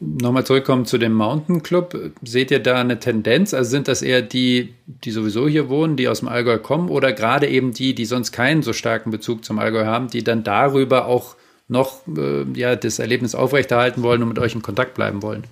Nochmal 0.00 0.46
zurückkommen 0.46 0.86
zu 0.86 0.96
dem 0.96 1.12
Mountain 1.12 1.62
Club. 1.62 2.12
Seht 2.22 2.50
ihr 2.50 2.60
da 2.60 2.80
eine 2.80 2.98
Tendenz? 2.98 3.52
Also 3.52 3.70
sind 3.70 3.86
das 3.86 4.00
eher 4.00 4.22
die, 4.22 4.74
die 4.86 5.10
sowieso 5.10 5.46
hier 5.46 5.68
wohnen, 5.68 5.96
die 5.96 6.08
aus 6.08 6.20
dem 6.20 6.28
Allgäu 6.28 6.58
kommen 6.58 6.88
oder 6.88 7.12
gerade 7.12 7.46
eben 7.48 7.74
die, 7.74 7.94
die 7.94 8.06
sonst 8.06 8.32
keinen 8.32 8.62
so 8.62 8.72
starken 8.72 9.10
Bezug 9.10 9.44
zum 9.44 9.58
Allgäu 9.58 9.84
haben, 9.84 10.08
die 10.08 10.24
dann 10.24 10.42
darüber 10.42 11.06
auch 11.06 11.36
noch 11.68 12.06
äh, 12.16 12.44
ja, 12.54 12.76
das 12.76 12.98
Erlebnis 12.98 13.34
aufrechterhalten 13.34 14.02
wollen 14.02 14.22
und 14.22 14.28
mit 14.28 14.38
euch 14.38 14.54
in 14.54 14.62
Kontakt 14.62 14.94
bleiben 14.94 15.22
wollen? 15.22 15.44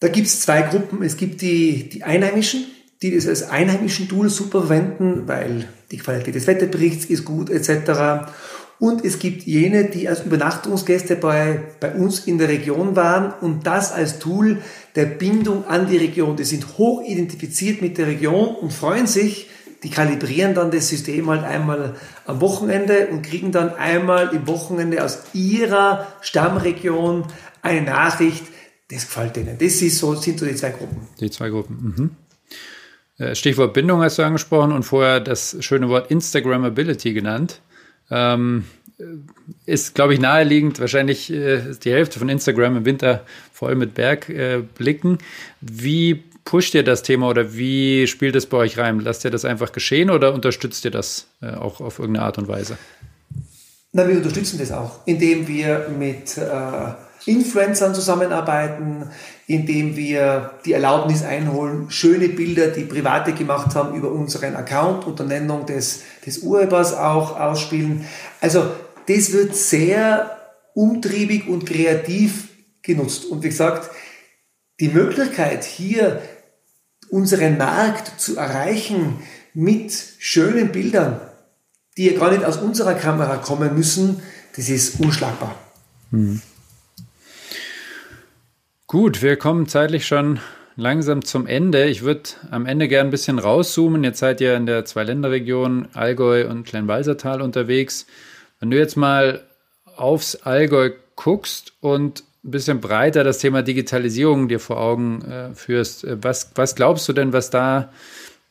Da 0.00 0.08
gibt 0.08 0.26
es 0.26 0.40
zwei 0.40 0.62
Gruppen. 0.62 1.02
Es 1.02 1.16
gibt 1.16 1.40
die, 1.40 1.88
die 1.88 2.02
Einheimischen, 2.04 2.66
die 3.02 3.14
das 3.14 3.26
als 3.26 3.48
einheimischen 3.48 4.08
Tool 4.08 4.28
super 4.28 4.60
verwenden, 4.60 5.26
weil 5.26 5.68
die 5.90 5.98
Qualität 5.98 6.34
des 6.34 6.46
Wetterberichts 6.46 7.06
ist 7.06 7.24
gut 7.24 7.48
etc. 7.48 8.30
Und 8.80 9.04
es 9.04 9.18
gibt 9.18 9.42
jene, 9.42 9.86
die 9.86 10.08
als 10.08 10.24
Übernachtungsgäste 10.24 11.16
bei, 11.16 11.62
bei 11.80 11.94
uns 11.94 12.20
in 12.20 12.38
der 12.38 12.48
Region 12.48 12.94
waren 12.94 13.32
und 13.40 13.66
das 13.66 13.92
als 13.92 14.20
Tool 14.20 14.58
der 14.94 15.06
Bindung 15.06 15.66
an 15.66 15.88
die 15.88 15.96
Region. 15.96 16.36
Die 16.36 16.44
sind 16.44 16.78
hoch 16.78 17.02
identifiziert 17.04 17.82
mit 17.82 17.98
der 17.98 18.06
Region 18.06 18.54
und 18.54 18.72
freuen 18.72 19.08
sich, 19.08 19.48
die 19.82 19.90
kalibrieren 19.90 20.54
dann 20.54 20.70
das 20.70 20.88
System 20.88 21.28
halt 21.28 21.44
einmal 21.44 21.94
am 22.26 22.40
Wochenende 22.40 23.08
und 23.08 23.22
kriegen 23.22 23.52
dann 23.52 23.74
einmal 23.74 24.34
im 24.34 24.46
Wochenende 24.46 25.04
aus 25.04 25.22
ihrer 25.32 26.06
Stammregion 26.20 27.24
eine 27.62 27.82
Nachricht, 27.82 28.44
das 28.90 29.06
gefällt 29.06 29.36
denen. 29.36 29.58
Das 29.58 29.82
ist 29.82 29.98
so, 29.98 30.14
sind 30.14 30.38
so 30.38 30.46
die 30.46 30.54
zwei 30.54 30.70
Gruppen. 30.70 31.08
Die 31.20 31.30
zwei 31.30 31.50
Gruppen. 31.50 31.94
Mhm. 31.96 33.24
Äh, 33.24 33.34
Stichwort 33.34 33.74
Bindung 33.74 34.02
hast 34.02 34.18
du 34.18 34.22
angesprochen 34.22 34.72
und 34.72 34.84
vorher 34.84 35.20
das 35.20 35.56
schöne 35.60 35.88
Wort 35.88 36.10
Instagrammability 36.10 37.12
genannt. 37.12 37.60
Ähm, 38.10 38.64
ist, 39.66 39.94
glaube 39.94 40.14
ich, 40.14 40.20
naheliegend. 40.20 40.80
Wahrscheinlich 40.80 41.32
äh, 41.32 41.60
die 41.82 41.92
Hälfte 41.92 42.18
von 42.18 42.28
Instagram 42.28 42.78
im 42.78 42.84
Winter 42.84 43.24
voll 43.52 43.74
mit 43.76 43.94
Bergblicken. 43.94 45.14
Äh, 45.14 45.18
wie 45.60 46.24
pusht 46.44 46.74
ihr 46.74 46.82
das 46.82 47.02
Thema 47.02 47.28
oder 47.28 47.54
wie 47.54 48.06
spielt 48.06 48.34
es 48.34 48.46
bei 48.46 48.56
euch 48.56 48.78
rein? 48.78 49.00
Lasst 49.00 49.24
ihr 49.24 49.30
das 49.30 49.44
einfach 49.44 49.72
geschehen 49.72 50.10
oder 50.10 50.34
unterstützt 50.34 50.84
ihr 50.84 50.90
das 50.90 51.28
äh, 51.42 51.50
auch 51.50 51.80
auf 51.80 51.98
irgendeine 51.98 52.26
Art 52.26 52.38
und 52.38 52.48
Weise? 52.48 52.78
Na, 53.92 54.08
wir 54.08 54.16
unterstützen 54.16 54.58
das 54.58 54.72
auch, 54.72 55.06
indem 55.06 55.46
wir 55.46 55.88
mit 55.96 56.36
äh, 56.36 56.42
Influencern 57.26 57.94
zusammenarbeiten, 57.94 59.10
indem 59.46 59.96
wir 59.96 60.52
die 60.64 60.72
Erlaubnis 60.72 61.22
einholen, 61.22 61.90
schöne 61.90 62.28
Bilder, 62.28 62.68
die 62.68 62.84
Private 62.84 63.32
gemacht 63.32 63.74
haben, 63.74 63.96
über 63.96 64.10
unseren 64.10 64.56
Account 64.56 65.06
unter 65.06 65.24
Nennung 65.24 65.66
des, 65.66 66.02
des 66.24 66.38
Urhebers 66.38 66.94
auch 66.94 67.38
ausspielen. 67.38 68.04
Also 68.40 68.70
das 69.06 69.32
wird 69.32 69.56
sehr 69.56 70.38
umtriebig 70.74 71.48
und 71.48 71.66
kreativ 71.66 72.48
genutzt. 72.82 73.24
Und 73.26 73.42
wie 73.42 73.48
gesagt, 73.48 73.90
die 74.80 74.88
Möglichkeit 74.88 75.64
hier 75.64 76.22
unseren 77.10 77.58
Markt 77.58 78.20
zu 78.20 78.36
erreichen 78.36 79.18
mit 79.54 79.92
schönen 80.18 80.70
Bildern, 80.70 81.20
die 81.96 82.10
ja 82.10 82.18
gar 82.18 82.30
nicht 82.30 82.44
aus 82.44 82.58
unserer 82.58 82.94
Kamera 82.94 83.36
kommen 83.38 83.74
müssen, 83.74 84.22
das 84.54 84.68
ist 84.68 85.00
unschlagbar. 85.00 85.54
Mhm. 86.10 86.42
Gut, 88.90 89.20
wir 89.20 89.36
kommen 89.36 89.68
zeitlich 89.68 90.06
schon 90.06 90.40
langsam 90.74 91.22
zum 91.22 91.46
Ende. 91.46 91.84
Ich 91.84 92.00
würde 92.00 92.30
am 92.50 92.64
Ende 92.64 92.88
gerne 92.88 93.08
ein 93.08 93.10
bisschen 93.10 93.38
rauszoomen. 93.38 94.02
Jetzt 94.02 94.18
seid 94.18 94.40
ihr 94.40 94.56
in 94.56 94.64
der 94.64 94.86
Zweiländerregion 94.86 95.88
Allgäu 95.92 96.48
und 96.48 96.64
Kleinwalsertal 96.64 97.42
unterwegs. 97.42 98.06
Wenn 98.60 98.70
du 98.70 98.78
jetzt 98.78 98.96
mal 98.96 99.42
aufs 99.94 100.36
Allgäu 100.36 100.92
guckst 101.16 101.74
und 101.82 102.24
ein 102.42 102.50
bisschen 102.50 102.80
breiter 102.80 103.24
das 103.24 103.40
Thema 103.40 103.60
Digitalisierung 103.60 104.48
dir 104.48 104.58
vor 104.58 104.80
Augen 104.80 105.20
äh, 105.20 105.54
führst, 105.54 106.04
äh, 106.04 106.16
was, 106.22 106.52
was 106.54 106.74
glaubst 106.74 107.06
du 107.10 107.12
denn, 107.12 107.34
was 107.34 107.50
da 107.50 107.92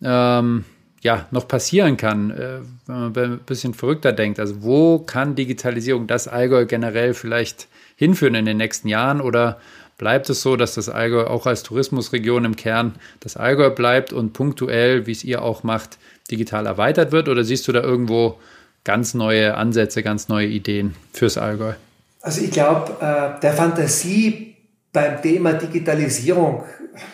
ähm, 0.03 0.65
ja, 1.01 1.25
noch 1.31 1.47
passieren 1.47 1.97
kann, 1.97 2.29
äh, 2.29 2.59
wenn 2.85 2.95
man 2.95 3.13
ein 3.15 3.39
bisschen 3.39 3.73
verrückter 3.73 4.13
denkt? 4.13 4.39
Also 4.39 4.61
wo 4.61 4.99
kann 4.99 5.33
Digitalisierung 5.33 6.05
das 6.05 6.27
Allgäu 6.27 6.67
generell 6.67 7.15
vielleicht 7.15 7.67
hinführen 7.95 8.35
in 8.35 8.45
den 8.45 8.57
nächsten 8.57 8.87
Jahren 8.87 9.19
oder 9.19 9.59
bleibt 9.97 10.29
es 10.29 10.41
so, 10.41 10.55
dass 10.55 10.75
das 10.75 10.89
Allgäu 10.89 11.25
auch 11.25 11.45
als 11.45 11.63
Tourismusregion 11.63 12.45
im 12.45 12.55
Kern 12.55 12.95
das 13.19 13.37
Allgäu 13.37 13.69
bleibt 13.69 14.13
und 14.13 14.33
punktuell, 14.33 15.07
wie 15.07 15.11
es 15.11 15.23
ihr 15.23 15.41
auch 15.41 15.63
macht, 15.63 15.97
digital 16.29 16.65
erweitert 16.65 17.11
wird? 17.11 17.29
Oder 17.29 17.43
siehst 17.43 17.67
du 17.67 17.71
da 17.71 17.81
irgendwo 17.81 18.39
ganz 18.83 19.13
neue 19.13 19.55
Ansätze, 19.55 20.03
ganz 20.03 20.27
neue 20.27 20.47
Ideen 20.47 20.95
fürs 21.13 21.37
Allgäu? 21.37 21.73
Also 22.21 22.41
ich 22.41 22.51
glaube, 22.51 22.93
äh, 22.99 23.39
der 23.39 23.53
Fantasie 23.53 24.55
beim 24.91 25.21
Thema 25.21 25.53
Digitalisierung 25.53 26.63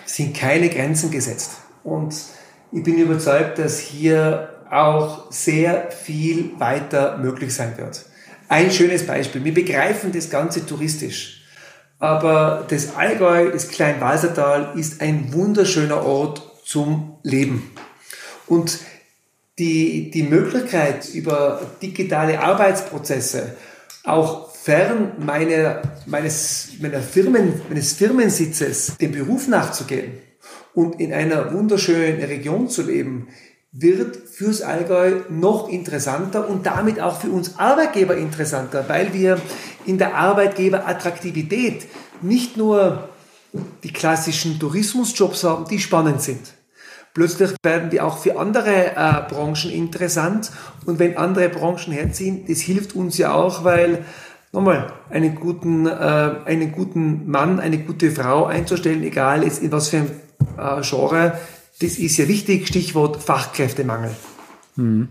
sind 0.05 0.35
keine 0.35 0.69
Grenzen 0.69 1.11
gesetzt. 1.11 1.57
Und 1.83 2.15
ich 2.71 2.83
bin 2.83 2.97
überzeugt, 2.97 3.59
dass 3.59 3.79
hier 3.79 4.49
auch 4.71 5.31
sehr 5.31 5.91
viel 5.91 6.51
weiter 6.57 7.17
möglich 7.17 7.53
sein 7.53 7.77
wird. 7.77 8.05
Ein 8.47 8.71
schönes 8.71 9.05
Beispiel. 9.05 9.43
Wir 9.43 9.53
begreifen 9.53 10.11
das 10.11 10.29
Ganze 10.29 10.65
touristisch. 10.65 11.42
Aber 11.99 12.65
das 12.69 12.95
Allgäu, 12.95 13.51
das 13.51 13.69
Kleinwalsertal, 13.69 14.73
ist 14.77 15.01
ein 15.01 15.33
wunderschöner 15.33 16.05
Ort 16.05 16.41
zum 16.65 17.17
Leben. 17.23 17.71
Und 18.47 18.79
die, 19.59 20.11
die 20.11 20.23
Möglichkeit, 20.23 21.09
über 21.09 21.61
digitale 21.81 22.39
Arbeitsprozesse 22.39 23.55
auch 24.03 24.53
fern 24.53 25.13
meiner, 25.19 25.81
meines, 26.05 26.69
meiner 26.79 27.01
Firmen, 27.01 27.61
meines 27.69 27.93
Firmensitzes 27.93 28.97
dem 28.97 29.11
Beruf 29.11 29.47
nachzugehen 29.47 30.13
und 30.73 30.99
in 30.99 31.13
einer 31.13 31.53
wunderschönen 31.53 32.23
Region 32.23 32.69
zu 32.69 32.81
leben, 32.83 33.27
wird 33.71 34.15
fürs 34.29 34.61
Allgäu 34.61 35.21
noch 35.29 35.67
interessanter 35.67 36.47
und 36.47 36.65
damit 36.65 36.99
auch 36.99 37.19
für 37.19 37.29
uns 37.29 37.57
Arbeitgeber 37.57 38.15
interessanter, 38.15 38.85
weil 38.87 39.13
wir 39.13 39.41
in 39.85 39.97
der 39.97 40.15
Arbeitgeberattraktivität 40.15 41.87
nicht 42.21 42.57
nur 42.57 43.09
die 43.83 43.93
klassischen 43.93 44.59
Tourismusjobs 44.59 45.43
haben, 45.43 45.65
die 45.65 45.79
spannend 45.79 46.21
sind. 46.21 46.53
Plötzlich 47.13 47.51
werden 47.61 47.91
die 47.91 48.01
auch 48.01 48.17
für 48.17 48.39
andere 48.39 48.95
äh, 48.95 49.21
Branchen 49.29 49.71
interessant 49.71 50.51
und 50.85 50.97
wenn 50.97 51.15
andere 51.15 51.49
Branchen 51.49 51.93
herziehen, 51.93 52.45
das 52.47 52.59
hilft 52.59 52.95
uns 52.95 53.19
ja 53.19 53.33
auch, 53.33 53.63
weil 53.63 54.03
nochmal 54.51 54.91
einen 55.11 55.35
guten, 55.35 55.85
äh, 55.85 55.89
einen 55.91 56.71
guten 56.71 57.29
Mann, 57.29 57.59
eine 57.59 57.77
gute 57.77 58.09
Frau 58.11 58.45
einzustellen, 58.45 59.03
egal 59.03 59.43
in 59.43 59.71
was 59.71 59.89
für 59.89 59.97
ein 59.97 60.11
äh, 60.57 60.81
Genre, 60.81 61.37
das 61.81 61.97
ist 61.97 62.17
ja 62.17 62.27
wichtig. 62.27 62.67
Stichwort 62.67 63.21
Fachkräftemangel. 63.21 64.11
Mhm. 64.75 65.09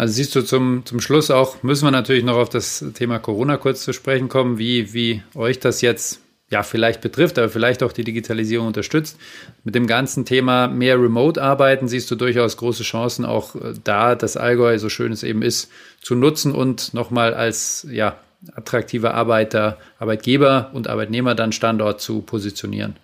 Also 0.00 0.14
siehst 0.14 0.34
du 0.34 0.40
zum, 0.40 0.86
zum 0.86 1.02
Schluss 1.02 1.30
auch, 1.30 1.62
müssen 1.62 1.84
wir 1.84 1.90
natürlich 1.90 2.24
noch 2.24 2.38
auf 2.38 2.48
das 2.48 2.82
Thema 2.94 3.18
Corona 3.18 3.58
kurz 3.58 3.84
zu 3.84 3.92
sprechen 3.92 4.30
kommen, 4.30 4.56
wie, 4.56 4.94
wie 4.94 5.22
euch 5.34 5.60
das 5.60 5.82
jetzt 5.82 6.20
ja, 6.48 6.62
vielleicht 6.62 7.02
betrifft, 7.02 7.38
aber 7.38 7.50
vielleicht 7.50 7.82
auch 7.82 7.92
die 7.92 8.02
Digitalisierung 8.02 8.68
unterstützt. 8.68 9.18
Mit 9.62 9.74
dem 9.74 9.86
ganzen 9.86 10.24
Thema 10.24 10.68
mehr 10.68 10.98
Remote-Arbeiten 10.98 11.86
siehst 11.86 12.10
du 12.10 12.14
durchaus 12.14 12.56
große 12.56 12.82
Chancen, 12.82 13.26
auch 13.26 13.54
äh, 13.56 13.74
da 13.84 14.14
das 14.14 14.38
Allgäu, 14.38 14.78
so 14.78 14.88
schön 14.88 15.12
es 15.12 15.22
eben 15.22 15.42
ist, 15.42 15.70
zu 16.00 16.14
nutzen 16.14 16.52
und 16.52 16.94
nochmal 16.94 17.34
als 17.34 17.86
ja, 17.90 18.16
attraktiver 18.54 19.12
Arbeiter, 19.12 19.76
Arbeitgeber 19.98 20.70
und 20.72 20.88
Arbeitnehmer 20.88 21.34
dann 21.34 21.52
Standort 21.52 22.00
zu 22.00 22.22
positionieren. 22.22 22.96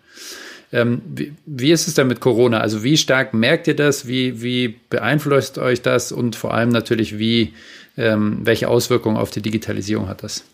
Ähm, 0.73 1.03
wie, 1.07 1.33
wie, 1.47 1.71
ist 1.71 1.87
es 1.87 1.95
denn 1.95 2.09
mit 2.09 2.21
Corona? 2.21 2.61
Also 2.61 2.83
wie 2.83 2.97
stark 2.97 3.35
merkt 3.35 3.69
ihr 3.69 3.77
das? 3.77 4.07
Wie, 4.07 4.43
wie 4.43 4.69
beeinflusst 4.91 5.59
euch 5.59 5.83
das? 5.83 6.13
Und 6.13 6.37
vor 6.37 6.55
allem 6.55 6.71
natürlich, 6.71 7.19
wie, 7.19 7.55
ähm, 7.97 8.41
welche 8.43 8.69
Auswirkungen 8.69 9.17
auf 9.17 9.31
die 9.31 9.43
Digitalisierung 9.43 10.09
hat 10.09 10.23
das? 10.23 10.45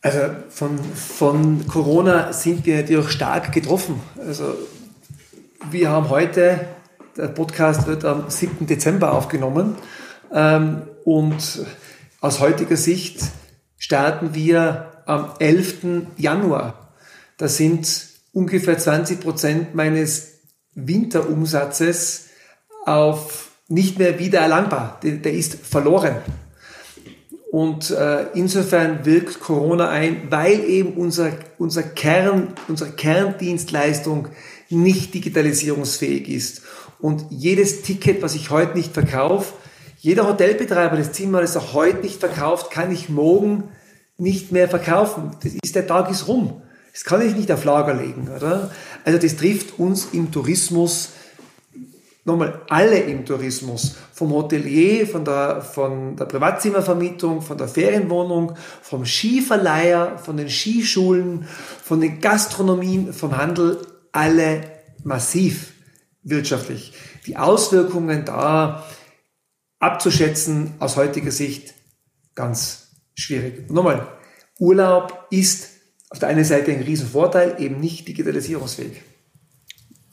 Also 0.00 0.20
von, 0.48 0.78
von 0.78 1.66
Corona 1.66 2.32
sind 2.32 2.64
wir 2.66 2.76
natürlich 2.76 3.10
stark 3.10 3.52
getroffen. 3.52 4.00
Also 4.18 4.54
wir 5.70 5.90
haben 5.90 6.08
heute, 6.08 6.60
der 7.16 7.28
Podcast 7.28 7.86
wird 7.86 8.04
am 8.04 8.30
7. 8.30 8.66
Dezember 8.66 9.12
aufgenommen 9.12 9.74
ähm, 10.32 10.82
und 11.04 11.66
aus 12.20 12.40
heutiger 12.40 12.76
Sicht 12.76 13.22
starten 13.76 14.34
wir 14.34 15.02
am 15.06 15.30
11. 15.40 15.78
Januar. 16.16 16.92
Das 17.36 17.56
sind 17.56 18.07
ungefähr 18.38 18.78
20 18.78 19.20
Prozent 19.20 19.74
meines 19.74 20.42
Winterumsatzes 20.76 22.26
auf 22.86 23.50
nicht 23.66 23.98
mehr 23.98 24.20
wieder 24.20 24.38
erlangbar. 24.38 25.00
Der, 25.02 25.16
der 25.16 25.32
ist 25.32 25.56
verloren. 25.56 26.16
Und 27.50 27.90
äh, 27.90 28.26
insofern 28.34 29.04
wirkt 29.04 29.40
Corona 29.40 29.88
ein, 29.88 30.30
weil 30.30 30.60
eben 30.64 30.92
unser, 30.92 31.32
unser 31.58 31.82
Kern, 31.82 32.54
unsere 32.68 32.90
Kerndienstleistung 32.90 34.28
nicht 34.70 35.14
digitalisierungsfähig 35.14 36.28
ist. 36.28 36.62
Und 37.00 37.24
jedes 37.30 37.82
Ticket, 37.82 38.22
was 38.22 38.36
ich 38.36 38.50
heute 38.50 38.76
nicht 38.76 38.94
verkaufe, 38.94 39.52
jeder 39.98 40.28
Hotelbetreiber 40.28 40.96
des 40.96 41.10
Zimmers, 41.10 41.54
das 41.54 41.64
er 41.64 41.72
heute 41.72 42.02
nicht 42.02 42.20
verkauft, 42.20 42.70
kann 42.70 42.92
ich 42.92 43.08
morgen 43.08 43.64
nicht 44.16 44.52
mehr 44.52 44.68
verkaufen. 44.68 45.32
Das 45.42 45.54
ist, 45.54 45.74
der 45.74 45.88
Tag 45.88 46.08
ist 46.10 46.28
rum. 46.28 46.62
Das 46.98 47.04
kann 47.04 47.22
ich 47.22 47.36
nicht 47.36 47.52
auf 47.52 47.62
Lager 47.62 47.94
legen, 47.94 48.28
oder? 48.28 48.72
Also 49.04 49.20
das 49.20 49.36
trifft 49.36 49.78
uns 49.78 50.08
im 50.10 50.32
Tourismus 50.32 51.10
nochmal 52.24 52.60
alle 52.68 52.98
im 52.98 53.24
Tourismus, 53.24 53.94
vom 54.12 54.32
Hotelier, 54.32 55.06
von 55.06 55.24
der, 55.24 55.62
von 55.62 56.16
der 56.16 56.24
Privatzimmervermietung, 56.24 57.40
von 57.40 57.56
der 57.56 57.68
Ferienwohnung, 57.68 58.56
vom 58.82 59.06
Skiverleiher, 59.06 60.18
von 60.18 60.36
den 60.36 60.50
Skischulen, 60.50 61.46
von 61.84 62.00
den 62.00 62.20
Gastronomien, 62.20 63.12
vom 63.12 63.36
Handel, 63.36 63.78
alle 64.10 64.62
massiv 65.04 65.74
wirtschaftlich. 66.24 66.94
Die 67.28 67.36
Auswirkungen 67.36 68.24
da 68.24 68.84
abzuschätzen 69.78 70.74
aus 70.80 70.96
heutiger 70.96 71.30
Sicht 71.30 71.74
ganz 72.34 72.88
schwierig. 73.14 73.70
Nochmal, 73.70 74.08
Urlaub 74.58 75.28
ist 75.30 75.77
auf 76.10 76.18
der 76.18 76.28
einen 76.28 76.44
Seite 76.44 76.72
ein 76.72 76.82
Riesenvorteil, 76.82 77.56
eben 77.58 77.80
nicht 77.80 78.08
digitalisierungsfähig. 78.08 79.02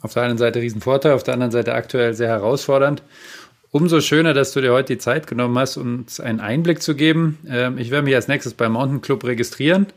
Auf 0.01 0.13
der 0.13 0.23
einen 0.23 0.37
Seite 0.37 0.59
Riesenvorteil, 0.59 1.13
auf 1.13 1.23
der 1.23 1.33
anderen 1.33 1.51
Seite 1.51 1.73
aktuell 1.73 2.13
sehr 2.13 2.27
herausfordernd. 2.27 3.01
Umso 3.71 3.99
schöner, 4.01 4.33
dass 4.33 4.53
du 4.53 4.61
dir 4.61 4.71
heute 4.71 4.93
die 4.93 4.99
Zeit 4.99 5.27
genommen 5.27 5.57
hast, 5.57 5.77
uns 5.77 6.19
einen 6.19 6.39
Einblick 6.39 6.81
zu 6.81 6.95
geben. 6.95 7.39
Ähm, 7.47 7.77
ich 7.77 7.91
werde 7.91 8.05
mich 8.05 8.15
als 8.15 8.27
nächstes 8.27 8.53
beim 8.53 8.73
Mountain 8.73 9.01
Club 9.01 9.23
registrieren 9.23 9.87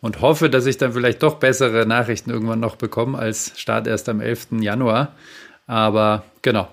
und 0.00 0.20
hoffe, 0.20 0.50
dass 0.50 0.66
ich 0.66 0.76
dann 0.76 0.92
vielleicht 0.92 1.22
doch 1.22 1.36
bessere 1.36 1.86
Nachrichten 1.86 2.30
irgendwann 2.30 2.60
noch 2.60 2.76
bekomme 2.76 3.18
als 3.18 3.52
Start 3.58 3.86
erst 3.86 4.08
am 4.08 4.20
11. 4.20 4.60
Januar. 4.60 5.14
Aber 5.66 6.24
genau. 6.42 6.68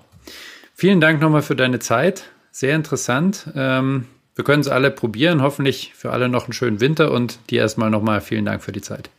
Vielen 0.74 1.00
Dank 1.00 1.20
nochmal 1.20 1.42
für 1.42 1.56
deine 1.56 1.78
Zeit. 1.78 2.24
Sehr 2.50 2.76
interessant. 2.76 3.48
Ähm, 3.54 4.06
wir 4.34 4.44
können 4.44 4.60
es 4.60 4.68
alle 4.68 4.90
probieren. 4.90 5.42
Hoffentlich 5.42 5.92
für 5.94 6.12
alle 6.12 6.28
noch 6.28 6.44
einen 6.44 6.52
schönen 6.52 6.80
Winter 6.80 7.10
und 7.10 7.38
dir 7.50 7.60
erstmal 7.60 7.90
nochmal 7.90 8.20
vielen 8.20 8.44
Dank 8.44 8.62
für 8.62 8.72
die 8.72 8.80
Zeit. 8.80 9.10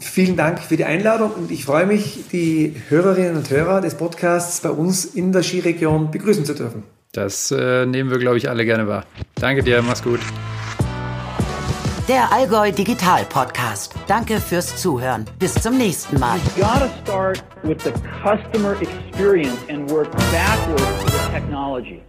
Vielen 0.00 0.36
Dank 0.36 0.60
für 0.60 0.76
die 0.76 0.84
Einladung 0.84 1.32
und 1.32 1.50
ich 1.50 1.64
freue 1.64 1.86
mich, 1.86 2.24
die 2.32 2.74
Hörerinnen 2.88 3.36
und 3.36 3.50
Hörer 3.50 3.80
des 3.80 3.96
Podcasts 3.96 4.60
bei 4.60 4.70
uns 4.70 5.04
in 5.04 5.32
der 5.32 5.42
Skiregion 5.42 6.10
begrüßen 6.10 6.44
zu 6.44 6.54
dürfen. 6.54 6.84
Das 7.12 7.50
äh, 7.50 7.84
nehmen 7.84 8.10
wir, 8.10 8.18
glaube 8.18 8.36
ich, 8.36 8.48
alle 8.48 8.64
gerne 8.64 8.86
wahr. 8.86 9.04
Danke 9.36 9.62
dir, 9.62 9.82
mach's 9.82 10.02
gut. 10.02 10.20
Der 12.08 12.32
Allgäu 12.32 12.70
Digital 12.70 13.24
Podcast. 13.28 13.94
Danke 14.06 14.40
fürs 14.40 14.76
Zuhören. 14.80 15.26
Bis 15.38 15.54
zum 15.54 15.76
nächsten 15.76 16.18
Mal. 16.18 16.38
You 16.56 16.62
gotta 16.62 16.88
start 17.04 17.44
with 17.64 17.78
the 17.84 17.92
customer 18.22 18.76
experience 18.80 19.58
and 19.68 19.90
work 19.90 20.10
backwards 20.32 21.04
to 21.04 21.10
the 21.10 21.32
technology. 21.32 22.00